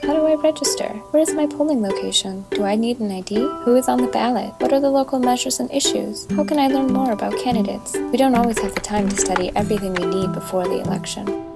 How 0.01 0.15
do 0.15 0.25
I 0.25 0.35
register? 0.35 0.89
Where 1.11 1.23
is 1.23 1.33
my 1.33 1.47
polling 1.47 1.81
location? 1.81 2.43
Do 2.51 2.65
I 2.65 2.75
need 2.75 2.99
an 2.99 3.09
ID? 3.09 3.35
Who 3.35 3.77
is 3.77 3.87
on 3.87 4.01
the 4.01 4.07
ballot? 4.07 4.53
What 4.59 4.73
are 4.73 4.81
the 4.81 4.89
local 4.89 5.19
measures 5.19 5.61
and 5.61 5.71
issues? 5.71 6.29
How 6.31 6.43
can 6.43 6.59
I 6.59 6.67
learn 6.67 6.87
more 6.91 7.13
about 7.13 7.37
candidates? 7.39 7.95
We 7.95 8.17
don't 8.17 8.35
always 8.35 8.59
have 8.59 8.75
the 8.75 8.81
time 8.81 9.07
to 9.07 9.15
study 9.15 9.49
everything 9.55 9.93
we 9.93 10.05
need 10.07 10.33
before 10.33 10.65
the 10.65 10.81
election. 10.81 11.52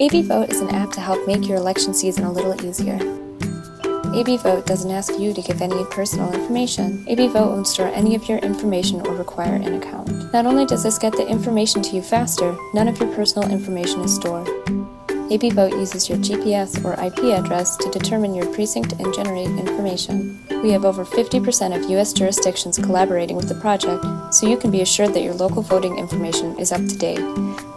AB 0.00 0.22
Vote 0.22 0.48
is 0.48 0.60
an 0.60 0.70
app 0.70 0.92
to 0.92 1.00
help 1.00 1.26
make 1.26 1.48
your 1.48 1.56
election 1.56 1.92
season 1.92 2.22
a 2.22 2.30
little 2.30 2.54
easier. 2.64 3.00
AB 4.14 4.36
Vote 4.36 4.64
doesn't 4.64 4.92
ask 4.92 5.18
you 5.18 5.34
to 5.34 5.42
give 5.42 5.60
any 5.60 5.84
personal 5.86 6.32
information. 6.32 7.04
AB 7.08 7.26
Vote 7.26 7.50
won't 7.50 7.66
store 7.66 7.88
any 7.88 8.14
of 8.14 8.28
your 8.28 8.38
information 8.38 9.04
or 9.04 9.16
require 9.16 9.56
an 9.56 9.74
account. 9.74 10.32
Not 10.32 10.46
only 10.46 10.66
does 10.66 10.84
this 10.84 10.98
get 10.98 11.14
the 11.14 11.26
information 11.26 11.82
to 11.82 11.96
you 11.96 12.02
faster, 12.02 12.56
none 12.74 12.86
of 12.86 13.00
your 13.00 13.12
personal 13.12 13.50
information 13.50 14.00
is 14.02 14.14
stored. 14.14 14.48
AB 15.32 15.50
Vote 15.50 15.72
uses 15.72 16.08
your 16.08 16.18
GPS 16.18 16.84
or 16.84 16.92
IP 17.04 17.36
address 17.36 17.76
to 17.78 17.90
determine 17.90 18.36
your 18.36 18.46
precinct 18.54 18.92
and 18.92 19.12
generate 19.12 19.48
information. 19.48 20.37
We 20.62 20.70
have 20.72 20.84
over 20.84 21.04
50% 21.04 21.76
of 21.76 21.88
U.S. 21.90 22.12
jurisdictions 22.12 22.78
collaborating 22.78 23.36
with 23.36 23.48
the 23.48 23.54
project, 23.54 24.04
so 24.34 24.48
you 24.48 24.56
can 24.56 24.72
be 24.72 24.80
assured 24.80 25.14
that 25.14 25.22
your 25.22 25.34
local 25.34 25.62
voting 25.62 25.96
information 25.98 26.58
is 26.58 26.72
up 26.72 26.80
to 26.80 26.98
date. 26.98 27.20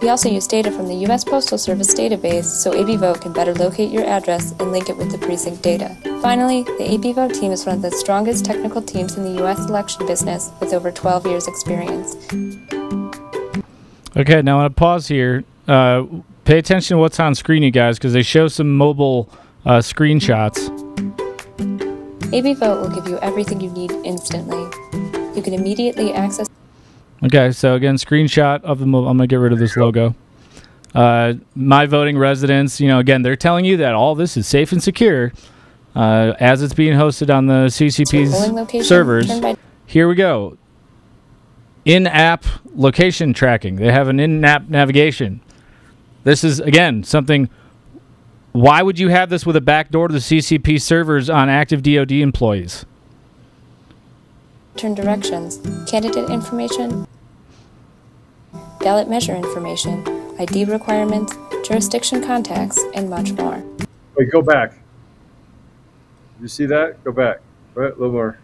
We 0.01 0.09
also 0.09 0.29
use 0.29 0.47
data 0.47 0.71
from 0.71 0.87
the 0.87 0.95
U.S. 1.07 1.23
Postal 1.23 1.59
Service 1.59 1.93
database 1.93 2.45
so 2.45 2.73
AB 2.73 2.97
Vote 2.97 3.21
can 3.21 3.33
better 3.33 3.53
locate 3.53 3.91
your 3.91 4.03
address 4.05 4.53
and 4.59 4.71
link 4.71 4.89
it 4.89 4.97
with 4.97 5.11
the 5.11 5.19
precinct 5.19 5.61
data. 5.61 5.95
Finally, 6.23 6.63
the 6.63 6.91
AB 6.93 7.13
Vote 7.13 7.35
team 7.35 7.51
is 7.51 7.67
one 7.67 7.75
of 7.75 7.81
the 7.83 7.91
strongest 7.91 8.45
technical 8.45 8.81
teams 8.81 9.15
in 9.15 9.23
the 9.23 9.41
U.S. 9.41 9.59
election 9.69 10.07
business 10.07 10.51
with 10.59 10.73
over 10.73 10.91
12 10.91 11.27
years' 11.27 11.47
experience. 11.47 12.15
Okay, 14.17 14.41
now 14.41 14.57
I'm 14.57 14.61
going 14.61 14.69
to 14.69 14.75
pause 14.75 15.07
here. 15.07 15.43
Uh, 15.67 16.05
pay 16.45 16.57
attention 16.57 16.95
to 16.95 16.99
what's 16.99 17.19
on 17.19 17.35
screen, 17.35 17.61
you 17.61 17.71
guys, 17.71 17.99
because 17.99 18.13
they 18.13 18.23
show 18.23 18.47
some 18.47 18.75
mobile 18.75 19.29
uh, 19.65 19.77
screenshots. 19.77 20.80
AB 22.33 22.53
Vote 22.53 22.81
will 22.81 22.89
give 22.89 23.07
you 23.07 23.19
everything 23.19 23.59
you 23.59 23.69
need 23.71 23.91
instantly. 24.05 24.61
You 25.35 25.41
can 25.41 25.53
immediately 25.53 26.13
access 26.13 26.47
Okay, 27.23 27.51
so 27.51 27.75
again, 27.75 27.95
screenshot 27.95 28.63
of 28.63 28.79
the 28.79 28.85
mobile. 28.87 29.07
I'm 29.07 29.17
going 29.17 29.29
to 29.29 29.33
get 29.33 29.39
rid 29.39 29.53
of 29.53 29.59
this 29.59 29.77
logo. 29.77 30.15
Uh, 30.95 31.33
my 31.53 31.85
voting 31.85 32.17
residence, 32.17 32.81
you 32.81 32.87
know, 32.87 32.99
again, 32.99 33.21
they're 33.21 33.35
telling 33.35 33.63
you 33.63 33.77
that 33.77 33.93
all 33.93 34.15
this 34.15 34.37
is 34.37 34.47
safe 34.47 34.71
and 34.71 34.81
secure 34.81 35.31
uh, 35.95 36.33
as 36.39 36.63
it's 36.63 36.73
being 36.73 36.97
hosted 36.97 37.33
on 37.33 37.45
the 37.45 37.67
CCP's 37.67 38.87
servers. 38.87 39.29
Here 39.85 40.07
we 40.07 40.15
go. 40.15 40.57
In 41.85 42.07
app 42.07 42.45
location 42.73 43.33
tracking. 43.33 43.75
They 43.75 43.91
have 43.91 44.07
an 44.07 44.19
in 44.19 44.43
app 44.43 44.67
navigation. 44.67 45.41
This 46.23 46.43
is, 46.43 46.59
again, 46.59 47.03
something. 47.03 47.49
Why 48.51 48.81
would 48.81 48.99
you 48.99 49.07
have 49.09 49.29
this 49.29 49.45
with 49.45 49.55
a 49.55 49.61
backdoor 49.61 50.09
to 50.09 50.13
the 50.13 50.19
CCP 50.19 50.81
servers 50.81 51.29
on 51.29 51.49
active 51.49 51.81
DoD 51.83 52.11
employees? 52.11 52.85
turn 54.81 54.95
directions, 54.95 55.59
candidate 55.87 56.29
information, 56.29 57.07
ballot 58.79 59.07
measure 59.07 59.35
information, 59.35 60.03
ID 60.39 60.65
requirements, 60.65 61.37
jurisdiction 61.63 62.23
contacts, 62.23 62.79
and 62.95 63.09
much 63.09 63.31
more. 63.33 63.63
Wait, 64.15 64.31
go 64.31 64.41
back. 64.41 64.73
You 66.41 66.47
see 66.47 66.65
that? 66.65 67.03
Go 67.03 67.11
back. 67.11 67.41
Right, 67.75 67.91
a 67.91 67.95
little 67.95 68.11
more. 68.11 68.39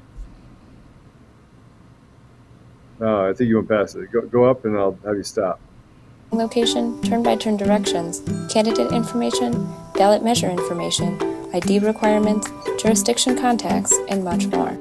No, 2.99 3.29
I 3.29 3.33
think 3.33 3.47
you 3.49 3.55
went 3.55 3.69
past 3.69 3.95
it. 3.95 4.11
Go, 4.11 4.21
go 4.21 4.45
up, 4.45 4.65
and 4.65 4.77
I'll 4.77 4.97
have 5.05 5.15
you 5.15 5.23
stop. 5.23 5.59
Location, 6.31 7.01
turn 7.03 7.23
by 7.23 7.37
turn 7.37 7.55
directions, 7.55 8.19
candidate 8.51 8.91
information, 8.91 9.73
ballot 9.93 10.21
measure 10.21 10.49
information, 10.49 11.17
ID 11.53 11.79
requirements, 11.79 12.51
jurisdiction 12.77 13.37
contacts, 13.37 13.97
and 14.09 14.25
much 14.25 14.45
more. 14.47 14.77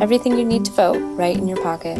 Everything 0.00 0.38
you 0.38 0.44
need 0.44 0.64
to 0.66 0.70
vote 0.72 0.98
right 1.16 1.36
in 1.36 1.48
your 1.48 1.60
pocket. 1.62 1.98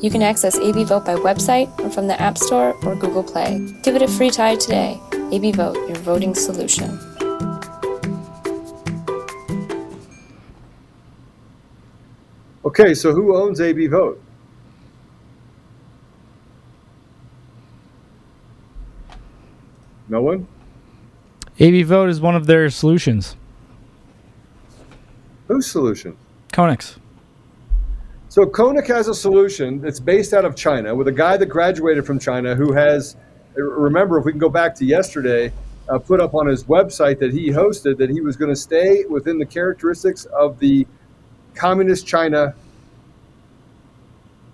You 0.00 0.10
can 0.10 0.22
access 0.22 0.56
AB 0.56 0.84
Vote 0.84 1.04
by 1.04 1.16
website 1.16 1.76
or 1.80 1.90
from 1.90 2.06
the 2.06 2.18
App 2.20 2.38
Store 2.38 2.74
or 2.86 2.94
Google 2.94 3.24
Play. 3.24 3.58
Give 3.82 3.96
it 3.96 4.02
a 4.02 4.06
free 4.06 4.30
try 4.30 4.54
today. 4.54 5.00
AB 5.32 5.52
Vote, 5.52 5.74
your 5.88 5.98
voting 5.98 6.36
solution. 6.36 6.96
Okay, 12.64 12.94
so 12.94 13.12
who 13.12 13.34
owns 13.34 13.60
AB 13.60 13.88
Vote? 13.88 14.22
No 20.08 20.22
one? 20.22 20.46
AB 21.58 21.82
Vote 21.82 22.08
is 22.08 22.20
one 22.20 22.36
of 22.36 22.46
their 22.46 22.70
solutions. 22.70 23.36
Whose 25.48 25.66
solution? 25.66 26.16
Konnech's. 26.52 26.98
So 28.28 28.44
Konnech 28.44 28.86
has 28.88 29.08
a 29.08 29.14
solution 29.14 29.80
that's 29.80 29.98
based 29.98 30.34
out 30.34 30.44
of 30.44 30.54
China 30.54 30.94
with 30.94 31.08
a 31.08 31.12
guy 31.12 31.36
that 31.36 31.46
graduated 31.46 32.06
from 32.06 32.18
China 32.18 32.54
who 32.54 32.72
has, 32.72 33.16
remember, 33.54 34.18
if 34.18 34.24
we 34.24 34.32
can 34.32 34.38
go 34.38 34.50
back 34.50 34.74
to 34.76 34.84
yesterday, 34.84 35.52
uh, 35.88 35.98
put 35.98 36.20
up 36.20 36.34
on 36.34 36.46
his 36.46 36.64
website 36.64 37.18
that 37.18 37.32
he 37.32 37.48
hosted 37.48 37.96
that 37.96 38.10
he 38.10 38.20
was 38.20 38.36
going 38.36 38.50
to 38.50 38.56
stay 38.56 39.04
within 39.06 39.38
the 39.38 39.46
characteristics 39.46 40.26
of 40.26 40.58
the 40.58 40.86
communist 41.54 42.06
China 42.06 42.54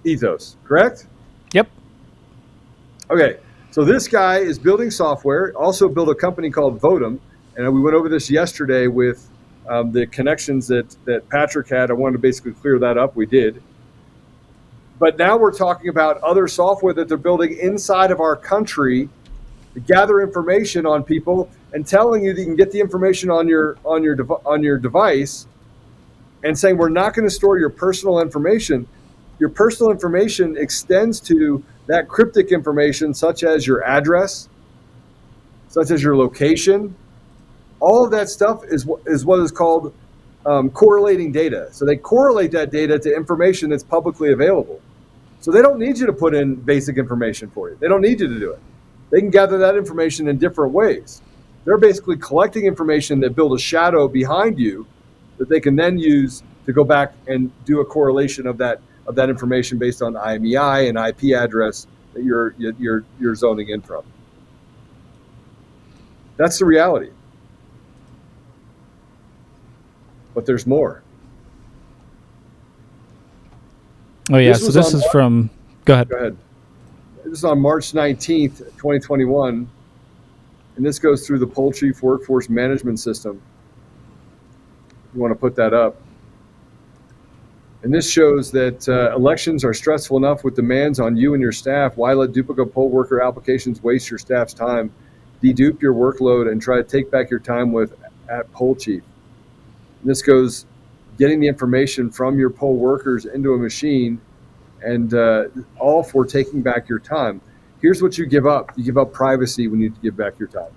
ethos, 0.05 0.57
correct? 0.65 1.07
Yep. 1.53 1.69
Okay, 3.11 3.39
so 3.75 3.85
this 3.85 4.07
guy 4.07 4.39
is 4.39 4.57
building 4.57 4.89
software, 4.89 5.53
also 5.57 5.89
built 5.89 6.09
a 6.09 6.15
company 6.15 6.49
called 6.49 6.81
Votum, 6.81 7.19
and 7.57 7.75
we 7.75 7.81
went 7.81 7.97
over 7.97 8.09
this 8.09 8.31
yesterday 8.31 8.87
with 8.87 9.29
um, 9.69 9.91
the 9.91 10.07
connections 10.07 10.69
that, 10.69 10.95
that 11.07 11.29
Patrick 11.29 11.69
had. 11.71 11.91
I 11.91 11.95
wanted 11.95 12.13
to 12.13 12.19
basically 12.21 12.53
clear 12.53 12.79
that 12.79 12.97
up. 12.97 13.17
We 13.17 13.27
did. 13.27 13.61
But 15.01 15.19
now 15.19 15.37
we're 15.37 15.53
talking 15.53 15.89
about 15.89 16.19
other 16.19 16.47
software 16.47 16.95
that 16.95 17.09
they're 17.09 17.17
building 17.17 17.59
inside 17.59 18.13
of 18.13 18.21
our 18.21 18.37
country 18.37 19.09
to 19.73 19.81
gather 19.81 20.21
information 20.21 20.87
on 20.87 21.03
people 21.03 21.51
and 21.73 21.85
telling 21.85 22.23
you 22.23 22.33
that 22.33 22.39
you 22.39 22.47
can 22.47 22.55
get 22.55 22.71
the 22.71 22.79
information 22.79 23.29
on 23.29 23.49
your 23.49 23.77
on 23.85 24.05
your 24.05 24.17
on 24.47 24.63
your 24.63 24.79
device 24.79 25.49
and 26.45 26.57
saying 26.57 26.77
we're 26.77 26.91
not 26.91 27.13
going 27.13 27.27
to 27.27 27.35
store 27.35 27.59
your 27.59 27.71
personal 27.71 28.21
information. 28.21 28.87
Your 29.41 29.49
personal 29.49 29.91
information 29.91 30.57
extends 30.57 31.19
to 31.23 31.65
that 31.87 32.09
cryptic 32.09 32.53
information 32.53 33.15
such 33.15 33.45
as 33.45 33.67
your 33.67 33.85
address, 33.85 34.49
such 35.69 35.91
as 35.91 36.03
your 36.03 36.17
location, 36.17 36.95
all 37.81 38.05
of 38.05 38.11
that 38.13 38.29
stuff 38.29 38.65
is 38.65 38.89
is 39.07 39.25
what 39.25 39.41
is 39.41 39.51
called 39.51 39.93
um, 40.47 40.71
correlating 40.71 41.33
data. 41.33 41.69
So 41.73 41.85
they 41.85 41.97
correlate 41.97 42.53
that 42.53 42.71
data 42.71 42.99
to 42.99 43.15
information 43.15 43.71
that's 43.71 43.83
publicly 43.83 44.33
available. 44.33 44.81
So 45.41 45.51
they 45.51 45.63
don't 45.63 45.79
need 45.79 45.99
you 45.99 46.07
to 46.07 46.13
put 46.13 46.35
in 46.35 46.55
basic 46.55 46.97
information 46.97 47.51
for 47.51 47.71
you. 47.71 47.77
They 47.81 47.89
don't 47.89 48.01
need 48.01 48.21
you 48.21 48.29
to 48.29 48.39
do 48.39 48.53
it. 48.53 48.61
They 49.11 49.21
can 49.21 49.31
gather 49.31 49.59
that 49.59 49.77
information 49.77 50.29
in 50.29 50.39
different 50.39 50.73
ways. 50.73 51.21
They're 51.65 51.79
basically 51.79 52.17
collecting 52.17 52.67
information 52.67 53.21
that 53.21 53.35
build 53.37 53.55
a 53.55 53.59
shadow 53.59 54.09
behind 54.09 54.59
you 54.59 54.87
that 55.39 55.49
they 55.49 55.61
can 55.61 55.77
then 55.77 55.99
use 55.99 56.43
to 56.67 56.73
go 56.73 56.85
back 56.85 57.13
and 57.27 57.51
do 57.65 57.81
a 57.81 57.85
correlation 57.85 58.47
of 58.47 58.59
that 58.59 58.81
of 59.07 59.15
that 59.15 59.29
information 59.29 59.79
based 59.79 60.03
on 60.03 60.15
IMEI 60.15 60.89
and 60.89 60.99
IP 60.99 61.37
address 61.37 61.87
that 62.15 62.25
you're 62.25 62.55
you're 62.59 63.05
you're 63.21 63.35
zoning 63.35 63.69
in 63.69 63.81
from. 63.83 64.05
That's 66.37 66.59
the 66.59 66.65
reality. 66.65 67.11
But 70.35 70.47
there's 70.47 70.67
more. 70.67 71.03
Oh 74.33 74.39
yeah, 74.39 74.53
this 74.53 74.67
so 74.67 74.73
this 74.73 74.89
is 74.89 75.03
March, 75.03 75.13
from. 75.13 75.51
Go 75.85 75.95
ahead. 75.95 76.09
Go 76.09 76.17
ahead. 76.17 76.37
This 77.25 77.35
is 77.35 77.45
on 77.45 77.61
March 77.61 77.93
19th, 77.93 78.59
2021, 78.59 79.69
and 80.77 80.87
this 80.87 80.99
goes 80.99 81.27
through 81.27 81.39
the 81.39 81.47
poultry 81.47 81.93
workforce 82.01 82.49
management 82.49 83.01
system. 83.01 83.41
You 85.15 85.21
want 85.21 85.31
to 85.31 85.39
put 85.39 85.55
that 85.57 85.73
up. 85.73 86.01
And 87.85 87.93
this 87.93 88.11
shows 88.11 88.51
that 88.53 88.89
uh, 88.89 89.15
elections 89.15 89.63
are 89.63 89.75
stressful 89.75 90.17
enough 90.17 90.43
with 90.43 90.57
demands 90.57 90.99
on 90.99 91.19
you 91.19 91.35
and 91.35 91.43
your 91.43 91.53
staff. 91.53 91.99
Why 91.99 92.15
let 92.15 92.33
duplicate 92.33 92.73
poll 92.73 92.89
worker 92.89 93.21
applications 93.21 93.83
waste 93.83 94.09
your 94.09 94.19
staff's 94.19 94.55
time? 94.55 94.91
Dedupe 95.43 95.83
your 95.83 95.93
workload 95.93 96.51
and 96.51 96.63
try 96.63 96.79
to 96.79 96.83
take 96.83 97.11
back 97.11 97.29
your 97.29 97.41
time 97.41 97.73
with 97.73 97.93
at 98.31 98.51
poll 98.53 98.75
chief. 98.75 99.03
And 100.01 100.11
this 100.11 100.23
goes 100.23 100.65
getting 101.19 101.41
the 101.41 101.47
information 101.47 102.11
from 102.11 102.39
your 102.39 102.49
poll 102.49 102.77
workers 102.77 103.27
into 103.27 103.53
a 103.53 103.59
machine 103.59 104.19
and 104.83 105.13
uh, 105.13 105.49
all 105.79 106.03
for 106.03 106.25
taking 106.25 106.63
back 106.63 106.89
your 106.89 106.99
time. 106.99 107.39
Here's 107.83 108.03
what 108.03 108.17
you 108.17 108.25
give 108.25 108.47
up 108.47 108.73
you 108.77 108.85
give 108.85 108.97
up 108.97 109.13
privacy 109.13 109.69
when 109.69 109.81
you 109.81 109.91
give 109.91 110.17
back 110.17 110.39
your 110.39 110.49
time. 110.49 110.73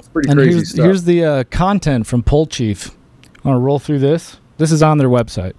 It's 0.00 0.08
pretty 0.08 0.28
and 0.28 0.40
crazy 0.40 0.54
here's, 0.54 0.70
stuff. 0.70 0.84
Here's 0.84 1.04
the 1.04 1.24
uh, 1.24 1.44
content 1.44 2.08
from 2.08 2.24
Poll 2.24 2.46
Chief. 2.46 2.90
I 3.44 3.48
want 3.48 3.58
to 3.58 3.60
roll 3.60 3.78
through 3.78 3.98
this. 3.98 4.38
This 4.56 4.72
is 4.72 4.82
on 4.82 4.98
their 4.98 5.08
website. 5.08 5.54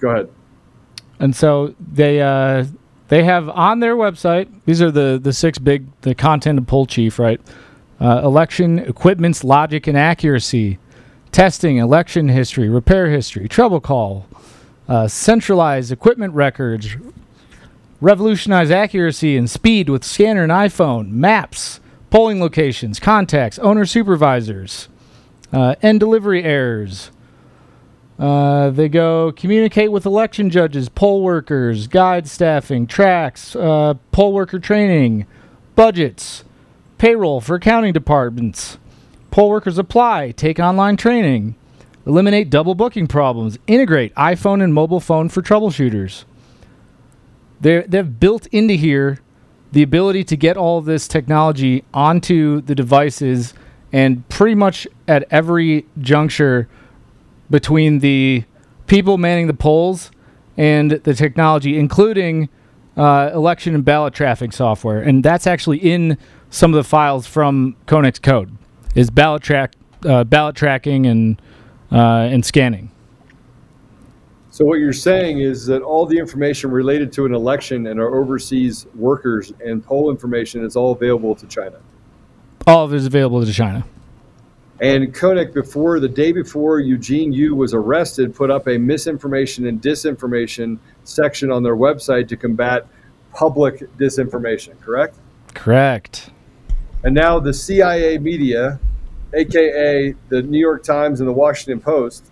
Go 0.00 0.10
ahead. 0.10 0.28
And 1.20 1.36
so 1.36 1.74
they 1.78 2.20
uh, 2.20 2.64
they 3.08 3.22
have 3.22 3.48
on 3.48 3.78
their 3.78 3.94
website. 3.94 4.48
These 4.64 4.82
are 4.82 4.90
the 4.90 5.20
the 5.22 5.32
six 5.32 5.58
big 5.58 5.86
the 6.00 6.14
content 6.14 6.58
of 6.58 6.66
Poll 6.66 6.86
Chief, 6.86 7.18
right? 7.18 7.40
Uh, 8.00 8.22
election 8.24 8.80
equipment's 8.80 9.44
logic 9.44 9.86
and 9.86 9.96
accuracy, 9.96 10.78
testing, 11.30 11.76
election 11.76 12.28
history, 12.28 12.68
repair 12.68 13.08
history, 13.08 13.46
trouble 13.48 13.80
call, 13.80 14.26
uh, 14.88 15.06
centralized 15.06 15.92
equipment 15.92 16.34
records, 16.34 16.96
revolutionize 18.00 18.72
accuracy 18.72 19.36
and 19.36 19.48
speed 19.48 19.88
with 19.88 20.02
scanner 20.02 20.42
and 20.42 20.50
iPhone, 20.50 21.10
maps, 21.10 21.78
polling 22.12 22.40
locations, 22.40 23.00
contacts, 23.00 23.58
owner 23.60 23.86
supervisors, 23.86 24.90
uh, 25.50 25.74
end 25.80 25.98
delivery 25.98 26.44
errors. 26.44 27.10
Uh, 28.18 28.68
they 28.68 28.86
go 28.86 29.32
communicate 29.32 29.90
with 29.90 30.04
election 30.04 30.50
judges, 30.50 30.90
poll 30.90 31.22
workers, 31.22 31.86
guide 31.86 32.28
staffing, 32.28 32.86
tracks, 32.86 33.56
uh, 33.56 33.94
poll 34.12 34.34
worker 34.34 34.58
training, 34.58 35.26
budgets, 35.74 36.44
payroll 36.98 37.40
for 37.40 37.54
accounting 37.54 37.94
departments. 37.94 38.76
Poll 39.30 39.48
workers 39.48 39.78
apply, 39.78 40.32
take 40.32 40.60
online 40.60 40.98
training, 40.98 41.54
eliminate 42.04 42.50
double 42.50 42.74
booking 42.74 43.06
problems, 43.06 43.58
integrate 43.66 44.14
iPhone 44.16 44.62
and 44.62 44.74
mobile 44.74 45.00
phone 45.00 45.30
for 45.30 45.40
troubleshooters. 45.40 46.24
They're, 47.58 47.84
they've 47.84 48.20
built 48.20 48.48
into 48.48 48.74
here 48.74 49.20
the 49.72 49.82
ability 49.82 50.22
to 50.24 50.36
get 50.36 50.56
all 50.56 50.80
this 50.80 51.08
technology 51.08 51.84
onto 51.92 52.60
the 52.60 52.74
devices 52.74 53.54
and 53.92 54.26
pretty 54.28 54.54
much 54.54 54.86
at 55.08 55.26
every 55.30 55.86
juncture 55.98 56.68
between 57.50 57.98
the 57.98 58.44
people 58.86 59.18
manning 59.18 59.46
the 59.46 59.54
polls 59.54 60.10
and 60.56 60.90
the 60.90 61.14
technology, 61.14 61.78
including 61.78 62.48
uh, 62.96 63.30
election 63.32 63.74
and 63.74 63.84
ballot 63.84 64.14
tracking 64.14 64.50
software. 64.50 65.00
And 65.00 65.24
that's 65.24 65.46
actually 65.46 65.78
in 65.78 66.18
some 66.50 66.72
of 66.72 66.76
the 66.76 66.88
files 66.88 67.26
from 67.26 67.76
Konnech's 67.86 68.18
Code 68.18 68.56
is 68.94 69.10
ballot 69.10 69.42
track, 69.42 69.74
uh, 70.04 70.24
ballot 70.24 70.54
tracking 70.54 71.06
and 71.06 71.40
uh, 71.90 72.28
and 72.30 72.44
scanning. 72.44 72.91
So 74.52 74.66
what 74.66 74.80
you're 74.80 74.92
saying 74.92 75.38
is 75.40 75.64
that 75.64 75.80
all 75.80 76.04
the 76.04 76.18
information 76.18 76.70
related 76.70 77.10
to 77.14 77.24
an 77.24 77.32
election 77.32 77.86
and 77.86 77.98
our 77.98 78.14
overseas 78.20 78.86
workers 78.94 79.50
and 79.64 79.82
poll 79.82 80.10
information 80.10 80.62
is 80.62 80.76
all 80.76 80.92
available 80.92 81.34
to 81.36 81.46
China. 81.46 81.80
All 82.66 82.84
of 82.84 82.92
it 82.92 82.96
is 82.96 83.06
available 83.06 83.42
to 83.42 83.50
China. 83.50 83.82
And 84.78 85.14
Konnech, 85.14 85.54
before 85.54 86.00
the 86.00 86.08
day 86.08 86.32
before 86.32 86.80
Eugene 86.80 87.32
Yu 87.32 87.54
was 87.54 87.72
arrested, 87.72 88.34
put 88.34 88.50
up 88.50 88.68
a 88.68 88.76
misinformation 88.76 89.66
and 89.68 89.80
disinformation 89.80 90.78
section 91.04 91.50
on 91.50 91.62
their 91.62 91.76
website 91.76 92.28
to 92.28 92.36
combat 92.36 92.86
public 93.32 93.90
disinformation. 93.96 94.78
Correct? 94.82 95.16
Correct. 95.54 96.28
And 97.04 97.14
now 97.14 97.40
the 97.40 97.54
CIA 97.54 98.18
media, 98.18 98.78
aka 99.32 100.14
the 100.28 100.42
New 100.42 100.60
York 100.60 100.82
Times 100.82 101.20
and 101.20 101.28
the 101.28 101.32
Washington 101.32 101.80
Post, 101.80 102.31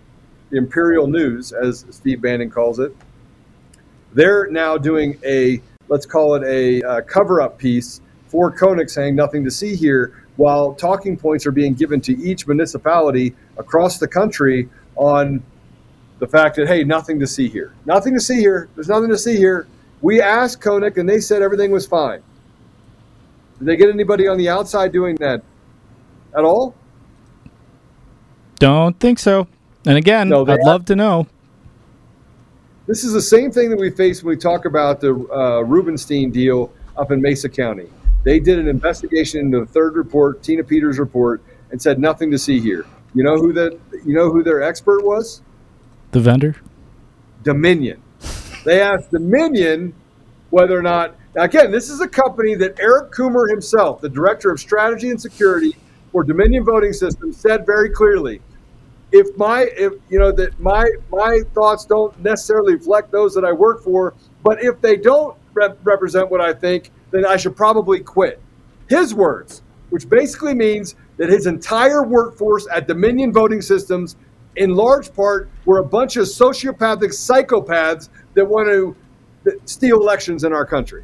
the 0.51 0.57
Imperial 0.57 1.07
News, 1.07 1.51
as 1.51 1.85
Steve 1.89 2.21
Bannon 2.21 2.51
calls 2.51 2.79
it. 2.79 2.95
They're 4.13 4.47
now 4.51 4.77
doing 4.77 5.17
a, 5.25 5.61
let's 5.87 6.05
call 6.05 6.35
it 6.35 6.43
a 6.43 6.81
uh, 6.83 7.01
cover 7.01 7.41
up 7.41 7.57
piece 7.57 8.01
for 8.27 8.55
Konnech 8.55 8.89
saying 8.89 9.15
nothing 9.15 9.43
to 9.43 9.51
see 9.51 9.75
here, 9.75 10.25
while 10.35 10.73
talking 10.73 11.17
points 11.17 11.45
are 11.45 11.51
being 11.51 11.73
given 11.73 11.99
to 12.01 12.17
each 12.17 12.47
municipality 12.47 13.35
across 13.57 13.97
the 13.97 14.07
country 14.07 14.69
on 14.95 15.41
the 16.19 16.27
fact 16.27 16.55
that, 16.57 16.67
hey, 16.67 16.83
nothing 16.83 17.19
to 17.19 17.27
see 17.27 17.47
here. 17.47 17.73
Nothing 17.85 18.13
to 18.13 18.19
see 18.19 18.39
here. 18.39 18.69
There's 18.75 18.87
nothing 18.87 19.09
to 19.09 19.17
see 19.17 19.37
here. 19.37 19.67
We 20.01 20.21
asked 20.21 20.61
Konnech 20.61 20.97
and 20.97 21.07
they 21.07 21.19
said 21.19 21.41
everything 21.41 21.71
was 21.71 21.85
fine. 21.85 22.21
Did 23.59 23.67
they 23.67 23.75
get 23.75 23.89
anybody 23.89 24.27
on 24.27 24.37
the 24.37 24.49
outside 24.49 24.91
doing 24.91 25.15
that 25.15 25.43
at 26.35 26.43
all? 26.43 26.75
Don't 28.55 28.99
think 28.99 29.19
so. 29.19 29.47
And 29.85 29.97
again, 29.97 30.29
no, 30.29 30.45
I'd 30.45 30.63
love 30.63 30.85
to 30.85 30.95
know. 30.95 31.27
This 32.87 33.03
is 33.03 33.13
the 33.13 33.21
same 33.21 33.51
thing 33.51 33.69
that 33.69 33.79
we 33.79 33.89
face 33.89 34.23
when 34.23 34.35
we 34.35 34.39
talk 34.39 34.65
about 34.65 35.01
the 35.01 35.11
uh, 35.11 35.61
Rubinstein 35.61 36.31
deal 36.31 36.71
up 36.97 37.11
in 37.11 37.21
Mesa 37.21 37.49
County. 37.49 37.87
They 38.23 38.39
did 38.39 38.59
an 38.59 38.67
investigation 38.67 39.39
into 39.39 39.59
the 39.61 39.65
third 39.65 39.95
report, 39.95 40.43
Tina 40.43 40.63
Peters' 40.63 40.99
report, 40.99 41.41
and 41.71 41.81
said 41.81 41.99
nothing 41.99 42.29
to 42.31 42.37
see 42.37 42.59
here. 42.59 42.85
You 43.13 43.23
know 43.23 43.37
who 43.37 43.53
the 43.53 43.79
you 44.05 44.13
know 44.13 44.31
who 44.31 44.43
their 44.43 44.61
expert 44.61 45.03
was? 45.03 45.41
The 46.11 46.19
vendor. 46.19 46.55
Dominion. 47.43 48.01
They 48.63 48.81
asked 48.81 49.11
Dominion 49.11 49.93
whether 50.49 50.77
or 50.77 50.83
not 50.83 51.15
now 51.35 51.43
again, 51.43 51.71
this 51.71 51.89
is 51.89 52.01
a 52.01 52.07
company 52.07 52.55
that 52.55 52.79
Eric 52.79 53.11
Coomer 53.11 53.49
himself, 53.49 54.01
the 54.01 54.09
director 54.09 54.51
of 54.51 54.59
strategy 54.59 55.09
and 55.09 55.21
security 55.21 55.75
for 56.11 56.23
Dominion 56.23 56.65
Voting 56.65 56.93
Systems, 56.93 57.37
said 57.37 57.65
very 57.65 57.89
clearly 57.89 58.41
if 59.11 59.35
my 59.37 59.67
if 59.75 59.93
you 60.09 60.19
know 60.19 60.31
that 60.31 60.59
my 60.59 60.89
my 61.09 61.41
thoughts 61.53 61.85
don't 61.85 62.17
necessarily 62.19 62.75
reflect 62.75 63.11
those 63.11 63.33
that 63.33 63.43
I 63.43 63.51
work 63.51 63.83
for, 63.83 64.13
but 64.43 64.63
if 64.63 64.79
they 64.81 64.95
don't 64.95 65.37
rep- 65.53 65.77
represent 65.83 66.31
what 66.31 66.41
I 66.41 66.53
think, 66.53 66.91
then 67.11 67.25
I 67.25 67.37
should 67.37 67.55
probably 67.55 67.99
quit. 67.99 68.41
His 68.89 69.13
words, 69.13 69.61
which 69.89 70.07
basically 70.09 70.53
means 70.53 70.95
that 71.17 71.29
his 71.29 71.45
entire 71.45 72.03
workforce 72.03 72.67
at 72.71 72.87
Dominion 72.87 73.33
Voting 73.33 73.61
Systems, 73.61 74.15
in 74.55 74.75
large 74.75 75.13
part, 75.13 75.49
were 75.65 75.79
a 75.79 75.85
bunch 75.85 76.15
of 76.15 76.25
sociopathic 76.25 77.11
psychopaths 77.11 78.09
that 78.33 78.45
want 78.45 78.69
to 78.69 78.95
steal 79.65 79.99
elections 79.99 80.43
in 80.43 80.53
our 80.53 80.65
country. 80.65 81.03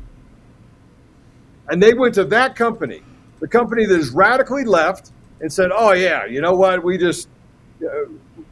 And 1.70 1.84
they 1.84 1.94
went 1.94 2.16
to 2.16 2.24
that 2.26 2.56
company, 2.56 3.02
the 3.40 3.48
company 3.48 3.86
that 3.86 4.00
is 4.00 4.12
radically 4.12 4.64
left, 4.64 5.12
and 5.42 5.52
said, 5.52 5.72
"Oh 5.74 5.92
yeah, 5.92 6.26
you 6.26 6.40
know 6.40 6.54
what? 6.54 6.84
We 6.84 6.98
just 6.98 7.28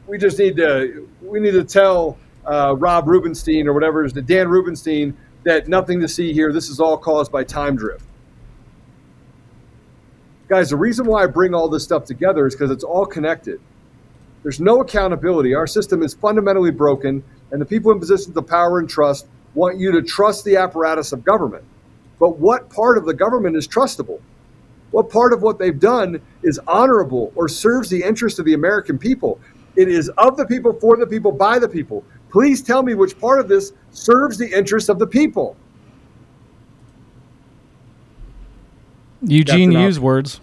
we 0.06 0.18
just 0.18 0.38
need 0.38 0.56
to 0.56 1.08
we 1.20 1.40
need 1.40 1.52
to 1.52 1.64
tell 1.64 2.18
uh, 2.44 2.74
Rob 2.76 3.08
Rubinstein 3.08 3.66
or 3.66 3.72
whatever 3.72 4.04
is 4.04 4.12
the 4.12 4.22
Dan 4.22 4.48
Rubinstein 4.48 5.16
that 5.44 5.68
nothing 5.68 6.00
to 6.00 6.08
see 6.08 6.32
here. 6.32 6.52
This 6.52 6.68
is 6.68 6.80
all 6.80 6.96
caused 6.96 7.32
by 7.32 7.44
time 7.44 7.76
drift. 7.76 8.04
Guys, 10.48 10.70
the 10.70 10.76
reason 10.76 11.06
why 11.06 11.24
I 11.24 11.26
bring 11.26 11.54
all 11.54 11.68
this 11.68 11.82
stuff 11.82 12.04
together 12.04 12.46
is 12.46 12.54
because 12.54 12.70
it's 12.70 12.84
all 12.84 13.04
connected. 13.04 13.60
There's 14.44 14.60
no 14.60 14.80
accountability. 14.80 15.54
Our 15.54 15.66
system 15.66 16.02
is 16.02 16.14
fundamentally 16.14 16.70
broken, 16.70 17.24
and 17.50 17.60
the 17.60 17.66
people 17.66 17.90
in 17.90 17.98
positions 17.98 18.36
of 18.36 18.46
power 18.46 18.78
and 18.78 18.88
trust 18.88 19.26
want 19.54 19.78
you 19.78 19.90
to 19.92 20.02
trust 20.02 20.44
the 20.44 20.56
apparatus 20.56 21.12
of 21.12 21.24
government. 21.24 21.64
But 22.20 22.38
what 22.38 22.70
part 22.70 22.96
of 22.96 23.06
the 23.06 23.14
government 23.14 23.56
is 23.56 23.66
trustable? 23.66 24.20
What 24.96 25.10
part 25.10 25.34
of 25.34 25.42
what 25.42 25.58
they've 25.58 25.78
done 25.78 26.22
is 26.42 26.58
honorable 26.66 27.30
or 27.34 27.50
serves 27.50 27.90
the 27.90 28.02
interest 28.02 28.38
of 28.38 28.46
the 28.46 28.54
American 28.54 28.96
people. 28.96 29.38
It 29.76 29.88
is 29.88 30.08
of 30.16 30.38
the 30.38 30.46
people, 30.46 30.72
for 30.72 30.96
the 30.96 31.06
people, 31.06 31.30
by 31.30 31.58
the 31.58 31.68
people. 31.68 32.02
Please 32.30 32.62
tell 32.62 32.82
me 32.82 32.94
which 32.94 33.20
part 33.20 33.38
of 33.38 33.46
this 33.46 33.74
serves 33.90 34.38
the 34.38 34.50
interest 34.50 34.88
of 34.88 34.98
the 34.98 35.06
people. 35.06 35.54
Eugene 39.20 39.68
That's 39.68 39.74
enough. 39.76 39.82
Yu's 39.82 40.00
words. 40.00 40.40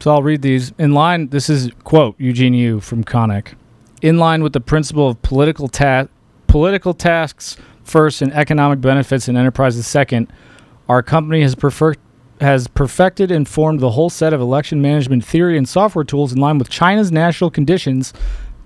So 0.00 0.10
I'll 0.10 0.24
read 0.24 0.42
these. 0.42 0.72
In 0.76 0.92
line, 0.92 1.28
this 1.28 1.48
is 1.48 1.70
quote 1.84 2.16
Eugene 2.18 2.54
Yu 2.54 2.80
from 2.80 3.04
Konnech. 3.04 3.54
In 4.02 4.18
line 4.18 4.42
with 4.42 4.54
the 4.54 4.60
principle 4.60 5.06
of 5.06 5.22
political 5.22 5.68
ta- 5.68 6.08
political 6.48 6.92
tasks 6.92 7.56
first 7.84 8.22
and 8.22 8.32
economic 8.32 8.80
benefits 8.80 9.28
and 9.28 9.38
enterprises 9.38 9.86
second, 9.86 10.26
our 10.92 11.02
company 11.02 11.40
has 11.40 11.56
has 12.42 12.68
perfected 12.68 13.30
and 13.30 13.48
formed 13.48 13.80
the 13.80 13.92
whole 13.92 14.10
set 14.10 14.34
of 14.34 14.42
election 14.42 14.82
management 14.82 15.24
theory 15.24 15.56
and 15.56 15.66
software 15.66 16.04
tools 16.04 16.32
in 16.32 16.38
line 16.38 16.58
with 16.58 16.68
China's 16.68 17.10
national 17.10 17.50
conditions, 17.50 18.12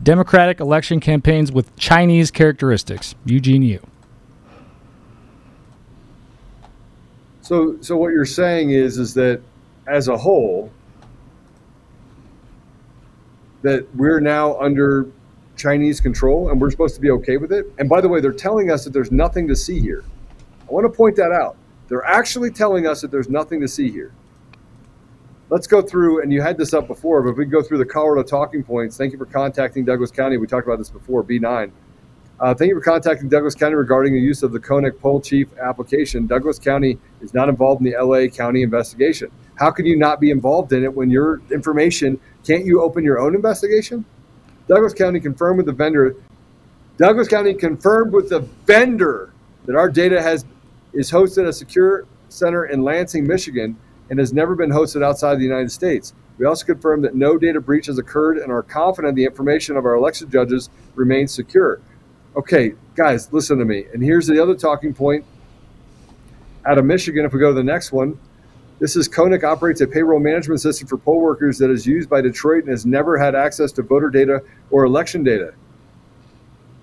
democratic 0.03 0.59
election 0.59 0.99
campaigns 0.99 1.53
with 1.53 1.75
Chinese 1.77 2.33
characteristics. 2.33 3.15
Eugene 3.27 3.63
Yu. 3.63 3.81
So, 7.43 7.81
so 7.81 7.97
what 7.97 8.09
you're 8.09 8.25
saying 8.25 8.71
is, 8.71 8.99
is 8.99 9.15
that 9.15 9.41
as 9.87 10.09
a 10.09 10.17
whole, 10.17 10.73
that 13.63 13.87
we're 13.95 14.19
now 14.19 14.59
under 14.59 15.07
Chinese 15.57 16.01
control 16.01 16.51
and 16.51 16.61
we're 16.61 16.73
supposed 16.73 16.97
to 16.97 17.01
be 17.01 17.13
okay 17.13 17.37
with 17.37 17.53
it. 17.53 17.67
And 17.79 17.89
by 17.89 18.01
the 18.01 18.09
way, 18.09 18.21
they're 18.21 18.33
telling 18.33 18.73
us 18.73 18.83
that 18.83 18.93
there's 18.93 19.13
nothing 19.13 19.47
to 19.47 19.55
see 19.55 19.79
here. 19.79 20.03
I 20.69 20.73
want 20.73 20.93
to 20.93 20.97
point 20.97 21.15
that 21.17 21.31
out. 21.31 21.57
They're 21.89 22.05
actually 22.05 22.51
telling 22.51 22.87
us 22.87 23.01
that 23.01 23.11
there's 23.11 23.29
nothing 23.29 23.61
to 23.61 23.69
see 23.69 23.91
here. 23.91 24.13
Let's 25.49 25.69
go 25.69 25.81
through, 25.81 26.23
and 26.23 26.33
you 26.33 26.43
had 26.43 26.59
this 26.59 26.75
up 26.75 26.89
before, 26.89 27.23
but 27.23 27.31
if 27.31 27.37
we 27.37 27.45
go 27.45 27.63
through 27.63 27.79
the 27.79 27.87
Colorado 27.87 28.25
talking 28.25 28.65
points, 28.65 28.97
thank 28.97 29.13
you 29.13 29.19
for 29.19 29.27
contacting 29.27 29.85
Douglas 29.85 30.11
County. 30.11 30.39
We 30.39 30.49
talked 30.49 30.67
about 30.67 30.79
this 30.79 30.91
before, 30.91 31.23
B9. 31.23 31.71
Uh, 32.39 32.53
thank 32.53 32.69
you 32.69 32.75
for 32.75 32.83
contacting 32.83 33.29
Douglas 33.29 33.55
County 33.55 33.77
regarding 33.77 34.13
the 34.13 34.21
use 34.21 34.43
of 34.43 34.53
the 34.53 34.59
Konnech 34.59 34.99
Poll 35.01 35.21
Chief 35.21 35.49
application. 35.59 36.27
Douglas 36.27 36.59
County 36.59 36.99
is 37.23 37.33
not 37.33 37.49
involved 37.49 37.81
in 37.81 37.91
the 37.91 37.97
LA 37.99 38.27
County 38.27 38.63
investigation. 38.63 39.31
How 39.55 39.71
can 39.71 39.87
you 39.87 39.97
not 39.97 40.21
be 40.21 40.31
involved 40.31 40.73
in 40.73 40.85
it 40.85 40.93
when 40.93 41.09
your 41.09 41.41
information 41.51 42.21
can't 42.45 42.67
you 42.67 42.83
open 42.83 43.05
your 43.05 43.21
own 43.21 43.35
investigation? 43.35 44.05
Douglas 44.69 44.93
County 44.93 45.19
confirmed 45.19 45.59
with 45.59 45.67
the 45.67 45.73
vendor. 45.73 46.15
Douglas 46.99 47.29
County 47.29 47.55
confirmed 47.55 48.13
with 48.13 48.29
the 48.29 48.41
vendor 48.67 49.33
that 49.65 49.75
our 49.75 49.89
data 49.89 50.21
has 50.21 50.45
is 50.97 51.11
hosted 51.11 51.43
at 51.43 51.49
a 51.49 51.53
secure 51.53 52.07
center 52.29 52.65
in 52.67 52.83
Lansing, 52.83 53.27
Michigan, 53.27 53.77
and 54.11 54.19
has 54.19 54.33
never 54.33 54.55
been 54.55 54.71
hosted 54.71 55.05
outside 55.05 55.37
the 55.37 55.45
United 55.45 55.71
States. 55.71 56.15
We 56.39 56.47
also 56.47 56.67
confirmed 56.67 57.05
that 57.05 57.15
no 57.15 57.39
data 57.39 57.61
breach 57.61 57.87
has 57.87 57.99
occurred 57.99 58.39
and 58.39 58.51
are 58.51 58.63
confident 58.63 59.15
the 59.15 59.25
information 59.25 59.77
of 59.77 59.85
our 59.85 59.95
election 59.95 60.31
judges 60.31 60.71
remains 60.95 61.33
secure. 61.33 61.81
Okay, 62.37 62.75
guys, 62.95 63.33
listen 63.33 63.59
to 63.59 63.65
me. 63.65 63.87
And 63.93 64.03
here's 64.03 64.27
the 64.27 64.43
other 64.43 64.55
talking 64.55 64.93
point 64.93 65.25
out 66.67 66.79
of 66.79 66.85
Michigan. 66.85 67.25
If 67.25 67.33
we 67.33 67.41
go 67.41 67.49
to 67.49 67.55
the 67.55 67.65
next 67.65 67.93
one, 67.93 68.19
this 68.79 68.97
is 68.97 69.09
Konnech 69.09 69.43
operates 69.43 69.81
a 69.81 69.87
payroll 69.87 70.21
management 70.21 70.61
system 70.61 70.87
for 70.87 70.99
poll 70.99 71.21
workers 71.21 71.57
that 71.59 71.71
is 71.71 71.87
used 71.87 72.11
by 72.11 72.21
Detroit 72.21 72.65
and 72.65 72.71
has 72.71 72.85
never 72.85 73.17
had 73.17 73.35
access 73.35 73.73
to 73.73 73.83
voter 73.83 74.11
data 74.11 74.43
or 74.71 74.85
election 74.85 75.25
data. 75.25 75.55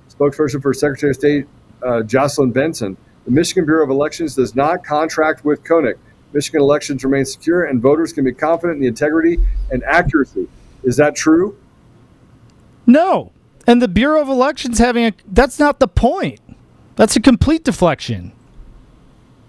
Spokesperson 0.09 0.61
for 0.61 0.73
Secretary 0.73 1.11
of 1.11 1.15
State 1.15 1.47
uh, 1.83 2.01
Jocelyn 2.01 2.51
Benson. 2.51 2.97
The 3.25 3.31
Michigan 3.31 3.65
Bureau 3.65 3.83
of 3.83 3.89
Elections 3.89 4.35
does 4.35 4.55
not 4.55 4.83
contract 4.83 5.45
with 5.45 5.63
Konnech. 5.63 5.97
Michigan 6.33 6.61
elections 6.61 7.03
remain 7.03 7.25
secure 7.25 7.63
and 7.63 7.81
voters 7.81 8.11
can 8.11 8.25
be 8.25 8.33
confident 8.33 8.77
in 8.77 8.81
the 8.81 8.87
integrity 8.87 9.37
and 9.71 9.83
accuracy. 9.83 10.47
Is 10.83 10.97
that 10.97 11.15
true? 11.15 11.55
No. 12.85 13.31
And 13.65 13.81
the 13.81 13.87
Bureau 13.87 14.21
of 14.21 14.27
Elections 14.27 14.79
having 14.79 15.05
a 15.05 15.13
that's 15.31 15.59
not 15.59 15.79
the 15.79 15.87
point. 15.87 16.41
That's 16.95 17.15
a 17.15 17.21
complete 17.21 17.63
deflection. 17.63 18.33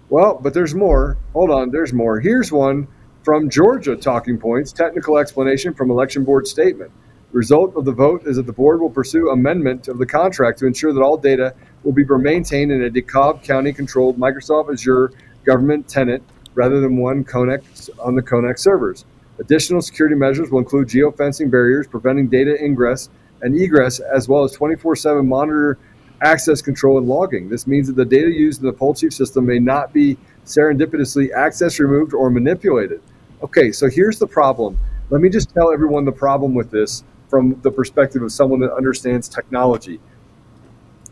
Well, 0.09 0.39
but 0.41 0.53
there's 0.53 0.73
more. 0.73 1.17
Hold 1.33 1.51
on, 1.51 1.71
there's 1.71 1.91
more. 1.91 2.19
Here's 2.19 2.51
one 2.51 2.87
from 3.23 3.49
Georgia 3.49 3.95
Talking 3.95 4.37
Points 4.37 4.71
technical 4.71 5.17
explanation 5.17 5.73
from 5.73 5.89
election 5.89 6.23
board 6.23 6.47
statement. 6.47 6.91
Result 7.31 7.75
of 7.75 7.85
the 7.85 7.91
vote 7.91 8.23
is 8.25 8.37
that 8.37 8.45
the 8.45 8.53
board 8.53 8.79
will 8.79 8.89
pursue 8.89 9.29
amendment 9.29 9.87
of 9.87 9.97
the 9.97 10.05
contract 10.05 10.59
to 10.59 10.67
ensure 10.67 10.93
that 10.93 11.01
all 11.01 11.17
data 11.17 11.53
will 11.83 11.91
be 11.91 12.05
maintained 12.05 12.71
in 12.71 12.83
a 12.83 12.89
DeKalb 12.89 13.43
County 13.43 13.73
controlled 13.73 14.17
Microsoft 14.17 14.71
Azure 14.71 15.11
government 15.43 15.87
tenant 15.87 16.23
rather 16.53 16.79
than 16.79 16.97
one 16.97 17.23
Konnech 17.23 17.89
on 17.99 18.15
the 18.15 18.21
Konnech 18.21 18.57
servers. 18.57 19.05
Additional 19.39 19.81
security 19.81 20.15
measures 20.15 20.49
will 20.49 20.59
include 20.59 20.87
geofencing 20.87 21.51
barriers 21.51 21.87
preventing 21.87 22.29
data 22.29 22.57
ingress 22.63 23.09
and 23.41 23.59
egress, 23.59 23.99
as 23.99 24.29
well 24.29 24.43
as 24.43 24.53
24 24.53 24.95
7 24.95 25.27
monitor 25.27 25.77
access 26.21 26.61
control 26.61 26.97
and 26.97 27.07
logging. 27.07 27.49
This 27.49 27.67
means 27.67 27.87
that 27.87 27.97
the 27.97 28.05
data 28.05 28.31
used 28.31 28.61
in 28.61 28.67
the 28.67 28.73
poll 28.73 28.93
chief 28.93 29.13
system 29.13 29.45
may 29.45 29.59
not 29.59 29.91
be 29.91 30.17
serendipitously 30.45 31.33
accessed, 31.33 31.79
removed, 31.79 32.13
or 32.13 32.29
manipulated. 32.29 33.01
Okay, 33.43 33.73
so 33.73 33.89
here's 33.89 34.17
the 34.19 34.27
problem. 34.27 34.79
Let 35.09 35.21
me 35.21 35.29
just 35.29 35.53
tell 35.53 35.71
everyone 35.73 36.05
the 36.05 36.11
problem 36.11 36.55
with 36.55 36.71
this 36.71 37.03
from 37.35 37.59
the 37.63 37.71
perspective 37.71 38.21
of 38.21 38.31
someone 38.31 38.61
that 38.61 38.73
understands 38.73 39.27
technology. 39.27 39.99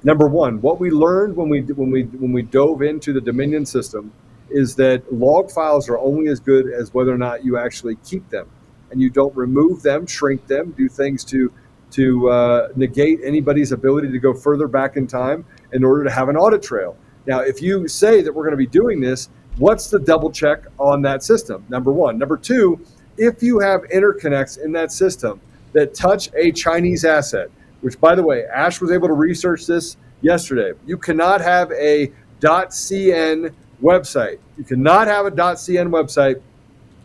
Number 0.05 0.25
one, 0.25 0.61
what 0.61 0.79
we 0.79 0.89
learned 0.89 1.35
when 1.35 1.49
we 1.49 1.59
when 1.63 1.91
we 1.91 2.03
when 2.03 2.31
we 2.31 2.43
dove 2.43 2.81
into 2.81 3.11
the 3.11 3.19
Dominion 3.19 3.65
system 3.65 4.09
is 4.49 4.73
that 4.75 5.01
log 5.11 5.51
files 5.51 5.89
are 5.89 5.97
only 5.97 6.29
as 6.29 6.39
good 6.39 6.67
as 6.71 6.93
whether 6.93 7.13
or 7.13 7.17
not 7.17 7.43
you 7.43 7.57
actually 7.57 7.97
keep 8.05 8.29
them, 8.29 8.47
and 8.89 9.01
you 9.01 9.09
don't 9.09 9.35
remove 9.35 9.83
them, 9.83 10.07
shrink 10.07 10.47
them, 10.47 10.71
do 10.77 10.87
things 10.87 11.25
to 11.25 11.51
to 11.91 12.29
uh, 12.29 12.69
negate 12.77 13.19
anybody's 13.21 13.73
ability 13.73 14.09
to 14.09 14.19
go 14.19 14.33
further 14.33 14.69
back 14.69 14.95
in 14.95 15.05
time 15.05 15.43
in 15.73 15.83
order 15.83 16.05
to 16.05 16.09
have 16.09 16.29
an 16.29 16.37
audit 16.37 16.63
trail. 16.63 16.95
Now, 17.27 17.41
if 17.41 17.61
you 17.61 17.85
say 17.89 18.21
that 18.21 18.33
we're 18.33 18.43
going 18.43 18.59
to 18.59 18.65
be 18.69 18.73
doing 18.81 19.01
this, 19.01 19.27
what's 19.57 19.89
the 19.89 19.99
double 19.99 20.31
check 20.31 20.59
on 20.79 21.01
that 21.01 21.21
system? 21.21 21.65
Number 21.67 21.91
one. 21.91 22.17
Number 22.17 22.37
two, 22.37 22.79
if 23.17 23.43
you 23.43 23.59
have 23.59 23.81
interconnects 23.93 24.63
in 24.63 24.71
that 24.71 24.89
system 24.93 25.41
that 25.73 25.93
touch 25.93 26.29
a 26.35 26.51
Chinese 26.51 27.03
asset, 27.05 27.49
which, 27.81 27.99
by 27.99 28.15
the 28.15 28.23
way, 28.23 28.45
Ash 28.45 28.79
was 28.79 28.91
able 28.91 29.07
to 29.07 29.13
research 29.13 29.65
this 29.65 29.97
yesterday. 30.21 30.71
You 30.85 30.97
cannot 30.97 31.41
have 31.41 31.71
a 31.71 32.11
.cn 32.39 33.53
website. 33.81 34.39
You 34.57 34.63
cannot 34.63 35.07
have 35.07 35.25
a 35.25 35.31
.cn 35.31 35.89
website 35.89 36.41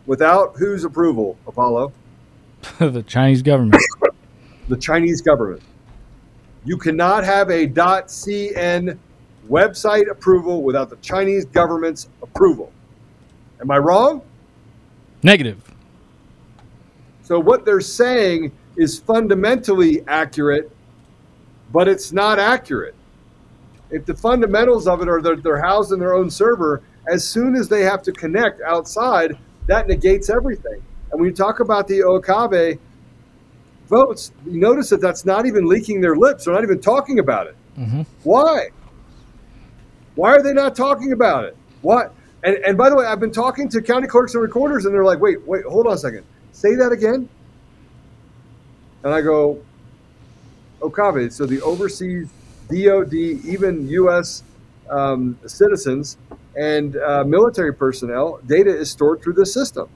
without 0.07 0.57
whose 0.57 0.85
approval, 0.85 1.37
Apollo? 1.47 1.93
the 2.79 3.03
Chinese 3.03 3.43
government. 3.43 3.83
the 4.69 4.77
Chinese 4.77 5.21
government. 5.21 5.63
You 6.65 6.77
cannot 6.77 7.25
have 7.25 7.51
a 7.51 7.67
.cn 7.67 8.99
website 9.49 10.11
approval 10.11 10.63
without 10.63 10.91
the 10.91 10.97
Chinese 10.97 11.45
government's 11.47 12.09
approval. 12.23 12.73
Am 13.61 13.71
I 13.71 13.79
wrong? 13.79 14.23
Negative. 15.23 15.59
So 17.29 17.39
what 17.39 17.67
they're 17.67 17.83
saying 17.83 18.53
is 18.79 19.01
fundamentally 19.01 20.03
accurate, 20.09 20.71
but 21.71 21.87
it's 21.87 22.11
not 22.11 22.39
accurate. 22.39 22.95
If 23.91 24.07
the 24.07 24.15
fundamentals 24.15 24.89
of 24.89 25.03
it 25.03 25.11
are 25.11 25.21
that 25.21 25.43
they're 25.43 25.61
housed 25.61 25.93
in 25.93 25.99
their 25.99 26.15
own 26.15 26.31
server, 26.31 26.83
as 27.07 27.23
soon 27.29 27.55
as 27.55 27.69
they 27.69 27.83
have 27.83 28.03
to 28.05 28.13
connect 28.13 28.63
outside, 28.63 29.37
that 29.67 29.89
negates 29.89 30.31
everything. 30.31 30.83
And 31.13 31.21
when 31.21 31.29
you 31.29 31.35
talk 31.35 31.61
about 31.61 31.87
the 31.87 32.03
Okabe 32.03 32.79
votes, 33.89 34.33
you 34.47 34.59
notice 34.59 34.89
that 34.89 35.03
that's 35.03 35.27
not 35.27 35.45
even 35.45 35.67
leaking 35.67 36.01
their 36.01 36.17
lips. 36.17 36.47
They're 36.47 36.55
not 36.55 36.63
even 36.63 36.81
talking 36.81 37.19
about 37.19 37.49
it. 37.49 37.57
Mm-hmm. 37.79 38.03
Why? 38.23 38.71
Why 40.15 40.31
are 40.31 40.43
they 40.43 40.55
not 40.55 40.75
talking 40.75 41.13
about 41.13 41.45
it? 41.45 41.55
What? 41.83 42.15
And, 42.43 42.57
and 42.65 42.79
by 42.79 42.89
the 42.89 42.97
way, 42.97 43.05
I've 43.05 43.21
been 43.21 43.33
talking 43.33 43.69
to 43.69 43.83
county 43.83 44.07
clerks 44.09 44.33
and 44.33 44.43
recorders, 44.43 44.87
and 44.87 44.95
they're 44.95 45.05
like, 45.05 45.21
wait, 45.21 45.47
wait, 45.47 45.67
hold 45.67 45.87
on 45.87 45.93
a 45.93 45.99
second. 45.99 46.25
Say 46.59 46.75
that 46.75 46.91
again. 46.91 47.29
And 49.05 49.15
I 49.15 49.21
go, 49.21 49.63
Okabe. 50.83 51.31
So 51.31 51.47
the 51.47 51.63
overseas 51.63 52.29
DOD, 52.69 53.15
even 53.15 53.89
U.S. 53.91 54.43
Um, 54.91 55.39
citizens 55.47 56.17
and 56.57 56.97
uh, 56.97 57.23
military 57.23 57.73
personnel, 57.73 58.41
data 58.45 58.77
is 58.77 58.91
stored 58.91 59.23
through 59.23 59.35
this 59.35 59.55
system. 59.55 59.89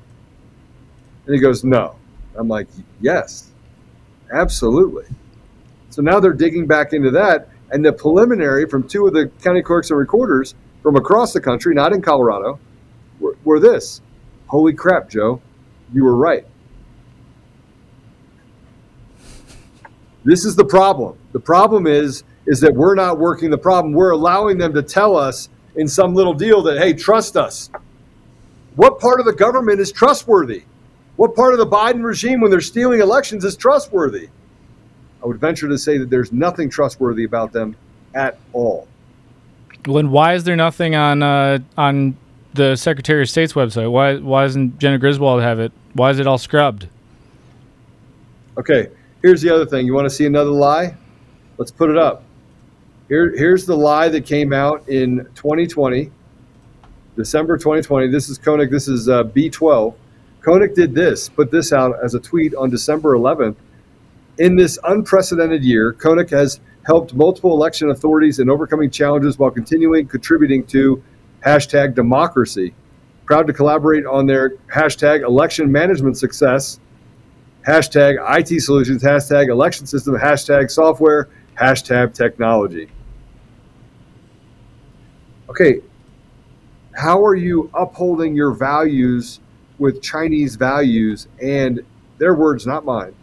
And 1.26 1.34
he 1.34 1.40
goes, 1.40 1.64
no. 1.64 1.96
I'm 2.36 2.46
like, 2.46 2.68
yes, 3.00 3.50
absolutely. 4.32 5.06
So 5.90 6.00
now 6.00 6.20
they're 6.20 6.32
digging 6.32 6.68
back 6.68 6.92
into 6.92 7.10
that. 7.10 7.48
And 7.72 7.84
the 7.84 7.92
preliminary 7.92 8.68
from 8.68 8.86
two 8.86 9.08
of 9.08 9.14
the 9.14 9.32
county 9.42 9.62
clerks 9.62 9.90
and 9.90 9.98
recorders 9.98 10.54
from 10.80 10.94
across 10.94 11.32
the 11.32 11.40
country, 11.40 11.74
not 11.74 11.92
in 11.92 12.00
Colorado, 12.00 12.60
were, 13.18 13.36
were 13.42 13.58
this. 13.58 14.00
Holy 14.46 14.72
crap, 14.72 15.10
Joe, 15.10 15.42
you 15.92 16.04
were 16.04 16.14
right. 16.14 16.46
This 20.24 20.44
is 20.44 20.56
the 20.56 20.64
problem. 20.64 21.18
The 21.32 21.40
problem 21.40 21.86
is 21.86 22.24
is 22.46 22.60
that 22.60 22.74
we're 22.74 22.94
not 22.94 23.18
working 23.18 23.50
the 23.50 23.58
problem. 23.58 23.92
We're 23.92 24.10
allowing 24.10 24.58
them 24.58 24.74
to 24.74 24.82
tell 24.82 25.16
us 25.16 25.48
in 25.76 25.86
some 25.86 26.14
little 26.14 26.34
deal 26.34 26.62
that 26.62 26.78
hey, 26.78 26.92
trust 26.92 27.36
us. 27.36 27.70
what 28.76 28.98
part 28.98 29.20
of 29.20 29.26
the 29.26 29.32
government 29.32 29.80
is 29.80 29.92
trustworthy? 29.92 30.64
What 31.16 31.34
part 31.34 31.52
of 31.52 31.58
the 31.58 31.66
Biden 31.66 32.02
regime, 32.02 32.40
when 32.40 32.50
they're 32.50 32.60
stealing 32.60 33.00
elections, 33.00 33.44
is 33.44 33.56
trustworthy? 33.56 34.28
I 35.22 35.26
would 35.26 35.38
venture 35.38 35.68
to 35.68 35.78
say 35.78 35.98
that 35.98 36.10
there's 36.10 36.32
nothing 36.32 36.68
trustworthy 36.68 37.24
about 37.24 37.52
them 37.52 37.76
at 38.14 38.38
all. 38.52 38.88
When 39.86 40.10
why 40.10 40.34
is 40.34 40.44
there 40.44 40.56
nothing 40.56 40.94
on 40.94 41.22
uh, 41.22 41.58
on 41.76 42.16
the 42.54 42.76
Secretary 42.76 43.22
of 43.22 43.28
State's 43.28 43.52
website? 43.52 43.90
Why 43.90 44.16
why 44.16 44.42
doesn't 44.42 44.78
Jena 44.78 44.98
Griswold 44.98 45.42
have 45.42 45.60
it? 45.60 45.72
Why 45.94 46.10
is 46.10 46.18
it 46.18 46.26
all 46.26 46.38
scrubbed? 46.38 46.88
Okay, 48.58 48.88
here's 49.22 49.40
the 49.40 49.54
other 49.54 49.66
thing. 49.66 49.86
You 49.86 49.94
want 49.94 50.06
to 50.06 50.14
see 50.14 50.26
another 50.26 50.50
lie? 50.50 50.96
Let's 51.58 51.70
put 51.70 51.90
it 51.90 51.96
up. 51.96 52.24
Here, 53.08 53.34
here's 53.36 53.66
the 53.66 53.76
lie 53.76 54.08
that 54.08 54.26
came 54.26 54.52
out 54.52 54.88
in 54.88 55.26
2020, 55.34 56.10
December 57.16 57.56
2020. 57.56 58.08
This 58.08 58.28
is 58.28 58.38
Konnech. 58.38 58.70
This 58.70 58.88
is 58.88 59.08
uh, 59.08 59.24
B12. 59.24 59.94
Konnech 60.42 60.74
did 60.74 60.94
this, 60.94 61.28
put 61.28 61.50
this 61.50 61.72
out 61.72 61.94
as 62.02 62.14
a 62.14 62.20
tweet 62.20 62.54
on 62.54 62.70
December 62.70 63.16
11th. 63.16 63.56
In 64.38 64.56
this 64.56 64.78
unprecedented 64.84 65.62
year, 65.62 65.92
Konnech 65.92 66.30
has 66.30 66.60
helped 66.84 67.14
multiple 67.14 67.52
election 67.52 67.90
authorities 67.90 68.40
in 68.40 68.50
overcoming 68.50 68.90
challenges 68.90 69.38
while 69.38 69.50
continuing 69.50 70.08
contributing 70.08 70.66
to 70.66 71.02
hashtag 71.44 71.94
democracy. 71.94 72.74
Proud 73.24 73.46
to 73.46 73.52
collaborate 73.52 74.04
on 74.04 74.26
their 74.26 74.56
hashtag 74.74 75.22
election 75.22 75.70
management 75.70 76.16
success, 76.16 76.80
hashtag 77.66 78.16
IT 78.38 78.60
solutions, 78.60 79.02
hashtag 79.02 79.48
election 79.48 79.86
system, 79.86 80.14
hashtag 80.14 80.70
software, 80.70 81.28
hashtag 81.58 82.14
technology. 82.14 82.88
Okay, 85.48 85.80
how 86.94 87.24
are 87.24 87.34
you 87.34 87.70
upholding 87.74 88.34
your 88.34 88.52
values 88.52 89.40
with 89.78 90.02
Chinese 90.02 90.56
values 90.56 91.28
and 91.40 91.84
their 92.18 92.34
words, 92.34 92.66
not 92.66 92.84
mine, 92.84 93.14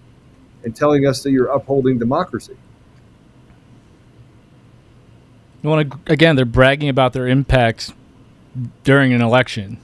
and 0.64 0.76
telling 0.76 1.06
us 1.06 1.24
that 1.24 1.32
you're 1.32 1.48
upholding 1.48 1.98
democracy? 1.98 2.58
You 5.62 5.70
want 5.70 5.92
to 5.92 6.14
again? 6.14 6.36
They're 6.36 6.46
bragging 6.46 6.90
about 6.90 7.14
their 7.14 7.28
impacts 7.28 7.94
during 8.84 9.14
an 9.14 9.22
election. 9.22 9.80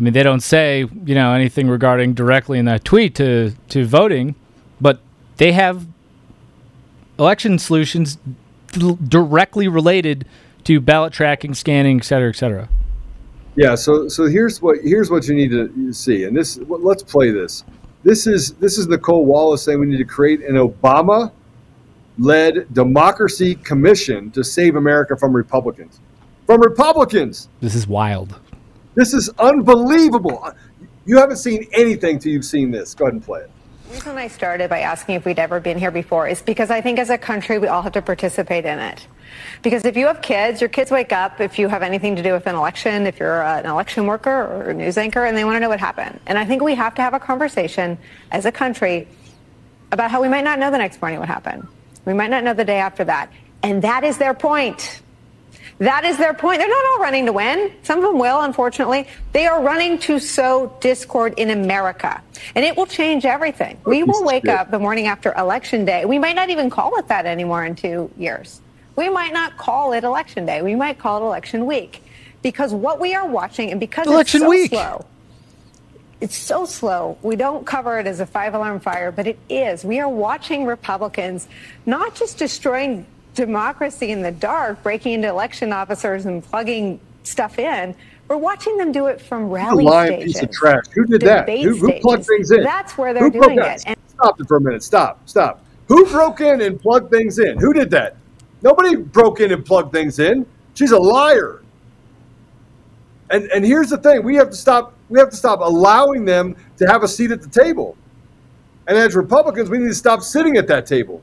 I 0.00 0.02
mean, 0.02 0.14
they 0.14 0.22
don't 0.22 0.40
say 0.40 0.86
you 1.04 1.14
know 1.14 1.34
anything 1.34 1.68
regarding 1.68 2.14
directly 2.14 2.58
in 2.58 2.64
that 2.64 2.86
tweet 2.86 3.14
to 3.16 3.52
to 3.68 3.84
voting, 3.84 4.34
but 4.80 4.98
they 5.36 5.52
have 5.52 5.86
election 7.18 7.58
solutions 7.58 8.16
d- 8.68 8.96
directly 9.06 9.68
related 9.68 10.24
to 10.64 10.80
ballot 10.80 11.12
tracking, 11.12 11.52
scanning, 11.52 11.98
et 11.98 12.04
cetera, 12.04 12.30
et 12.30 12.36
cetera. 12.36 12.70
Yeah. 13.56 13.74
So 13.74 14.08
so 14.08 14.24
here's 14.24 14.62
what 14.62 14.78
here's 14.82 15.10
what 15.10 15.28
you 15.28 15.34
need 15.34 15.50
to 15.50 15.92
see, 15.92 16.24
and 16.24 16.34
this 16.34 16.58
let's 16.66 17.02
play 17.02 17.30
this. 17.30 17.62
This 18.02 18.26
is 18.26 18.54
this 18.54 18.78
is 18.78 18.86
Nicolle 18.86 19.26
Wallace 19.26 19.62
saying 19.62 19.78
we 19.78 19.84
need 19.84 19.98
to 19.98 20.04
create 20.06 20.40
an 20.40 20.54
Obama 20.54 21.30
led 22.16 22.72
democracy 22.72 23.54
commission 23.54 24.30
to 24.30 24.42
save 24.42 24.76
America 24.76 25.14
from 25.14 25.36
Republicans. 25.36 26.00
From 26.46 26.62
Republicans. 26.62 27.50
This 27.60 27.74
is 27.74 27.86
wild. 27.86 28.40
This 29.00 29.14
is 29.14 29.30
unbelievable. 29.38 30.40
Uh, 30.44 30.52
you 31.06 31.16
haven't 31.16 31.38
seen 31.38 31.66
anything 31.72 32.18
till 32.18 32.32
you've 32.32 32.44
seen 32.44 32.70
this. 32.70 32.94
Go 32.94 33.06
ahead 33.06 33.14
and 33.14 33.24
play 33.24 33.40
it. 33.40 33.50
The 33.88 33.94
reason 33.94 34.18
I 34.18 34.28
started 34.28 34.68
by 34.68 34.80
asking 34.80 35.14
if 35.14 35.24
we'd 35.24 35.38
ever 35.38 35.58
been 35.58 35.78
here 35.78 35.90
before 35.90 36.28
is 36.28 36.42
because 36.42 36.70
I 36.70 36.82
think 36.82 36.98
as 36.98 37.08
a 37.08 37.16
country 37.16 37.58
we 37.58 37.66
all 37.66 37.80
have 37.80 37.94
to 37.94 38.02
participate 38.02 38.66
in 38.66 38.78
it. 38.78 39.06
Because 39.62 39.86
if 39.86 39.96
you 39.96 40.06
have 40.06 40.20
kids, 40.20 40.60
your 40.60 40.68
kids 40.68 40.90
wake 40.90 41.14
up 41.14 41.40
if 41.40 41.58
you 41.58 41.66
have 41.68 41.82
anything 41.82 42.14
to 42.16 42.22
do 42.22 42.34
with 42.34 42.46
an 42.46 42.54
election, 42.54 43.06
if 43.06 43.18
you're 43.18 43.42
uh, 43.42 43.60
an 43.60 43.64
election 43.64 44.06
worker 44.06 44.30
or 44.30 44.68
a 44.68 44.74
news 44.74 44.98
anchor, 44.98 45.24
and 45.24 45.34
they 45.34 45.46
want 45.46 45.56
to 45.56 45.60
know 45.60 45.70
what 45.70 45.80
happened. 45.80 46.20
And 46.26 46.36
I 46.36 46.44
think 46.44 46.62
we 46.62 46.74
have 46.74 46.94
to 46.96 47.00
have 47.00 47.14
a 47.14 47.20
conversation 47.20 47.96
as 48.30 48.44
a 48.44 48.52
country 48.52 49.08
about 49.92 50.10
how 50.10 50.20
we 50.20 50.28
might 50.28 50.44
not 50.44 50.58
know 50.58 50.70
the 50.70 50.76
next 50.76 51.00
morning 51.00 51.20
what 51.20 51.28
happened. 51.28 51.66
We 52.04 52.12
might 52.12 52.28
not 52.28 52.44
know 52.44 52.52
the 52.52 52.66
day 52.66 52.80
after 52.80 53.04
that. 53.04 53.32
And 53.62 53.80
that 53.80 54.04
is 54.04 54.18
their 54.18 54.34
point. 54.34 55.00
That 55.80 56.04
is 56.04 56.18
their 56.18 56.34
point. 56.34 56.58
They're 56.58 56.68
not 56.68 56.84
all 56.92 56.98
running 56.98 57.24
to 57.24 57.32
win. 57.32 57.72
Some 57.82 57.98
of 58.00 58.04
them 58.04 58.18
will, 58.18 58.42
unfortunately. 58.42 59.08
They 59.32 59.46
are 59.46 59.62
running 59.62 59.98
to 60.00 60.18
sow 60.18 60.76
discord 60.80 61.32
in 61.38 61.48
America. 61.48 62.22
And 62.54 62.66
it 62.66 62.76
will 62.76 62.84
change 62.84 63.24
everything. 63.24 63.78
We 63.86 64.02
will 64.02 64.22
wake 64.22 64.46
up 64.46 64.70
the 64.70 64.78
morning 64.78 65.06
after 65.06 65.32
election 65.32 65.86
day. 65.86 66.04
We 66.04 66.18
might 66.18 66.36
not 66.36 66.50
even 66.50 66.68
call 66.68 66.98
it 66.98 67.08
that 67.08 67.24
anymore 67.24 67.64
in 67.64 67.76
two 67.76 68.10
years. 68.18 68.60
We 68.94 69.08
might 69.08 69.32
not 69.32 69.56
call 69.56 69.94
it 69.94 70.04
election 70.04 70.44
day. 70.44 70.60
We 70.60 70.74
might 70.74 70.98
call 70.98 71.22
it 71.22 71.26
election 71.26 71.64
week. 71.64 72.02
Because 72.42 72.74
what 72.74 73.00
we 73.00 73.14
are 73.14 73.26
watching, 73.26 73.70
and 73.70 73.80
because 73.80 74.06
election 74.06 74.42
it's 74.42 74.44
so 74.44 74.50
week. 74.50 74.70
slow, 74.70 75.06
it's 76.20 76.36
so 76.36 76.66
slow. 76.66 77.16
We 77.22 77.36
don't 77.36 77.66
cover 77.66 77.98
it 77.98 78.06
as 78.06 78.20
a 78.20 78.26
five 78.26 78.52
alarm 78.52 78.80
fire, 78.80 79.10
but 79.10 79.26
it 79.26 79.38
is. 79.48 79.82
We 79.82 79.98
are 80.00 80.08
watching 80.08 80.66
Republicans 80.66 81.48
not 81.86 82.14
just 82.14 82.36
destroying 82.36 83.06
democracy 83.40 84.10
in 84.10 84.22
the 84.22 84.30
dark, 84.30 84.82
breaking 84.82 85.14
into 85.14 85.28
election 85.28 85.72
officers 85.72 86.26
and 86.26 86.44
plugging 86.44 87.00
stuff 87.22 87.58
in. 87.58 87.94
We're 88.28 88.36
watching 88.36 88.76
them 88.76 88.92
do 88.92 89.06
it 89.06 89.20
from 89.20 89.48
rally 89.48 89.82
lying 89.82 90.20
stages. 90.20 90.34
piece 90.34 90.42
of 90.42 90.50
trash. 90.52 90.84
Who 90.94 91.06
did 91.06 91.22
that? 91.22 91.48
Who, 91.48 91.74
who 91.74 92.00
plugged 92.00 92.26
things 92.26 92.50
in? 92.50 92.62
That's 92.62 92.96
where 92.96 93.12
they're 93.12 93.24
Who 93.24 93.30
doing 93.30 93.58
it. 93.58 93.82
And 93.86 93.96
Stop 94.08 94.40
it 94.40 94.46
for 94.46 94.58
a 94.58 94.60
minute. 94.60 94.82
Stop. 94.82 95.26
Stop. 95.26 95.64
Who 95.88 96.06
broke 96.06 96.40
in 96.40 96.60
and 96.60 96.80
plugged 96.80 97.10
things 97.10 97.38
in? 97.38 97.58
Who 97.58 97.72
did 97.72 97.90
that? 97.90 98.16
Nobody 98.62 98.94
broke 98.94 99.40
in 99.40 99.52
and 99.52 99.64
plugged 99.64 99.92
things 99.92 100.18
in. 100.18 100.46
She's 100.74 100.92
a 100.92 100.98
liar. 100.98 101.62
And 103.30 103.44
and 103.52 103.64
here's 103.64 103.88
the 103.88 103.98
thing: 103.98 104.22
we 104.22 104.36
have 104.36 104.50
to 104.50 104.56
stop. 104.56 104.94
We 105.08 105.18
have 105.18 105.30
to 105.30 105.36
stop 105.36 105.60
allowing 105.60 106.24
them 106.24 106.56
to 106.76 106.86
have 106.86 107.02
a 107.02 107.08
seat 107.08 107.30
at 107.30 107.42
the 107.42 107.48
table. 107.48 107.96
And 108.86 108.98
as 108.98 109.16
Republicans, 109.16 109.70
we 109.70 109.78
need 109.78 109.88
to 109.88 109.94
stop 109.94 110.20
sitting 110.22 110.56
at 110.56 110.66
that 110.68 110.86
table. 110.86 111.22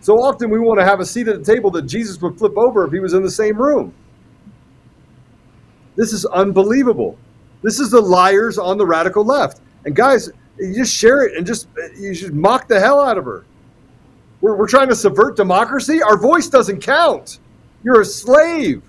So 0.00 0.22
often 0.22 0.50
we 0.50 0.58
want 0.58 0.78
to 0.80 0.84
have 0.84 1.00
a 1.00 1.06
seat 1.06 1.28
at 1.28 1.44
the 1.44 1.54
table 1.54 1.70
that 1.72 1.82
Jesus 1.82 2.20
would 2.22 2.38
flip 2.38 2.56
over 2.56 2.86
if 2.86 2.92
he 2.92 3.00
was 3.00 3.14
in 3.14 3.22
the 3.22 3.30
same 3.30 3.56
room. 3.60 3.92
This 5.96 6.12
is 6.12 6.24
unbelievable. 6.26 7.18
This 7.62 7.80
is 7.80 7.90
the 7.90 8.00
liars 8.00 8.56
on 8.58 8.78
the 8.78 8.86
radical 8.86 9.24
left. 9.24 9.60
And 9.84 9.96
guys, 9.96 10.30
you 10.58 10.74
just 10.74 10.94
share 10.94 11.26
it 11.26 11.36
and 11.36 11.46
just 11.46 11.68
you 11.96 12.14
should 12.14 12.34
mock 12.34 12.68
the 12.68 12.78
hell 12.78 13.00
out 13.00 13.18
of 13.18 13.24
her. 13.24 13.44
We're, 14.40 14.56
we're 14.56 14.68
trying 14.68 14.88
to 14.88 14.94
subvert 14.94 15.36
democracy. 15.36 16.00
Our 16.02 16.16
voice 16.16 16.48
doesn't 16.48 16.80
count. 16.80 17.40
You're 17.82 18.02
a 18.02 18.04
slave. 18.04 18.82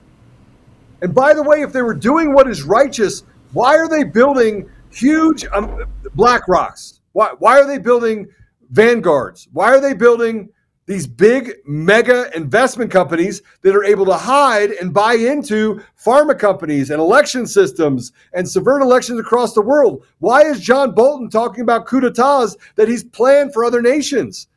And 1.02 1.14
by 1.14 1.34
the 1.34 1.42
way, 1.42 1.62
if 1.62 1.74
they 1.74 1.82
were 1.82 1.94
doing 1.94 2.34
what 2.34 2.48
is 2.48 2.64
righteous, 2.64 3.24
why 3.54 3.76
are 3.76 3.88
they 3.88 4.04
building 4.04 4.70
huge 4.92 5.46
um, 5.46 5.86
black 6.14 6.48
rocks? 6.48 7.02
Why, 7.14 7.34
why 7.40 7.60
are 7.60 7.66
they 7.66 7.78
building 7.78 8.28
vanguards? 8.70 9.48
Why 9.54 9.74
are 9.74 9.82
they 9.82 9.94
building 9.94 10.50
these 10.90 11.06
big 11.06 11.54
mega 11.68 12.36
investment 12.36 12.90
companies 12.90 13.44
that 13.62 13.76
are 13.76 13.84
able 13.84 14.08
to 14.08 14.16
hide 14.16 14.72
and 14.72 14.92
buy 14.92 15.14
into 15.14 15.80
pharma 16.04 16.38
companies 16.38 16.90
and 16.90 17.00
election 17.00 17.46
systems 17.46 18.12
and 18.34 18.50
subvert 18.50 18.82
elections 18.82 19.20
across 19.20 19.54
the 19.54 19.62
world? 19.62 20.04
Why 20.18 20.42
is 20.42 20.60
John 20.60 20.96
Bolton 20.96 21.30
talking 21.30 21.62
about 21.62 21.86
coup 21.86 22.00
d'etats 22.00 22.58
that 22.74 22.88
he's 22.88 23.04
planned 23.04 23.54
for 23.54 23.64
other 23.64 23.84
nations? 23.84 24.48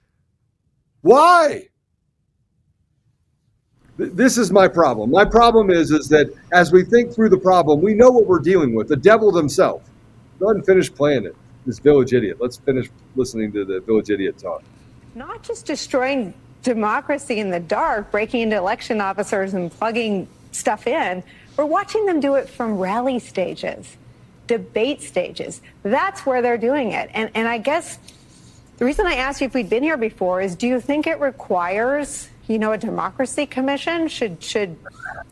Why? 1.03 1.69
This 3.99 4.39
is 4.39 4.51
my 4.51 4.69
problem. 4.69 5.11
My 5.11 5.27
problem 5.27 5.69
is 5.69 5.91
is 5.91 6.09
that 6.09 6.33
as 6.55 6.73
we 6.73 6.83
think 6.83 7.13
through 7.15 7.29
the 7.29 7.37
problem, 7.37 7.83
we 7.83 7.93
know 7.93 8.11
what 8.11 8.27
we're 8.27 8.39
dealing 8.39 8.75
with. 8.75 8.89
The 8.89 8.97
devil 8.97 9.37
himself. 9.37 9.83
Go 10.39 10.47
ahead 10.47 10.57
and 10.57 10.65
finish 10.65 10.91
playing 10.91 11.27
it. 11.27 11.37
This 11.67 11.79
village 11.79 12.15
idiot. 12.15 12.39
Let's 12.41 12.57
finish 12.57 12.89
listening 13.17 13.53
to 13.53 13.67
the 13.67 13.81
village 13.81 14.09
idiot 14.09 14.39
talk. 14.39 14.63
Not 15.15 15.43
just 15.43 15.67
destroying 15.67 16.35
democracy 16.63 17.39
in 17.39 17.51
the 17.51 17.61
dark, 17.61 18.11
breaking 18.11 18.43
into 18.43 18.57
election 18.57 19.01
officers 19.01 19.55
and 19.55 19.71
plugging 19.71 20.29
stuff 20.53 20.87
in. 20.87 21.23
We're 21.57 21.67
watching 21.67 22.07
them 22.07 22.21
do 22.21 22.37
it 22.37 22.49
from 22.49 22.79
rally 22.79 23.19
stages, 23.19 23.97
debate 24.47 25.03
stages. 25.03 25.61
That's 25.83 26.25
where 26.25 26.41
they're 26.41 26.59
doing 26.59 26.93
it. 26.93 27.11
And, 27.13 27.31
and 27.35 27.47
I 27.47 27.59
guess 27.59 27.99
the 28.79 28.85
reason 28.85 29.07
I 29.07 29.15
asked 29.15 29.41
you 29.41 29.47
if 29.47 29.55
we'd 29.55 29.69
been 29.69 29.83
here 29.83 29.97
before 29.97 30.41
is 30.41 30.57
do 30.57 30.67
you 30.67 30.81
think 30.81 31.07
it 31.07 31.21
requires, 31.21 32.29
you 32.49 32.59
know, 32.59 32.73
a 32.73 32.79
democracy 32.79 33.47
commission? 33.47 34.09
Should, 34.09 34.43
should, 34.43 34.77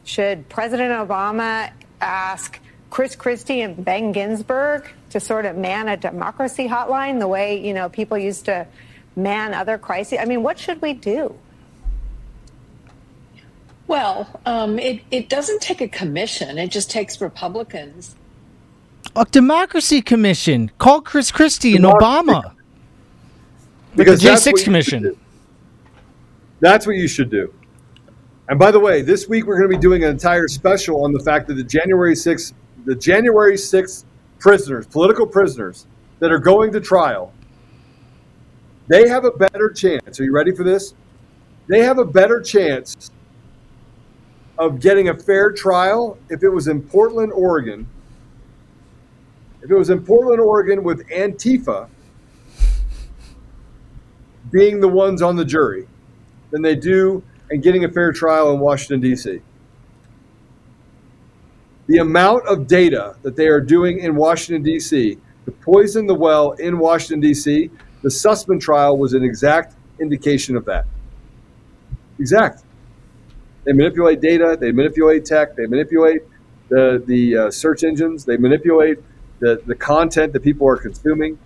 should 0.04 0.48
President 0.48 0.92
Obama 0.92 1.70
ask 2.00 2.60
Chris 2.90 3.16
Christie 3.16 3.62
and 3.62 3.82
Ben 3.82 4.12
Ginsberg 4.12 4.90
to 5.10 5.20
sort 5.20 5.46
of 5.46 5.56
man 5.56 5.88
a 5.88 5.96
democracy 5.96 6.68
hotline 6.68 7.18
the 7.18 7.28
way, 7.28 7.64
you 7.64 7.72
know, 7.72 7.88
people 7.88 8.18
used 8.18 8.44
to 8.46 8.66
man 9.22 9.54
other 9.54 9.78
crises? 9.78 10.18
I 10.20 10.24
mean, 10.24 10.42
what 10.42 10.58
should 10.58 10.80
we 10.82 10.92
do? 10.92 11.34
Well, 13.86 14.40
um, 14.46 14.78
it, 14.78 15.02
it 15.10 15.28
doesn't 15.28 15.60
take 15.60 15.80
a 15.80 15.88
commission. 15.88 16.58
It 16.58 16.70
just 16.70 16.90
takes 16.90 17.20
Republicans. 17.20 18.14
A 19.16 19.24
democracy 19.24 20.00
commission. 20.00 20.70
Call 20.78 21.00
Chris 21.00 21.32
Christie 21.32 21.74
and 21.74 21.84
Obama. 21.84 22.44
Like 22.44 22.52
the 23.94 23.96
Because 23.96 24.22
J6 24.22 24.62
commission. 24.62 25.16
That's 26.60 26.86
what 26.86 26.96
you 26.96 27.08
should 27.08 27.30
do. 27.30 27.52
And 28.48 28.58
by 28.58 28.70
the 28.70 28.78
way, 28.78 29.02
this 29.02 29.28
week 29.28 29.46
we're 29.46 29.58
going 29.58 29.70
to 29.70 29.76
be 29.76 29.80
doing 29.80 30.04
an 30.04 30.10
entire 30.10 30.46
special 30.46 31.04
on 31.04 31.12
the 31.12 31.20
fact 31.20 31.48
that 31.48 31.54
the 31.54 31.64
January 31.64 32.14
6th 32.14 32.52
the 32.84 32.94
January 32.94 33.54
6th 33.54 34.04
prisoners, 34.38 34.86
political 34.86 35.26
prisoners 35.26 35.86
that 36.18 36.32
are 36.32 36.38
going 36.38 36.72
to 36.72 36.80
trial, 36.80 37.32
they 38.90 39.08
have 39.08 39.24
a 39.24 39.30
better 39.30 39.70
chance. 39.70 40.18
Are 40.18 40.24
you 40.24 40.32
ready 40.32 40.50
for 40.50 40.64
this? 40.64 40.94
They 41.68 41.78
have 41.78 41.98
a 41.98 42.04
better 42.04 42.40
chance 42.40 43.12
of 44.58 44.80
getting 44.80 45.10
a 45.10 45.14
fair 45.14 45.52
trial 45.52 46.18
if 46.28 46.42
it 46.42 46.48
was 46.48 46.66
in 46.66 46.82
Portland, 46.82 47.32
Oregon. 47.32 47.86
If 49.62 49.70
it 49.70 49.76
was 49.76 49.90
in 49.90 50.04
Portland, 50.04 50.40
Oregon 50.40 50.82
with 50.82 51.06
Antifa 51.08 51.88
being 54.50 54.80
the 54.80 54.88
ones 54.88 55.22
on 55.22 55.36
the 55.36 55.44
jury 55.44 55.86
than 56.50 56.60
they 56.60 56.74
do 56.74 57.22
and 57.50 57.62
getting 57.62 57.84
a 57.84 57.88
fair 57.88 58.12
trial 58.12 58.52
in 58.52 58.58
Washington, 58.58 59.00
D.C. 59.00 59.40
The 61.86 61.98
amount 61.98 62.44
of 62.48 62.66
data 62.66 63.14
that 63.22 63.36
they 63.36 63.46
are 63.46 63.60
doing 63.60 64.00
in 64.00 64.16
Washington, 64.16 64.64
D.C. 64.64 65.16
to 65.44 65.50
poison 65.52 66.08
the 66.08 66.14
well 66.14 66.52
in 66.52 66.76
Washington, 66.76 67.20
D.C., 67.20 67.70
the 68.02 68.08
Sussman 68.08 68.60
trial 68.60 68.96
was 68.96 69.12
an 69.12 69.22
exact 69.22 69.74
indication 70.00 70.56
of 70.56 70.64
that. 70.64 70.86
Exact. 72.18 72.62
They 73.64 73.72
manipulate 73.72 74.20
data, 74.20 74.56
they 74.58 74.72
manipulate 74.72 75.24
tech, 75.24 75.56
they 75.56 75.66
manipulate 75.66 76.22
the, 76.68 77.02
the 77.06 77.36
uh, 77.36 77.50
search 77.50 77.84
engines, 77.84 78.24
they 78.24 78.36
manipulate 78.36 78.98
the, 79.40 79.60
the 79.66 79.74
content 79.74 80.32
that 80.32 80.40
people 80.40 80.68
are 80.68 80.76
consuming. 80.76 81.38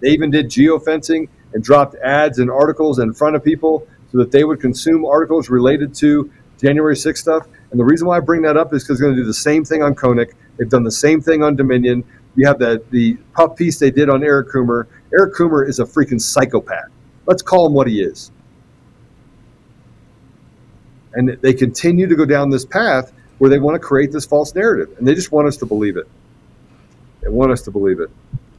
They 0.00 0.10
even 0.10 0.30
did 0.30 0.46
geofencing 0.46 1.28
and 1.52 1.62
dropped 1.62 1.94
ads 1.96 2.38
and 2.38 2.50
articles 2.50 2.98
in 2.98 3.12
front 3.14 3.36
of 3.36 3.44
people 3.44 3.86
so 4.12 4.18
that 4.18 4.32
they 4.32 4.44
would 4.44 4.60
consume 4.60 5.04
articles 5.04 5.48
related 5.48 5.94
to 5.96 6.30
January 6.60 6.94
6th 6.94 7.18
stuff. 7.18 7.46
And 7.70 7.78
the 7.78 7.84
reason 7.84 8.06
why 8.06 8.16
I 8.16 8.20
bring 8.20 8.42
that 8.42 8.56
up 8.56 8.74
is 8.74 8.82
because 8.82 8.98
they're 8.98 9.08
going 9.08 9.16
to 9.16 9.22
do 9.22 9.26
the 9.26 9.34
same 9.34 9.64
thing 9.64 9.82
on 9.82 9.94
Konnech. 9.94 10.32
They've 10.56 10.68
done 10.68 10.84
the 10.84 10.90
same 10.90 11.20
thing 11.20 11.42
on 11.42 11.56
Dominion. 11.56 12.04
You 12.36 12.46
have 12.46 12.58
the, 12.58 12.82
the 12.90 13.14
puff 13.34 13.56
piece 13.56 13.78
they 13.78 13.90
did 13.90 14.08
on 14.08 14.22
Eric 14.22 14.48
Coomer. 14.48 14.86
Eric 15.18 15.34
Coomer 15.34 15.68
is 15.68 15.78
a 15.78 15.84
freaking 15.84 16.20
psychopath. 16.20 16.88
Let's 17.26 17.42
call 17.42 17.66
him 17.66 17.74
what 17.74 17.86
he 17.86 18.00
is. 18.00 18.30
And 21.14 21.30
they 21.40 21.52
continue 21.52 22.06
to 22.06 22.14
go 22.14 22.24
down 22.24 22.50
this 22.50 22.64
path 22.64 23.12
where 23.38 23.50
they 23.50 23.58
want 23.58 23.74
to 23.74 23.80
create 23.80 24.12
this 24.12 24.24
false 24.24 24.54
narrative. 24.54 24.96
And 24.98 25.06
they 25.06 25.14
just 25.14 25.32
want 25.32 25.48
us 25.48 25.56
to 25.58 25.66
believe 25.66 25.96
it. 25.96 26.06
They 27.20 27.28
want 27.28 27.50
us 27.52 27.62
to 27.62 27.70
believe 27.70 28.00
it. 28.00 28.10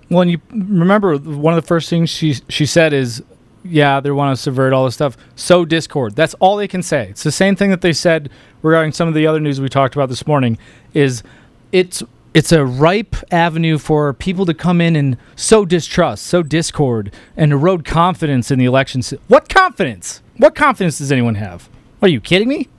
Well, 0.10 0.22
and 0.22 0.32
you 0.32 0.42
remember 0.52 1.18
one 1.18 1.54
of 1.54 1.64
the 1.64 1.68
first 1.68 1.90
things 1.90 2.10
she 2.10 2.36
she 2.50 2.66
said 2.66 2.92
is, 2.92 3.24
"Yeah, 3.64 4.02
they 4.02 4.12
want 4.12 4.36
to 4.36 4.42
subvert 4.42 4.74
all 4.74 4.84
this 4.86 4.96
stuff." 4.96 5.16
So 5.36 5.64
Discord. 5.64 6.16
That's 6.16 6.34
all 6.36 6.58
they 6.58 6.68
can 6.68 6.84
say. 6.84 7.08
It's 7.10 7.24
the 7.24 7.32
same 7.32 7.56
thing 7.56 7.70
that 7.70 7.80
they 7.80 7.94
said 7.94 8.30
regarding 8.62 8.92
some 8.92 9.08
of 9.08 9.14
the 9.14 9.26
other 9.26 9.40
news 9.40 9.62
we 9.62 9.70
talked 9.70 9.96
about 9.96 10.10
this 10.10 10.28
morning. 10.28 10.58
Is 10.94 11.24
it's 11.72 12.04
it's 12.34 12.52
a 12.52 12.66
ripe 12.66 13.16
avenue 13.32 13.78
for 13.78 14.14
people 14.14 14.46
to 14.46 14.54
come 14.54 14.80
in 14.80 14.96
and 14.96 15.18
sow 15.36 15.66
distrust, 15.66 16.26
sow 16.26 16.44
discord, 16.44 17.14
and 17.36 17.52
erode 17.52 17.84
confidence 17.84 18.52
in 18.52 18.60
the 18.60 18.66
election. 18.66 19.02
What 19.28 19.50
confidence? 19.50 20.22
What 20.38 20.56
confidence 20.56 21.00
does 21.00 21.12
anyone 21.12 21.36
have? 21.36 21.70
Are 22.02 22.08
you 22.08 22.22
kidding 22.22 22.48
me? 22.48 22.70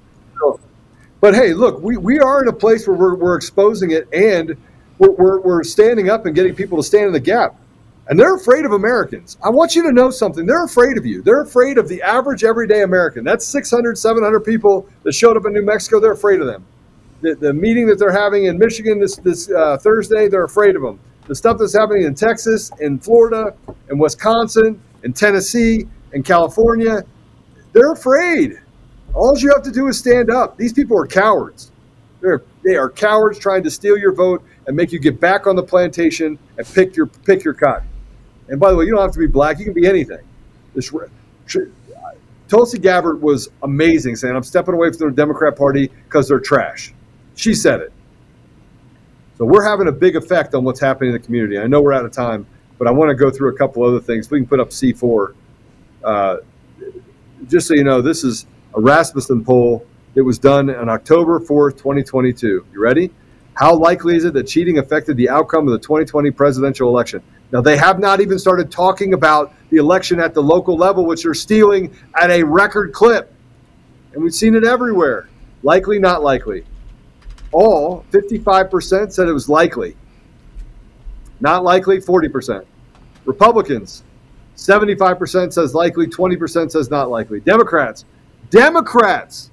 But 1.21 1.35
hey, 1.35 1.53
look, 1.53 1.81
we, 1.81 1.97
we 1.97 2.19
are 2.19 2.43
in 2.43 2.49
a 2.49 2.53
place 2.53 2.89
where 2.89 2.97
we're, 2.97 3.15
we're 3.15 3.37
exposing 3.37 3.93
it 3.93 4.09
and 4.13 4.57
we're, 4.99 5.13
we're, 5.13 5.41
we're 5.41 5.63
standing 5.63 6.09
up 6.09 6.27
and 6.27 6.35
getting 6.35 6.55
people 6.55 6.79
to 6.79 6.83
stand 6.83 7.07
in 7.07 7.13
the 7.13 7.21
gap. 7.21 7.55
And 8.09 8.19
they're 8.19 8.35
afraid 8.35 8.65
of 8.65 8.73
Americans. 8.73 9.37
I 9.45 9.51
want 9.51 9.77
you 9.77 9.83
to 9.85 9.93
know 9.93 10.11
something. 10.11 10.47
They're 10.47 10.65
afraid 10.65 10.99
of 10.99 11.07
you. 11.07 11.23
They're 11.23 11.43
afraid 11.43 11.79
of 11.79 11.89
the 11.89 12.03
average 12.03 12.43
everyday 12.43 12.83
American. 12.83 13.23
That's 13.23 13.47
600, 13.47 13.97
700 13.97 14.41
people 14.41 14.89
that 15.05 15.13
showed 15.13 15.37
up 15.37 15.47
in 15.47 15.53
New 15.53 15.63
Mexico. 15.63 16.01
They're 16.01 16.13
afraid 16.13 16.41
of 16.41 16.47
them. 16.47 16.65
The, 17.23 17.35
the 17.37 17.53
meeting 17.53 17.87
that 17.87 17.99
they're 17.99 18.13
having 18.13 18.45
in 18.45 18.59
Michigan 18.59 18.99
this, 18.99 19.17
this 19.17 19.51
uh, 19.51 19.79
Thursday, 19.79 20.29
they're 20.29 20.45
afraid 20.45 20.77
of 20.77 20.83
them. 20.83 20.99
The 21.27 21.35
stuff 21.35 21.57
that's 21.59 21.75
happening 21.75 22.03
in 22.03 22.15
Texas, 22.15 22.71
in 22.81 22.99
Florida, 22.99 23.55
in 23.91 23.99
Wisconsin, 23.99 24.81
in 25.05 25.13
Tennessee, 25.13 25.87
in 26.13 26.23
California, 26.23 27.03
they're 27.73 27.93
afraid. 27.93 28.61
All 29.15 29.39
you 29.39 29.51
have 29.53 29.63
to 29.63 29.71
do 29.71 29.89
is 29.89 29.99
stand 29.99 30.31
up. 30.31 30.57
These 30.57 30.73
people 30.73 30.99
are 30.99 31.07
cowards. 31.07 31.71
They're 32.21 32.43
they 32.65 32.77
are 32.77 32.89
cowards 32.89 33.39
trying 33.39 33.63
to 33.65 33.71
steal 33.71 33.99
your 33.99 34.13
vote 34.13 34.45
and 34.67 34.77
make 34.77 34.93
you 34.93 35.01
get 35.01 35.21
back 35.21 35.47
on 35.47 35.57
the 35.57 35.63
plantation 35.63 36.39
and 36.57 36.67
pick 36.67 36.97
your 36.97 37.07
pick 37.07 37.45
your 37.45 37.55
cotton. 37.55 37.89
And 38.49 38.61
by 38.61 38.71
the 38.71 38.77
way, 38.77 38.85
you 38.85 38.93
don't 38.93 39.03
have 39.03 39.13
to 39.13 39.19
be 39.19 39.27
black; 39.27 39.59
you 39.59 39.65
can 39.65 39.75
be 39.75 39.87
anything. 39.87 40.21
This 40.75 40.93
Tulsi 42.49 42.79
Gabbard 42.79 43.21
was 43.21 43.49
amazing, 43.63 44.17
saying, 44.17 44.37
"I'm 44.37 44.43
stepping 44.43 44.75
away 44.75 44.93
from 44.93 45.11
the 45.11 45.17
Democrat 45.17 45.57
Party 45.57 45.91
because 46.05 46.29
they're 46.29 46.41
trash." 46.41 46.95
She 47.35 47.55
said 47.55 47.81
it. 47.81 47.93
So 49.39 49.45
we're 49.45 49.65
having 49.65 49.89
a 49.89 49.93
big 49.93 50.17
effect 50.17 50.55
on 50.55 50.65
what's 50.65 50.81
happening 50.81 51.11
in 51.11 51.15
the 51.15 51.25
community. 51.25 51.59
I 51.59 51.67
know 51.67 51.81
we're 51.81 51.93
out 51.93 52.05
of 52.05 52.13
time, 52.13 52.47
but 52.79 52.87
I 52.87 52.91
want 52.91 53.09
to 53.09 53.15
go 53.15 53.31
through 53.31 53.55
a 53.55 53.59
couple 53.59 53.83
other 53.83 54.01
things. 54.01 54.31
We 54.31 54.39
can 54.39 54.47
put 54.47 54.61
up 54.61 54.71
C4. 54.71 55.35
Uh, 56.05 56.37
just 57.49 57.67
so 57.67 57.75
you 57.75 57.85
know, 57.85 58.01
this 58.01 58.25
is 58.25 58.47
a 58.75 58.81
Rasmussen 58.81 59.45
poll. 59.45 59.87
It 60.15 60.21
was 60.21 60.39
done 60.39 60.71
on 60.71 60.89
October 60.89 61.41
4th, 61.41 61.79
2022. 61.79 62.67
You 62.73 62.81
ready? 62.81 63.11
How 63.55 63.75
likely 63.75 64.17
is 64.17 64.25
it 64.25 64.35
that 64.35 64.45
cheating 64.45 64.79
affected 64.79 65.17
the 65.17 65.29
outcome 65.29 65.67
of 65.67 65.73
the 65.73 65.79
2020 65.79 66.31
presidential 66.31 66.89
election? 66.89 67.23
Now, 67.51 67.61
they 67.61 67.77
have 67.77 67.99
not 67.99 68.21
even 68.21 68.39
started 68.39 68.71
talking 68.71 69.13
about 69.13 69.55
the 69.71 69.77
election 69.77 70.21
at 70.21 70.33
the 70.33 70.43
local 70.43 70.77
level, 70.77 71.05
which 71.05 71.25
they're 71.25 71.35
stealing 71.35 71.95
at 72.21 72.31
a 72.31 72.43
record 72.43 72.93
clip. 72.93 73.33
And 74.15 74.23
we've 74.23 74.35
seen 74.35 74.55
it 74.55 74.65
everywhere. 74.65 75.29
Likely, 75.63 75.99
not 75.99 76.23
likely. 76.23 76.65
All 77.53 78.05
55% 78.11 79.13
said 79.13 79.29
it 79.29 79.33
was 79.33 79.49
likely. 79.49 79.97
Not 81.41 81.65
likely, 81.65 81.99
40%. 81.99 82.65
Republicans, 83.25 84.05
75% 84.57 85.53
says 85.53 85.75
likely, 85.75 86.07
20% 86.07 86.71
says 86.71 86.91
not 86.91 87.11
likely. 87.11 87.41
Democrats, 87.41 88.05
Democrats, 88.51 89.51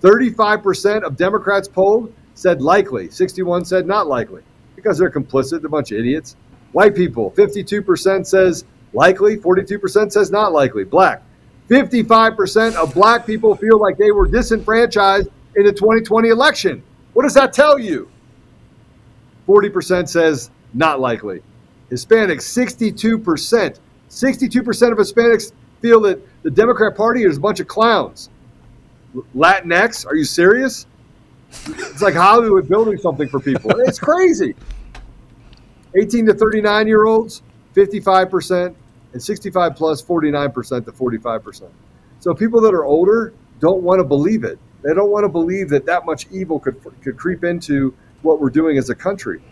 35% 0.00 1.02
of 1.02 1.16
Democrats 1.16 1.68
polled 1.68 2.12
said 2.34 2.62
likely, 2.62 3.10
61 3.10 3.64
said 3.64 3.86
not 3.86 4.06
likely 4.06 4.42
because 4.74 4.98
they're 4.98 5.10
complicit, 5.10 5.60
they're 5.60 5.66
a 5.66 5.70
bunch 5.70 5.92
of 5.92 5.98
idiots. 5.98 6.36
White 6.72 6.94
people, 6.94 7.32
52% 7.32 8.26
says 8.26 8.64
likely, 8.92 9.36
42% 9.36 10.12
says 10.12 10.30
not 10.30 10.52
likely. 10.52 10.84
Black, 10.84 11.22
55% 11.68 12.74
of 12.76 12.94
black 12.94 13.26
people 13.26 13.54
feel 13.54 13.78
like 13.78 13.98
they 13.98 14.10
were 14.10 14.26
disenfranchised 14.26 15.28
in 15.56 15.64
the 15.64 15.72
2020 15.72 16.28
election. 16.28 16.82
What 17.20 17.24
does 17.24 17.34
that 17.34 17.52
tell 17.52 17.78
you? 17.78 18.10
40% 19.46 20.08
says 20.08 20.50
not 20.72 21.00
likely. 21.00 21.42
Hispanics, 21.90 22.48
62%. 22.48 23.78
62% 24.08 24.92
of 24.92 24.96
Hispanics 24.96 25.52
feel 25.82 26.00
that 26.00 26.26
the 26.42 26.50
Democrat 26.50 26.96
Party 26.96 27.24
is 27.24 27.36
a 27.36 27.40
bunch 27.40 27.60
of 27.60 27.68
clowns. 27.68 28.30
Latinx, 29.36 30.06
are 30.06 30.14
you 30.14 30.24
serious? 30.24 30.86
It's 31.50 32.00
like 32.00 32.14
Hollywood 32.14 32.66
building 32.66 32.96
something 32.96 33.28
for 33.28 33.38
people. 33.38 33.70
It's 33.80 33.98
crazy. 33.98 34.54
18 36.00 36.24
to 36.24 36.32
39 36.32 36.86
year 36.86 37.04
olds, 37.04 37.42
55%, 37.74 38.74
and 39.12 39.22
65 39.22 39.76
plus, 39.76 40.02
49% 40.02 40.86
to 40.86 40.92
45%. 40.92 41.68
So 42.18 42.32
people 42.32 42.62
that 42.62 42.72
are 42.72 42.86
older 42.86 43.34
don't 43.58 43.82
want 43.82 43.98
to 43.98 44.04
believe 44.04 44.42
it. 44.42 44.58
They 44.82 44.94
don't 44.94 45.10
want 45.10 45.24
to 45.24 45.28
believe 45.28 45.68
that 45.70 45.86
that 45.86 46.06
much 46.06 46.26
evil 46.30 46.58
could, 46.58 46.80
could 47.02 47.16
creep 47.16 47.44
into 47.44 47.94
what 48.22 48.40
we're 48.40 48.50
doing 48.50 48.78
as 48.78 48.90
a 48.90 48.94
country. 48.94 49.42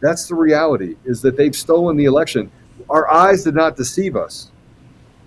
That's 0.00 0.26
the 0.26 0.34
reality, 0.34 0.96
is 1.04 1.22
that 1.22 1.36
they've 1.36 1.54
stolen 1.54 1.96
the 1.96 2.06
election. 2.06 2.50
Our 2.90 3.10
eyes 3.10 3.44
did 3.44 3.54
not 3.54 3.76
deceive 3.76 4.16
us. 4.16 4.50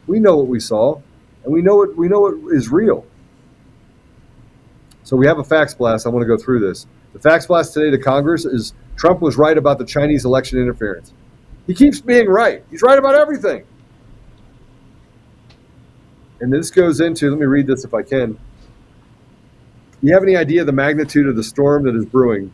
We 0.07 0.19
know 0.19 0.35
what 0.35 0.47
we 0.47 0.59
saw, 0.59 1.01
and 1.43 1.53
we 1.53 1.61
know 1.61 1.77
what 1.77 1.95
we 1.95 2.07
know 2.07 2.19
what 2.19 2.53
is 2.53 2.69
real. 2.69 3.05
So 5.03 5.15
we 5.15 5.27
have 5.27 5.39
a 5.39 5.43
fax 5.43 5.73
blast. 5.73 6.05
I 6.05 6.09
want 6.09 6.23
to 6.23 6.27
go 6.27 6.37
through 6.37 6.59
this. 6.59 6.87
The 7.13 7.19
fax 7.19 7.45
blast 7.45 7.73
today 7.73 7.91
to 7.91 7.97
Congress 7.97 8.43
is 8.43 8.73
Trump 8.97 9.21
was 9.21 9.37
right 9.37 9.57
about 9.57 9.77
the 9.77 9.85
Chinese 9.85 10.25
election 10.25 10.59
interference. 10.59 11.13
He 11.67 11.73
keeps 11.73 12.01
being 12.01 12.27
right. 12.27 12.63
He's 12.69 12.81
right 12.81 12.97
about 12.97 13.15
everything. 13.15 13.65
And 16.41 16.51
this 16.51 16.69
goes 16.69 16.99
into, 16.99 17.29
let 17.29 17.39
me 17.39 17.45
read 17.45 17.67
this 17.67 17.85
if 17.85 17.93
I 17.93 18.03
can. 18.03 18.37
You 20.05 20.13
have 20.13 20.21
any 20.21 20.35
idea 20.35 20.61
of 20.61 20.67
the 20.67 20.71
magnitude 20.71 21.27
of 21.27 21.35
the 21.35 21.43
storm 21.43 21.85
that 21.85 21.95
is 21.95 22.05
brewing? 22.05 22.53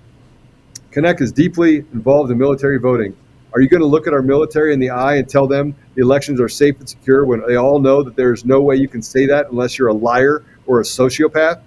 Konnech 0.92 1.20
is 1.20 1.34
deeply 1.34 1.80
involved 1.92 2.32
in 2.32 2.38
military 2.38 2.80
voting. 2.80 3.14
Are 3.54 3.60
you 3.60 3.68
going 3.68 3.82
to 3.82 3.88
look 3.88 4.08
at 4.08 4.14
our 4.14 4.22
military 4.22 4.74
in 4.74 4.80
the 4.80 4.92
eye 4.92 5.16
and 5.16 5.28
tell 5.28 5.48
them 5.48 5.76
the 5.96 6.02
elections 6.02 6.40
are 6.40 6.48
safe 6.48 6.80
and 6.80 6.88
secure 6.88 7.26
when 7.26 7.44
they 7.46 7.58
all 7.58 7.80
know 7.80 8.04
that 8.04 8.16
there's 8.16 8.46
no 8.46 8.62
way 8.62 8.78
you 8.78 8.88
can 8.88 9.02
say 9.02 9.26
that 9.26 9.50
unless 9.52 9.78
you're 9.78 9.90
a 9.90 9.94
liar 9.94 10.46
or 10.66 10.80
a 10.80 10.84
sociopath? 10.84 11.62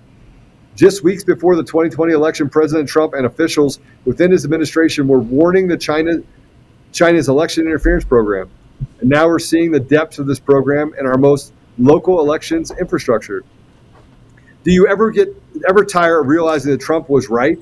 Just 0.75 1.05
weeks 1.05 1.23
before 1.23 1.55
the 1.55 1.63
2020 1.63 2.15
election, 2.15 2.49
President 2.49 2.89
Trump 2.89 3.13
and 3.13 3.27
officials 3.27 3.79
within 4.07 4.31
his 4.31 4.47
administration 4.47 5.07
were 5.07 5.21
warning 5.21 5.69
the 5.69 5.77
China 5.77 6.23
China's 6.93 7.29
election 7.29 7.67
interference 7.67 8.07
program. 8.07 8.49
And 9.01 9.11
now 9.11 9.27
we're 9.27 9.39
seeing 9.39 9.71
the 9.71 9.81
depths 9.81 10.19
of 10.19 10.27
this 10.27 10.41
program 10.41 10.95
in 10.99 11.05
our 11.05 11.19
most 11.19 11.53
local 11.77 12.21
elections 12.21 12.71
infrastructure. 12.71 13.45
Do 14.63 14.73
you 14.73 14.87
ever 14.87 15.11
get 15.11 15.44
ever 15.69 15.85
tire 15.85 16.21
of 16.21 16.27
realizing 16.27 16.73
that 16.73 16.81
Trump 16.81 17.09
was 17.09 17.29
right? 17.29 17.59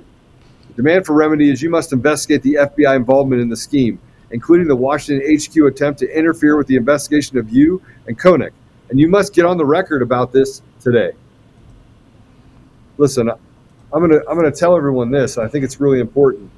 The 0.69 0.75
demand 0.75 1.07
for 1.07 1.13
remedy 1.13 1.51
is 1.51 1.63
you 1.63 1.71
must 1.71 1.93
investigate 1.93 2.43
the 2.43 2.55
FBI 2.55 2.97
involvement 2.97 3.43
in 3.43 3.49
the 3.49 3.57
scheme, 3.57 3.99
including 4.31 4.67
the 4.67 4.77
Washington 4.77 5.37
HQ 5.37 5.57
attempt 5.67 6.01
to 6.01 6.19
interfere 6.19 6.57
with 6.57 6.67
the 6.67 6.77
investigation 6.77 7.39
of 7.39 7.51
you 7.51 7.83
and 8.07 8.19
Konnech. 8.19 8.53
And 8.91 8.99
you 8.99 9.09
must 9.09 9.35
get 9.35 9.45
on 9.45 9.57
the 9.57 9.65
record 9.65 10.03
about 10.03 10.33
this 10.33 10.63
today. 10.81 11.13
Listen, 12.99 13.31
I'm 13.31 14.01
gonna 14.01 14.21
I'm 14.29 14.37
gonna 14.37 14.51
tell 14.51 14.77
everyone 14.77 15.11
this. 15.11 15.39
I 15.39 15.49
think 15.49 15.65
it's 15.65 15.81
really 15.81 16.01
important. 16.01 16.51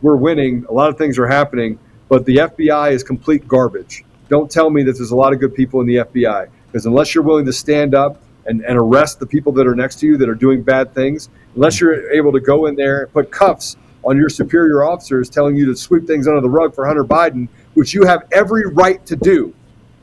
We're 0.00 0.16
winning. 0.16 0.64
A 0.68 0.72
lot 0.72 0.90
of 0.90 0.98
things 0.98 1.18
are 1.18 1.26
happening, 1.26 1.78
but 2.08 2.24
the 2.24 2.36
FBI 2.36 2.92
is 2.92 3.02
complete 3.02 3.46
garbage. 3.46 4.04
Don't 4.28 4.50
tell 4.50 4.70
me 4.70 4.82
that 4.84 4.92
there's 4.92 5.10
a 5.10 5.16
lot 5.16 5.32
of 5.32 5.40
good 5.40 5.54
people 5.54 5.80
in 5.80 5.86
the 5.86 5.96
FBI 5.96 6.48
because 6.66 6.86
unless 6.86 7.14
you're 7.14 7.24
willing 7.24 7.44
to 7.46 7.52
stand 7.52 7.94
up 7.94 8.20
and, 8.46 8.62
and 8.62 8.78
arrest 8.78 9.20
the 9.20 9.26
people 9.26 9.52
that 9.52 9.66
are 9.66 9.74
next 9.74 10.00
to 10.00 10.06
you 10.06 10.16
that 10.16 10.28
are 10.28 10.34
doing 10.34 10.62
bad 10.62 10.94
things, 10.94 11.28
unless 11.54 11.80
you're 11.80 12.10
able 12.12 12.32
to 12.32 12.40
go 12.40 12.66
in 12.66 12.74
there 12.74 13.02
and 13.02 13.12
put 13.12 13.30
cuffs 13.30 13.76
on 14.04 14.16
your 14.16 14.28
superior 14.28 14.84
officers 14.84 15.30
telling 15.30 15.56
you 15.56 15.66
to 15.66 15.76
sweep 15.76 16.06
things 16.06 16.26
under 16.26 16.40
the 16.40 16.50
rug 16.50 16.74
for 16.74 16.86
Hunter 16.86 17.04
Biden, 17.04 17.48
which 17.74 17.94
you 17.94 18.04
have 18.04 18.24
every 18.32 18.66
right 18.66 19.04
to 19.06 19.16
do. 19.16 19.54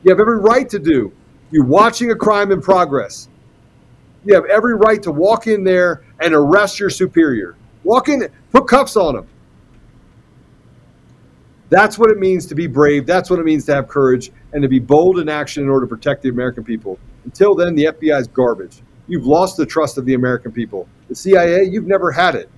You 0.02 0.10
have 0.10 0.20
every 0.20 0.38
right 0.38 0.68
to 0.70 0.78
do. 0.78 1.12
You're 1.50 1.64
watching 1.64 2.10
a 2.10 2.14
crime 2.14 2.52
in 2.52 2.62
progress. 2.62 3.28
You 4.24 4.34
have 4.34 4.46
every 4.46 4.74
right 4.74 5.02
to 5.02 5.12
walk 5.12 5.46
in 5.46 5.64
there 5.64 6.04
and 6.20 6.34
arrest 6.34 6.78
your 6.78 6.90
superior. 6.90 7.56
Walk 7.84 8.08
in, 8.08 8.28
put 8.52 8.68
cuffs 8.68 8.96
on 8.96 9.14
them. 9.16 9.26
That's 11.70 11.98
what 11.98 12.10
it 12.10 12.18
means 12.18 12.46
to 12.46 12.54
be 12.54 12.66
brave. 12.66 13.06
That's 13.06 13.30
what 13.30 13.38
it 13.38 13.44
means 13.44 13.64
to 13.66 13.74
have 13.74 13.88
courage 13.88 14.32
and 14.52 14.62
to 14.62 14.68
be 14.68 14.78
bold 14.78 15.18
in 15.20 15.28
action 15.28 15.62
in 15.62 15.68
order 15.68 15.86
to 15.86 15.88
protect 15.88 16.22
the 16.22 16.28
American 16.28 16.64
people. 16.64 16.98
Until 17.24 17.54
then, 17.54 17.74
the 17.74 17.86
FBI 17.86 18.20
is 18.20 18.28
garbage. 18.28 18.82
You've 19.08 19.26
lost 19.26 19.56
the 19.56 19.66
trust 19.66 19.98
of 19.98 20.04
the 20.04 20.14
American 20.14 20.52
people. 20.52 20.88
The 21.08 21.14
CIA, 21.14 21.64
you've 21.64 21.86
never 21.86 22.12
had 22.12 22.34
it. 22.34 22.48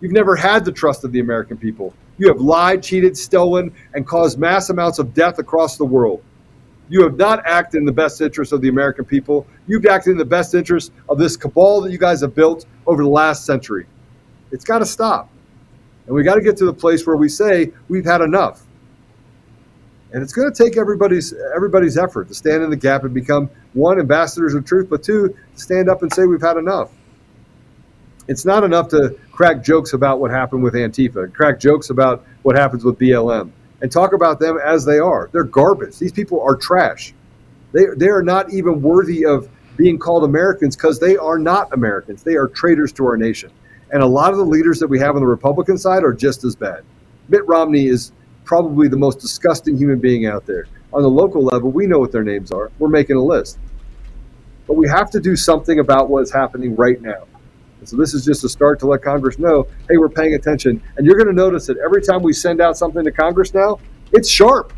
You've 0.00 0.12
never 0.12 0.36
had 0.36 0.64
the 0.64 0.72
trust 0.72 1.04
of 1.04 1.12
the 1.12 1.20
American 1.20 1.56
people. 1.56 1.92
You 2.18 2.28
have 2.28 2.40
lied, 2.40 2.82
cheated, 2.82 3.16
stolen, 3.16 3.74
and 3.94 4.06
caused 4.06 4.38
mass 4.38 4.70
amounts 4.70 4.98
of 4.98 5.12
death 5.14 5.38
across 5.38 5.76
the 5.76 5.84
world. 5.84 6.22
You 6.88 7.02
have 7.02 7.16
not 7.16 7.44
acted 7.46 7.78
in 7.78 7.84
the 7.84 7.92
best 7.92 8.20
interest 8.20 8.52
of 8.52 8.60
the 8.60 8.68
American 8.68 9.04
people. 9.04 9.46
You've 9.66 9.86
acted 9.86 10.12
in 10.12 10.16
the 10.16 10.24
best 10.24 10.54
interest 10.54 10.92
of 11.08 11.18
this 11.18 11.36
cabal 11.36 11.80
that 11.82 11.92
you 11.92 11.98
guys 11.98 12.20
have 12.22 12.34
built 12.34 12.64
over 12.86 13.02
the 13.02 13.08
last 13.08 13.44
century. 13.44 13.86
It's 14.52 14.64
got 14.64 14.78
to 14.78 14.86
stop. 14.86 15.28
And 16.06 16.14
we 16.14 16.22
got 16.22 16.36
to 16.36 16.40
get 16.40 16.56
to 16.58 16.64
the 16.64 16.72
place 16.72 17.06
where 17.06 17.16
we 17.16 17.28
say 17.28 17.72
we've 17.88 18.06
had 18.06 18.22
enough. 18.22 18.64
And 20.12 20.22
it's 20.22 20.32
going 20.32 20.50
to 20.50 20.64
take 20.64 20.76
everybody's 20.76 21.34
everybody's 21.54 21.98
effort 21.98 22.28
to 22.28 22.34
stand 22.34 22.62
in 22.62 22.70
the 22.70 22.76
gap 22.76 23.04
and 23.04 23.12
become 23.12 23.50
one 23.74 24.00
ambassadors 24.00 24.54
of 24.54 24.64
truth, 24.64 24.88
but 24.88 25.02
two 25.02 25.36
stand 25.54 25.90
up 25.90 26.02
and 26.02 26.12
say 26.12 26.24
we've 26.24 26.40
had 26.40 26.56
enough. 26.56 26.90
It's 28.26 28.44
not 28.44 28.64
enough 28.64 28.88
to 28.88 29.18
crack 29.32 29.62
jokes 29.62 29.92
about 29.92 30.20
what 30.20 30.30
happened 30.30 30.62
with 30.62 30.74
Antifa, 30.74 31.32
crack 31.32 31.60
jokes 31.60 31.90
about 31.90 32.24
what 32.42 32.56
happens 32.56 32.84
with 32.84 32.98
BLM, 32.98 33.50
and 33.80 33.92
talk 33.92 34.12
about 34.12 34.38
them 34.38 34.58
as 34.64 34.84
they 34.84 34.98
are. 34.98 35.28
They're 35.32 35.44
garbage. 35.44 35.98
These 35.98 36.12
people 36.12 36.40
are 36.42 36.56
trash. 36.56 37.14
They 37.72 37.86
they 37.96 38.08
are 38.08 38.22
not 38.22 38.52
even 38.52 38.80
worthy 38.80 39.26
of 39.26 39.48
being 39.76 39.98
called 39.98 40.24
Americans 40.24 40.76
because 40.76 40.98
they 40.98 41.16
are 41.16 41.38
not 41.38 41.72
Americans. 41.72 42.22
They 42.22 42.34
are 42.34 42.48
traitors 42.48 42.92
to 42.94 43.06
our 43.06 43.16
nation. 43.16 43.50
And 43.90 44.02
a 44.02 44.06
lot 44.06 44.32
of 44.32 44.38
the 44.38 44.44
leaders 44.44 44.78
that 44.80 44.88
we 44.88 44.98
have 44.98 45.14
on 45.14 45.20
the 45.20 45.26
Republican 45.26 45.78
side 45.78 46.02
are 46.02 46.12
just 46.12 46.44
as 46.44 46.56
bad. 46.56 46.82
Mitt 47.28 47.46
Romney 47.46 47.86
is 47.86 48.12
probably 48.48 48.88
the 48.88 48.96
most 48.96 49.18
disgusting 49.18 49.76
human 49.76 49.98
being 49.98 50.24
out 50.24 50.46
there. 50.46 50.66
On 50.94 51.02
the 51.02 51.08
local 51.08 51.44
level, 51.44 51.70
we 51.70 51.86
know 51.86 51.98
what 51.98 52.10
their 52.10 52.24
names 52.24 52.50
are. 52.50 52.72
We're 52.78 52.88
making 52.88 53.16
a 53.16 53.22
list. 53.22 53.58
But 54.66 54.78
we 54.78 54.88
have 54.88 55.10
to 55.10 55.20
do 55.20 55.36
something 55.36 55.80
about 55.80 56.08
what 56.08 56.22
is 56.22 56.32
happening 56.32 56.74
right 56.74 56.98
now. 57.02 57.26
And 57.78 57.86
so 57.86 57.96
this 57.96 58.14
is 58.14 58.24
just 58.24 58.42
a 58.44 58.48
start 58.48 58.80
to 58.80 58.86
let 58.86 59.02
Congress 59.02 59.38
know, 59.38 59.68
hey, 59.90 59.98
we're 59.98 60.08
paying 60.08 60.34
attention. 60.34 60.82
And 60.96 61.06
you're 61.06 61.16
going 61.16 61.28
to 61.28 61.34
notice 61.34 61.66
that 61.66 61.76
every 61.76 62.00
time 62.02 62.22
we 62.22 62.32
send 62.32 62.62
out 62.62 62.78
something 62.78 63.04
to 63.04 63.12
Congress 63.12 63.52
now, 63.52 63.80
it's 64.12 64.30
sharp. 64.30 64.72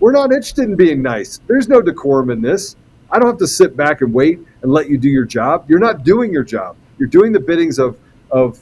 We're 0.00 0.12
not 0.12 0.32
interested 0.32 0.64
in 0.64 0.74
being 0.74 1.00
nice. 1.00 1.38
There's 1.46 1.68
no 1.68 1.80
decorum 1.80 2.28
in 2.30 2.42
this. 2.42 2.74
I 3.08 3.20
don't 3.20 3.28
have 3.28 3.38
to 3.38 3.46
sit 3.46 3.76
back 3.76 4.00
and 4.00 4.12
wait 4.12 4.40
and 4.62 4.72
let 4.72 4.90
you 4.90 4.98
do 4.98 5.08
your 5.08 5.24
job. 5.24 5.64
You're 5.68 5.78
not 5.78 6.02
doing 6.02 6.32
your 6.32 6.42
job. 6.42 6.76
You're 6.98 7.08
doing 7.08 7.30
the 7.30 7.40
biddings 7.40 7.78
of 7.78 7.96
of 8.32 8.58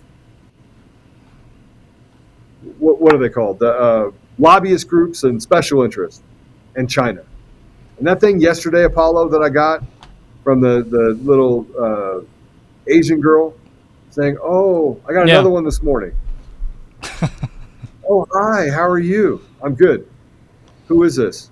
what, 2.78 3.00
what 3.00 3.14
are 3.14 3.18
they 3.18 3.28
called? 3.28 3.58
The 3.58 3.72
uh, 3.72 4.10
lobbyist 4.38 4.88
groups 4.88 5.24
and 5.24 5.40
special 5.42 5.82
interests 5.82 6.22
and 6.76 6.88
China. 6.90 7.22
And 7.98 8.06
that 8.06 8.20
thing 8.20 8.40
yesterday, 8.40 8.84
Apollo, 8.84 9.28
that 9.30 9.42
I 9.42 9.48
got 9.48 9.80
from 10.42 10.60
the, 10.60 10.84
the 10.88 11.18
little 11.22 11.66
uh, 11.80 12.26
Asian 12.92 13.20
girl 13.20 13.54
saying, 14.10 14.36
Oh, 14.42 15.00
I 15.08 15.12
got 15.12 15.26
Yeah. 15.26 15.34
another 15.34 15.50
one 15.50 15.64
this 15.64 15.82
morning. 15.82 16.12
oh, 18.08 18.26
hi, 18.32 18.70
how 18.70 18.88
are 18.88 18.98
you? 18.98 19.46
I'm 19.62 19.74
good. 19.74 20.06
Who 20.88 21.02
is 21.04 21.16
this? 21.16 21.50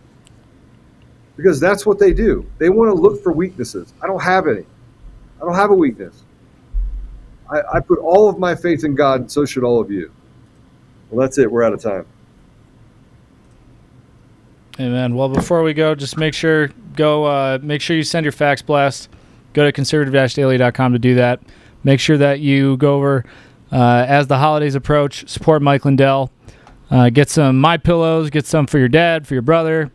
Because 1.37 1.61
that's 1.61 1.87
what 1.87 1.99
they 1.99 2.13
do. 2.13 2.51
They 2.59 2.69
want 2.69 2.91
to 2.91 2.95
look 2.95 3.23
for 3.23 3.33
weaknesses. 3.33 3.95
I 4.03 4.07
don't 4.07 4.23
have 4.23 4.47
any. 4.47 4.61
I 5.41 5.45
don't 5.47 5.55
have 5.55 5.71
a 5.71 5.75
weakness. 5.75 6.25
I, 7.51 7.61
I 7.75 7.81
put 7.81 7.99
all 7.99 8.29
of 8.29 8.39
my 8.39 8.55
faith 8.55 8.85
in 8.85 8.95
God, 8.95 9.21
and 9.21 9.31
so 9.31 9.45
should 9.45 9.65
all 9.65 9.81
of 9.81 9.91
you. 9.91 10.13
Well, 11.11 11.27
that's 11.27 11.39
it. 11.39 11.51
We're 11.51 11.63
out 11.63 11.73
of 11.73 11.81
time. 11.81 12.07
Amen. 14.79 15.15
Well, 15.15 15.29
before 15.29 15.63
we 15.63 15.75
go, 15.75 15.95
just 15.95 16.17
make 16.17 16.33
sure 16.33 16.69
go 16.97 17.25
uh, 17.25 17.59
make 17.63 17.81
sure 17.83 17.97
you 17.97 18.03
send 18.03 18.25
your 18.25 18.33
fax 18.33 18.63
blast. 18.63 19.09
Go 19.53 19.65
to 19.65 19.73
conservative-daily.com 19.73 20.93
to 20.93 20.99
do 20.99 21.17
that. 21.17 21.41
Make 21.83 21.99
sure 21.99 22.17
that 22.17 22.41
you 22.41 22.77
go 22.77 22.95
over 22.95 23.25
uh, 23.73 24.07
as 24.09 24.29
the 24.29 24.39
holidays 24.39 24.77
approach. 24.77 25.29
Support 25.29 25.61
Mike 25.61 25.85
Lindell. 25.85 26.31
Uh, 26.91 27.11
get 27.11 27.29
some 27.29 27.61
MyPillows. 27.61 28.31
Get 28.31 28.47
some 28.47 28.67
for 28.67 28.79
your 28.79 28.89
dad, 28.89 29.27
for 29.27 29.35
your 29.35 29.43
brother. 29.43 29.91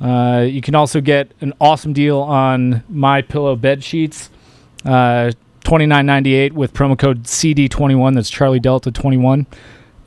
Uh, 0.00 0.46
you 0.48 0.60
can 0.60 0.74
also 0.74 1.00
get 1.00 1.32
an 1.40 1.52
awesome 1.60 1.92
deal 1.92 2.20
on 2.20 2.84
MyPillow 2.92 3.60
bed 3.60 3.82
sheets. 3.82 4.30
Uh, 4.84 5.32
Twenty 5.64 5.84
nine 5.84 6.06
ninety 6.06 6.34
eight 6.34 6.54
with 6.54 6.72
promo 6.72 6.98
code 6.98 7.28
CD 7.28 7.68
twenty 7.68 7.94
one. 7.94 8.14
That's 8.14 8.30
Charlie 8.30 8.58
Delta 8.58 8.90
twenty 8.90 9.18
one. 9.18 9.46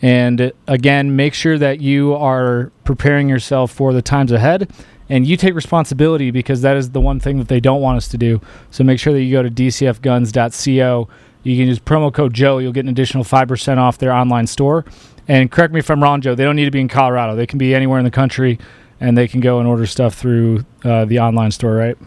And 0.01 0.51
again, 0.67 1.15
make 1.15 1.33
sure 1.33 1.57
that 1.57 1.79
you 1.79 2.13
are 2.15 2.71
preparing 2.83 3.29
yourself 3.29 3.71
for 3.71 3.93
the 3.93 4.01
times 4.01 4.31
ahead 4.31 4.71
and 5.09 5.27
you 5.27 5.35
take 5.35 5.53
responsibility 5.53 6.31
because 6.31 6.61
that 6.61 6.77
is 6.77 6.91
the 6.91 7.01
one 7.01 7.19
thing 7.19 7.37
that 7.37 7.49
they 7.49 7.59
don't 7.59 7.81
want 7.81 7.97
us 7.97 8.07
to 8.07 8.17
do. 8.17 8.39
So 8.71 8.83
make 8.83 8.97
sure 8.97 9.11
that 9.11 9.21
you 9.21 9.31
go 9.31 9.43
to 9.43 9.49
dcfguns.co. 9.49 11.09
You 11.43 11.57
can 11.57 11.67
use 11.67 11.79
promo 11.79 12.13
code 12.13 12.33
Joe. 12.33 12.59
You'll 12.59 12.71
get 12.71 12.85
an 12.85 12.89
additional 12.89 13.23
5% 13.23 13.77
off 13.77 13.97
their 13.97 14.13
online 14.13 14.47
store. 14.47 14.85
And 15.27 15.51
correct 15.51 15.73
me 15.73 15.79
if 15.79 15.89
I'm 15.89 16.01
wrong, 16.01 16.21
Joe, 16.21 16.33
they 16.33 16.45
don't 16.45 16.55
need 16.55 16.65
to 16.65 16.71
be 16.71 16.79
in 16.79 16.87
Colorado. 16.87 17.35
They 17.35 17.45
can 17.45 17.59
be 17.59 17.75
anywhere 17.75 17.99
in 17.99 18.05
the 18.05 18.11
country 18.11 18.57
and 19.01 19.17
they 19.17 19.27
can 19.27 19.41
go 19.41 19.59
and 19.59 19.67
order 19.67 19.85
stuff 19.85 20.15
through 20.15 20.65
uh, 20.85 21.05
the 21.05 21.19
online 21.19 21.51
store, 21.51 21.75
right? 21.75 21.97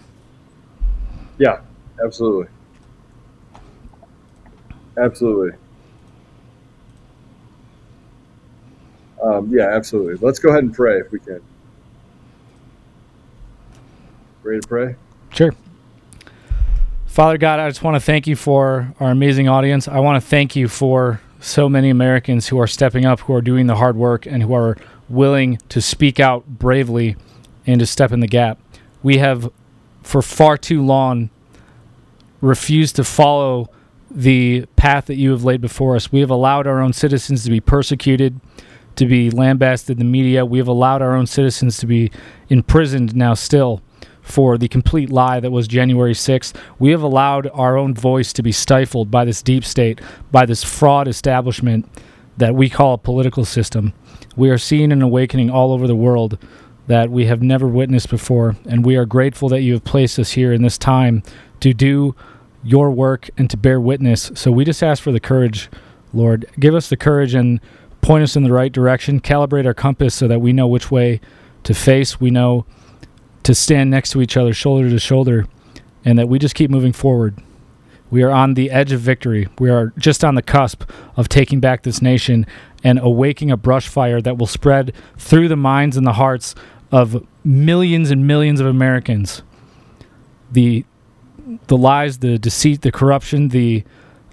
Yeah, 1.39 1.60
absolutely. 2.02 2.48
Absolutely. 4.97 5.59
Um, 9.23 9.49
yeah, 9.51 9.74
absolutely. 9.74 10.15
Let's 10.16 10.39
go 10.39 10.51
ahead 10.51 10.65
and 10.65 10.74
pray 10.74 10.99
if 10.99 11.11
we 11.11 11.19
can. 11.19 11.41
Ready 14.43 14.61
to 14.61 14.69
pray? 14.69 14.97
Sure. 15.31 15.53
Father 17.07 17.39
God, 17.39 17.61
I 17.61 17.69
just 17.69 17.82
want 17.82 17.95
to 17.95 18.01
thank 18.01 18.27
you 18.27 18.36
for 18.36 18.93
our 19.01 19.11
amazing 19.11 19.49
audience. 19.49 19.89
I 19.89 20.01
want 20.01 20.23
to 20.23 20.28
thank 20.28 20.57
you 20.57 20.69
for 20.69 21.20
so 21.41 21.69
many 21.69 21.91
Americans 21.91 22.49
who 22.49 22.59
are 22.59 22.66
stepping 22.66 23.05
up, 23.05 23.20
who 23.20 23.35
are 23.35 23.41
doing 23.41 23.66
the 23.66 23.77
hard 23.77 23.97
work, 23.97 24.27
and 24.27 24.43
who 24.43 24.55
are 24.55 24.77
willing 25.09 25.59
to 25.69 25.81
speak 25.81 26.19
out 26.19 26.47
bravely 26.47 27.16
and 27.66 27.78
to 27.81 27.86
step 27.86 28.12
in 28.12 28.20
the 28.20 28.27
gap. 28.27 28.59
We 29.03 29.19
have, 29.19 29.51
for 30.03 30.23
far 30.23 30.59
too 30.59 30.82
long, 30.82 31.31
refused 32.41 32.97
to 32.97 33.05
follow 33.05 33.70
the 34.11 34.66
path 34.77 35.07
that 35.07 35.16
you 35.16 35.31
have 35.31 35.45
laid 35.45 35.61
before 35.61 35.97
us. 35.97 36.12
We 36.12 36.20
have 36.20 36.31
allowed 36.31 36.66
our 36.66 36.81
own 36.81 36.93
citizens 36.93 37.45
to 37.45 37.51
be 37.51 37.61
persecuted, 37.61 38.41
to 38.96 39.06
be 39.06 39.30
lambasted 39.30 39.98
in 39.98 40.06
the 40.06 40.10
media. 40.10 40.44
We 40.44 40.58
have 40.58 40.68
allowed 40.68 41.02
our 41.02 41.14
own 41.14 41.26
citizens 41.26 41.78
to 41.78 41.86
be 41.86 42.10
imprisoned 42.48 43.14
now 43.14 43.34
still 43.34 43.82
for 44.22 44.56
the 44.56 44.68
complete 44.68 45.10
lie 45.10 45.38
that 45.38 45.50
was 45.50 45.68
January 45.68 46.14
6th. 46.14 46.54
We 46.78 46.90
have 46.90 47.02
allowed 47.02 47.50
our 47.52 47.76
own 47.76 47.94
voice 47.94 48.32
to 48.32 48.42
be 48.42 48.52
stifled 48.52 49.10
by 49.10 49.24
this 49.24 49.42
deep 49.42 49.64
state, 49.64 50.00
by 50.32 50.46
this 50.46 50.64
fraud 50.64 51.08
establishment 51.08 51.86
that 52.38 52.54
we 52.54 52.70
call 52.70 52.94
a 52.94 52.98
political 52.98 53.44
system. 53.44 53.92
We 54.36 54.50
are 54.50 54.58
seeing 54.58 54.92
an 54.92 55.02
awakening 55.02 55.50
all 55.50 55.72
over 55.72 55.86
the 55.86 55.94
world 55.94 56.38
that 56.86 57.10
we 57.10 57.26
have 57.26 57.42
never 57.42 57.66
witnessed 57.66 58.10
before, 58.10 58.56
and 58.66 58.84
we 58.84 58.96
are 58.96 59.06
grateful 59.06 59.48
that 59.50 59.62
you 59.62 59.74
have 59.74 59.84
placed 59.84 60.18
us 60.18 60.32
here 60.32 60.52
in 60.52 60.62
this 60.62 60.78
time 60.78 61.22
to 61.60 61.72
do 61.72 62.14
your 62.62 62.90
work 62.90 63.30
and 63.36 63.48
to 63.50 63.56
bear 63.56 63.80
witness. 63.80 64.32
So 64.34 64.50
we 64.50 64.64
just 64.64 64.82
ask 64.82 65.02
for 65.02 65.12
the 65.12 65.20
courage, 65.20 65.70
Lord. 66.12 66.46
Give 66.58 66.74
us 66.74 66.88
the 66.88 66.96
courage 66.96 67.34
and 67.34 67.60
point 68.05 68.22
us 68.22 68.36
in 68.36 68.43
the 68.43 68.52
right 68.52 68.70
direction, 68.70 69.18
calibrate 69.18 69.64
our 69.64 69.72
compass 69.72 70.14
so 70.14 70.28
that 70.28 70.40
we 70.40 70.52
know 70.52 70.66
which 70.66 70.90
way 70.90 71.20
to 71.62 71.72
face. 71.72 72.20
We 72.20 72.31
know 72.31 72.66
to 73.44 73.55
stand 73.55 73.90
next 73.90 74.10
to 74.10 74.20
each 74.20 74.36
other, 74.36 74.52
shoulder 74.52 74.90
to 74.90 74.98
shoulder, 74.98 75.47
and 76.05 76.18
that 76.18 76.28
we 76.28 76.39
just 76.39 76.55
keep 76.55 76.70
moving 76.70 76.93
forward. 76.93 77.43
We 78.10 78.22
are 78.22 78.31
on 78.31 78.55
the 78.55 78.70
edge 78.70 78.93
of 78.93 79.01
victory. 79.01 79.48
We 79.59 79.70
are 79.70 79.94
just 79.97 80.22
on 80.22 80.35
the 80.35 80.43
cusp 80.43 80.85
of 81.16 81.31
taking 81.31 81.60
back 81.60 81.82
this 81.82 82.02
nation 82.02 82.47
and 82.85 82.98
awaking 82.98 83.51
a 83.51 83.56
brush 83.56 83.89
fire 83.89 84.20
that 84.20 84.36
will 84.36 84.47
spread 84.47 84.93
through 85.16 85.48
the 85.48 85.56
minds 85.56 85.97
and 85.97 86.06
the 86.06 86.12
hearts 86.12 86.55
of 86.93 87.26
millions 87.43 88.10
and 88.10 88.26
millions 88.26 88.60
of 88.60 88.66
Americans. 88.66 89.43
The 90.52 90.85
the 91.66 91.76
lies, 91.76 92.18
the 92.18 92.39
deceit, 92.39 92.82
the 92.82 92.93
corruption, 92.93 93.48
the 93.48 93.85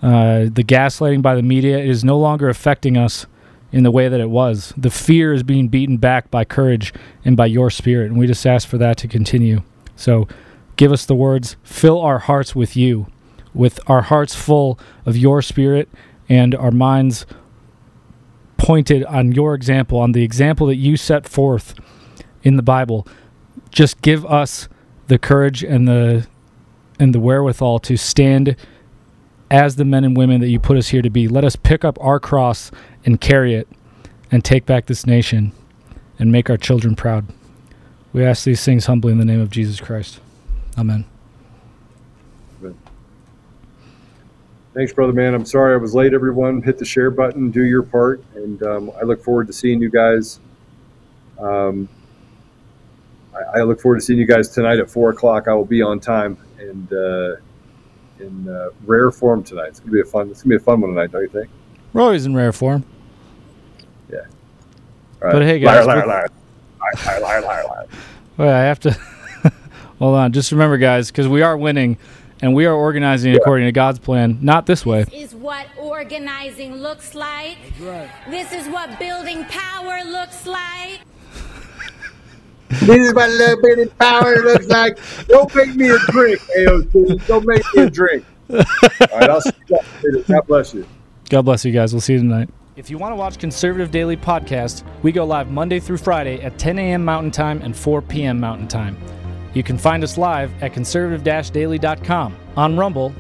uh, 0.02 0.49
the 0.52 0.64
gaslighting 0.64 1.22
by 1.22 1.35
the 1.35 1.41
media 1.41 1.80
is 1.80 2.03
no 2.03 2.18
longer 2.18 2.49
affecting 2.49 2.98
us 2.98 3.26
in 3.72 3.84
the 3.84 3.91
way 3.91 4.10
that 4.10 4.19
it 4.19 4.30
was. 4.30 4.73
The 4.77 4.89
fear 4.89 5.34
is 5.34 5.43
being 5.43 5.68
beaten 5.68 5.98
back 5.98 6.30
by 6.30 6.43
courage 6.43 6.93
and 7.23 7.38
by 7.38 7.45
your 7.45 7.69
spirit, 7.69 8.11
and 8.11 8.19
we 8.19 8.27
just 8.27 8.45
ask 8.45 8.68
for 8.68 8.77
that 8.77 8.98
to 8.98 9.07
continue. 9.07 9.64
So, 9.95 10.27
give 10.76 10.91
us 10.91 11.06
the 11.06 11.15
words, 11.15 11.56
fill 11.64 11.99
our 12.02 12.19
hearts 12.19 12.56
with 12.56 12.76
you, 12.76 13.07
with 13.53 13.80
our 13.88 14.02
hearts 14.02 14.35
full 14.35 14.80
of 15.06 15.15
your 15.18 15.41
spirit 15.41 15.89
and 16.27 16.56
our 16.56 16.72
minds 16.72 17.26
pointed 18.57 19.03
on 19.06 19.31
your 19.31 19.53
example, 19.53 19.99
on 19.99 20.11
the 20.11 20.23
example 20.23 20.68
that 20.68 20.76
you 20.76 20.95
set 20.95 21.27
forth 21.27 21.73
in 22.43 22.56
the 22.56 22.64
Bible. 22.64 23.07
Just 23.69 24.02
give 24.02 24.26
us 24.26 24.69
the 25.07 25.18
courage 25.18 25.64
and 25.64 25.88
the 25.88 26.27
and 26.99 27.15
the 27.15 27.19
wherewithal 27.19 27.80
to 27.80 27.98
stand 27.98 28.56
as 29.49 29.76
the 29.76 29.84
men 29.84 30.03
and 30.03 30.15
women 30.15 30.39
that 30.39 30.49
you 30.49 30.60
put 30.60 30.77
us 30.77 30.89
here 30.89 31.02
to 31.02 31.10
be. 31.10 31.27
Let 31.27 31.43
us 31.43 31.56
pick 31.56 31.84
up 31.84 31.98
our 31.99 32.19
cross 32.19 32.72
and 33.06 33.19
carry 33.19 33.53
it 33.53 33.68
and 34.32 34.44
take 34.44 34.65
back 34.65 34.86
this 34.86 35.06
nation 35.06 35.52
and 36.19 36.32
make 36.32 36.49
our 36.49 36.57
children 36.57 36.95
proud. 36.95 37.26
We 38.14 38.26
ask 38.26 38.44
these 38.44 38.64
things 38.64 38.86
humbly 38.86 39.11
in 39.11 39.18
the 39.18 39.26
name 39.26 39.41
of 39.41 39.49
Jesus 39.49 39.80
Christ. 39.80 40.19
Amen. 40.78 41.06
Thanks, 44.73 44.94
brother 44.94 45.11
man. 45.11 45.34
I'm 45.34 45.45
sorry 45.45 45.73
I 45.73 45.78
was 45.78 45.94
late, 45.94 46.14
everyone. 46.14 46.61
Hit 46.61 46.78
the 46.78 46.86
share 46.86 47.11
button, 47.11 47.52
do 47.52 47.64
your 47.65 47.84
part, 47.84 48.23
and 48.36 48.64
um, 48.64 48.91
I 48.98 49.03
look 49.03 49.22
forward 49.22 49.48
to 49.48 49.53
seeing 49.53 49.82
you 49.82 49.90
guys. 49.90 50.40
Um, 51.38 51.90
I, 53.36 53.60
I, 53.60 53.64
look 53.64 53.82
forward 53.82 53.95
to 53.98 54.02
seeing 54.02 54.18
you 54.18 54.26
guys 54.26 54.48
tonight 54.48 54.80
at 54.80 54.90
four 54.90 55.10
o'clock. 55.10 55.49
I 55.49 55.53
will 55.53 55.65
be 55.65 55.82
on 55.82 55.99
time 55.99 56.38
and 56.57 56.94
uh, 56.94 57.36
in 58.22 58.48
uh, 58.48 58.69
rare 58.86 59.11
form 59.11 59.44
tonight. 59.44 59.68
It's 59.69 59.82
gonna 59.82 59.91
be 59.91 59.99
a 59.99 60.06
fun. 60.06 60.30
It's 60.30 60.44
gonna 60.44 60.56
be 60.56 60.61
a 60.61 60.64
fun 60.64 60.80
one 60.80 60.91
tonight, 60.91 61.11
don't 61.11 61.23
you 61.23 61.28
think? 61.28 61.49
We're 61.93 62.01
always 62.01 62.26
in 62.26 62.35
rare 62.35 62.53
form. 62.53 62.85
Yeah. 64.11 64.19
But 65.19 65.41
hey, 65.43 65.59
guys. 65.59 65.85
Liar, 65.85 65.97
liar, 65.97 66.07
liar. 66.07 66.27
Liar, 67.05 67.19
liar, 67.19 67.41
liar, 67.41 67.65
liar. 67.68 67.88
Wait, 68.38 68.49
I 68.49 68.63
have 68.63 68.80
to. 68.81 68.91
Hold 69.99 70.15
on. 70.15 70.31
Just 70.31 70.51
remember, 70.51 70.77
guys, 70.77 71.11
because 71.11 71.27
we 71.27 71.41
are 71.41 71.57
winning 71.57 71.97
and 72.41 72.55
we 72.55 72.65
are 72.65 72.73
organizing 72.73 73.35
according 73.35 73.68
to 73.68 73.72
God's 73.72 73.99
plan, 73.99 74.39
not 74.41 74.65
this 74.65 74.85
way. 74.85 75.03
This 75.03 75.31
is 75.31 75.35
what 75.35 75.68
organizing 75.77 76.76
looks 76.76 77.13
like. 77.13 77.57
Right. 77.80 78.09
This 78.30 78.51
is 78.51 78.68
what 78.68 78.97
building 78.97 79.45
power 79.45 80.03
looks 80.05 80.47
like. 80.47 81.01
this 82.69 83.07
is 83.09 83.13
what 83.13 83.30
a 83.30 83.34
little 83.34 83.61
bit 83.61 83.80
of 83.80 83.97
power 83.99 84.35
looks 84.38 84.68
like. 84.68 84.97
Don't 85.27 85.53
make 85.53 85.76
me 85.76 85.89
a 85.89 85.99
drink, 86.09 86.39
AOC. 86.57 87.27
Don't 87.27 87.45
make 87.45 87.63
me 87.76 87.84
a 87.84 87.89
drink. 87.89 88.26
All 88.49 88.57
right, 89.19 89.30
I'll 89.30 89.41
see 89.41 89.51
you 89.68 89.76
guys 89.76 89.85
later. 90.03 90.23
God 90.27 90.47
bless 90.47 90.73
you. 90.73 90.88
God 91.32 91.45
bless 91.45 91.64
you 91.64 91.72
guys. 91.72 91.94
We'll 91.94 92.02
see 92.02 92.12
you 92.14 92.20
tonight. 92.20 92.49
If 92.76 92.90
you 92.90 92.98
want 92.98 93.14
to 93.14 93.16
watch 93.16 93.40
Conservative 93.40 93.90
Daily 93.90 94.18
Podcast, 94.18 94.84
we 95.02 95.14
go 95.14 95.24
live 95.24 95.49
Monday 95.49 95.80
through 95.80 95.98
Friday 95.98 96.41
at 96.41 96.60
10 96.60 96.78
a.m. 96.78 97.06
Mountain 97.06 97.32
Time 97.32 97.62
and 97.62 97.74
4 97.74 98.02
p.m. 98.02 98.38
Mountain 98.38 98.68
Time. 98.68 98.98
You 99.53 99.64
can 99.64 99.78
find 99.78 100.03
us 100.03 100.18
live 100.18 100.52
at 100.62 100.74
conservative-daily.com, 100.74 102.36
on 102.58 102.78
Rumble, 102.78 103.16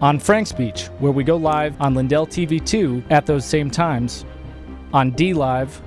on 0.00 0.18
FrankSpeech, 0.18 0.88
where 1.00 1.12
we 1.12 1.22
go 1.22 1.36
live 1.36 1.78
on 1.82 1.94
Lindell 1.94 2.26
TV 2.26 2.64
2 2.64 3.04
at 3.10 3.26
those 3.26 3.44
same 3.44 3.70
times, 3.70 4.24
on 4.94 5.12
DLive, 5.12 5.82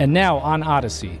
and 0.00 0.12
now 0.12 0.38
on 0.38 0.62
Odysee. 0.64 1.20